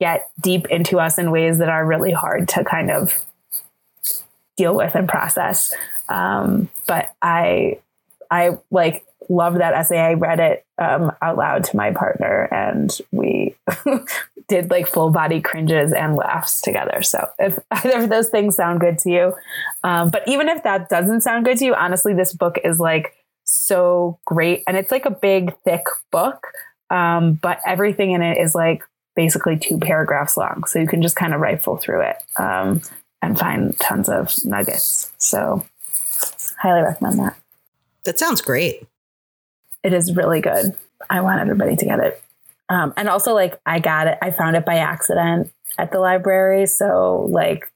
get 0.01 0.31
deep 0.40 0.66
into 0.66 0.98
us 0.98 1.19
in 1.19 1.31
ways 1.31 1.59
that 1.59 1.69
are 1.69 1.86
really 1.86 2.12
hard 2.12 2.48
to 2.48 2.64
kind 2.64 2.90
of 2.90 3.24
deal 4.56 4.74
with 4.74 4.94
and 4.94 5.09
process. 5.09 5.73
Um, 6.09 6.69
but 6.86 7.14
I, 7.23 7.78
I 8.31 8.59
like 8.70 9.06
loved 9.28 9.60
that 9.60 9.74
essay. 9.74 10.01
I 10.01 10.14
read 10.14 10.40
it 10.40 10.66
um, 10.82 11.12
out 11.22 11.36
loud 11.36 11.64
to 11.64 11.76
my 11.76 11.92
partner, 11.92 12.48
and 12.50 12.98
we 13.12 13.54
did 14.48 14.70
like 14.70 14.86
full 14.86 15.10
body 15.10 15.40
cringes 15.40 15.92
and 15.92 16.16
laughs 16.16 16.60
together. 16.60 17.02
So 17.02 17.28
if 17.38 17.59
either 17.70 18.02
of 18.02 18.10
those 18.10 18.28
things 18.28 18.56
sound 18.56 18.80
good 18.80 18.98
to 18.98 19.10
you, 19.10 19.34
um, 19.84 20.10
but 20.10 20.26
even 20.26 20.48
if 20.48 20.62
that 20.64 20.88
doesn't 20.88 21.20
sound 21.20 21.44
good 21.44 21.59
to 21.59 21.64
you, 21.64 21.74
honestly, 21.74 22.14
this 22.14 22.32
book 22.32 22.59
is 22.64 22.80
like 22.80 23.14
so 23.44 24.18
great, 24.26 24.64
and 24.66 24.76
it's 24.76 24.90
like 24.90 25.06
a 25.06 25.10
big, 25.10 25.54
thick 25.64 25.84
book. 26.10 26.48
Um, 26.90 27.34
but 27.34 27.60
everything 27.66 28.12
in 28.12 28.20
it 28.20 28.38
is 28.38 28.54
like 28.54 28.82
basically 29.16 29.56
two 29.56 29.78
paragraphs 29.78 30.36
long, 30.36 30.64
so 30.64 30.78
you 30.78 30.86
can 30.86 31.02
just 31.02 31.16
kind 31.16 31.32
of 31.32 31.40
rifle 31.40 31.76
through 31.76 32.02
it 32.02 32.16
um, 32.36 32.82
and 33.22 33.38
find 33.38 33.78
tons 33.78 34.09
of 34.09 34.32
nuggets. 34.44 35.12
So 35.18 35.64
highly 36.59 36.82
recommend 36.82 37.18
that. 37.20 37.36
That 38.04 38.18
sounds 38.18 38.40
great. 38.40 38.86
It 39.82 39.92
is 39.92 40.14
really 40.14 40.40
good. 40.40 40.76
I 41.10 41.20
want 41.20 41.40
everybody 41.40 41.76
to 41.76 41.84
get 41.84 42.00
it. 42.00 42.22
Um, 42.68 42.94
and 42.96 43.09
also, 43.09 43.34
like, 43.34 43.60
I 43.66 43.80
got 43.80 44.06
it, 44.06 44.18
I 44.22 44.30
found 44.30 44.56
it 44.56 44.64
by 44.64 44.76
accident 44.76 45.52
at 45.78 45.92
the 45.92 45.98
library. 45.98 46.66
So, 46.66 47.26
like, 47.28 47.70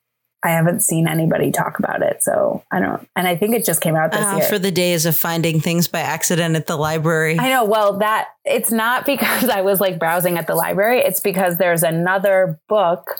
I 0.46 0.50
haven't 0.50 0.80
seen 0.80 1.08
anybody 1.08 1.50
talk 1.50 1.78
about 1.80 2.02
it. 2.02 2.22
So 2.22 2.62
I 2.70 2.78
don't, 2.78 3.08
and 3.16 3.26
I 3.26 3.36
think 3.36 3.56
it 3.56 3.64
just 3.64 3.80
came 3.80 3.96
out 3.96 4.12
this 4.12 4.24
uh, 4.24 4.36
year. 4.36 4.48
For 4.48 4.58
the 4.60 4.70
days 4.70 5.04
of 5.04 5.16
finding 5.16 5.60
things 5.60 5.88
by 5.88 6.00
accident 6.00 6.54
at 6.54 6.68
the 6.68 6.76
library. 6.76 7.36
I 7.38 7.48
know. 7.48 7.64
Well, 7.64 7.98
that 7.98 8.28
it's 8.44 8.70
not 8.70 9.06
because 9.06 9.48
I 9.48 9.62
was 9.62 9.80
like 9.80 9.98
browsing 9.98 10.38
at 10.38 10.46
the 10.46 10.54
library. 10.54 11.00
It's 11.00 11.20
because 11.20 11.56
there's 11.56 11.82
another 11.82 12.60
book 12.68 13.18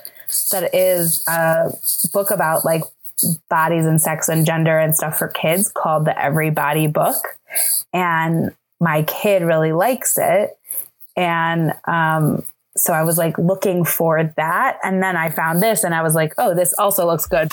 that 0.52 0.72
is 0.72 1.26
a 1.26 1.72
book 2.12 2.30
about 2.30 2.64
like 2.64 2.82
bodies 3.48 3.86
and 3.86 4.00
sex 4.00 4.28
and 4.28 4.46
gender 4.46 4.78
and 4.78 4.94
stuff 4.94 5.18
for 5.18 5.28
kids 5.28 5.68
called 5.68 6.04
the 6.04 6.16
Everybody 6.22 6.86
Book. 6.86 7.16
And 7.92 8.52
my 8.80 9.02
kid 9.02 9.42
really 9.42 9.72
likes 9.72 10.18
it. 10.18 10.58
And 11.16 11.72
um, 11.86 12.44
so 12.76 12.92
I 12.92 13.02
was 13.02 13.16
like 13.18 13.38
looking 13.38 13.84
for 13.84 14.32
that. 14.36 14.78
And 14.82 15.02
then 15.02 15.16
I 15.16 15.30
found 15.30 15.62
this 15.62 15.82
and 15.84 15.94
I 15.94 16.02
was 16.02 16.14
like, 16.14 16.34
oh, 16.38 16.54
this 16.54 16.74
also 16.78 17.06
looks 17.06 17.26
good. 17.26 17.52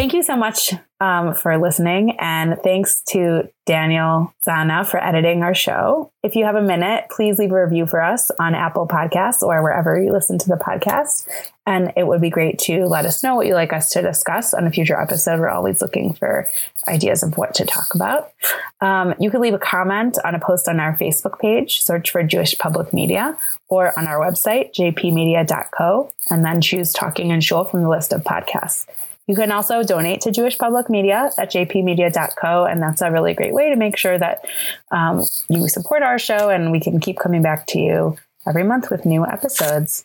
Thank 0.00 0.14
you 0.14 0.22
so 0.22 0.34
much 0.34 0.72
um, 0.98 1.34
for 1.34 1.58
listening. 1.58 2.16
And 2.18 2.58
thanks 2.64 3.02
to 3.08 3.50
Daniel 3.66 4.32
Zana 4.42 4.86
for 4.86 4.96
editing 4.96 5.42
our 5.42 5.54
show. 5.54 6.10
If 6.22 6.36
you 6.36 6.46
have 6.46 6.54
a 6.54 6.62
minute, 6.62 7.04
please 7.10 7.38
leave 7.38 7.52
a 7.52 7.62
review 7.62 7.84
for 7.84 8.00
us 8.00 8.30
on 8.38 8.54
Apple 8.54 8.88
Podcasts 8.88 9.42
or 9.42 9.62
wherever 9.62 10.02
you 10.02 10.10
listen 10.10 10.38
to 10.38 10.48
the 10.48 10.54
podcast. 10.54 11.28
And 11.66 11.92
it 11.98 12.06
would 12.06 12.22
be 12.22 12.30
great 12.30 12.58
to 12.60 12.86
let 12.86 13.04
us 13.04 13.22
know 13.22 13.34
what 13.34 13.46
you'd 13.46 13.52
like 13.52 13.74
us 13.74 13.90
to 13.90 14.00
discuss 14.00 14.54
on 14.54 14.66
a 14.66 14.70
future 14.70 14.98
episode. 14.98 15.38
We're 15.38 15.50
always 15.50 15.82
looking 15.82 16.14
for 16.14 16.48
ideas 16.88 17.22
of 17.22 17.36
what 17.36 17.52
to 17.56 17.66
talk 17.66 17.94
about. 17.94 18.32
Um, 18.80 19.14
you 19.20 19.30
can 19.30 19.42
leave 19.42 19.52
a 19.52 19.58
comment 19.58 20.16
on 20.24 20.34
a 20.34 20.40
post 20.40 20.66
on 20.66 20.80
our 20.80 20.96
Facebook 20.96 21.38
page, 21.40 21.82
search 21.82 22.10
for 22.10 22.22
Jewish 22.22 22.56
Public 22.56 22.94
Media, 22.94 23.36
or 23.68 23.92
on 23.98 24.06
our 24.06 24.18
website, 24.18 24.72
jpmedia.co, 24.72 26.10
and 26.30 26.42
then 26.42 26.62
choose 26.62 26.94
Talking 26.94 27.32
and 27.32 27.44
Shul 27.44 27.64
from 27.64 27.82
the 27.82 27.90
list 27.90 28.14
of 28.14 28.24
podcasts. 28.24 28.86
You 29.30 29.36
can 29.36 29.52
also 29.52 29.84
donate 29.84 30.22
to 30.22 30.32
Jewish 30.32 30.58
Public 30.58 30.90
Media 30.90 31.30
at 31.38 31.52
jpmedia.co, 31.52 32.64
and 32.64 32.82
that's 32.82 33.00
a 33.00 33.12
really 33.12 33.32
great 33.32 33.54
way 33.54 33.70
to 33.70 33.76
make 33.76 33.96
sure 33.96 34.18
that 34.18 34.44
um, 34.90 35.24
you 35.48 35.68
support 35.68 36.02
our 36.02 36.18
show 36.18 36.48
and 36.48 36.72
we 36.72 36.80
can 36.80 36.98
keep 36.98 37.16
coming 37.16 37.40
back 37.40 37.68
to 37.68 37.78
you 37.78 38.16
every 38.44 38.64
month 38.64 38.90
with 38.90 39.06
new 39.06 39.24
episodes. 39.24 40.04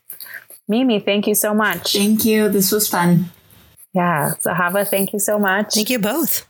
Mimi, 0.67 0.99
thank 0.99 1.25
you 1.25 1.33
so 1.33 1.55
much. 1.55 1.93
Thank 1.93 2.23
you. 2.23 2.49
This 2.49 2.71
was 2.71 2.87
fun. 2.87 3.31
Yeah. 3.93 4.35
Zahava, 4.43 4.87
thank 4.87 5.11
you 5.11 5.17
so 5.17 5.39
much. 5.39 5.73
Thank 5.73 5.89
you 5.89 5.97
both. 5.97 6.45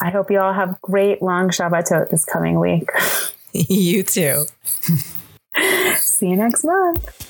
I 0.00 0.10
hope 0.10 0.28
you 0.28 0.40
all 0.40 0.52
have 0.52 0.82
great 0.82 1.22
long 1.22 1.50
Shabbatot 1.50 2.10
this 2.10 2.24
coming 2.24 2.58
week. 2.58 2.90
you 3.52 4.02
too. 4.02 4.46
See 5.98 6.30
you 6.30 6.36
next 6.36 6.64
month. 6.64 7.27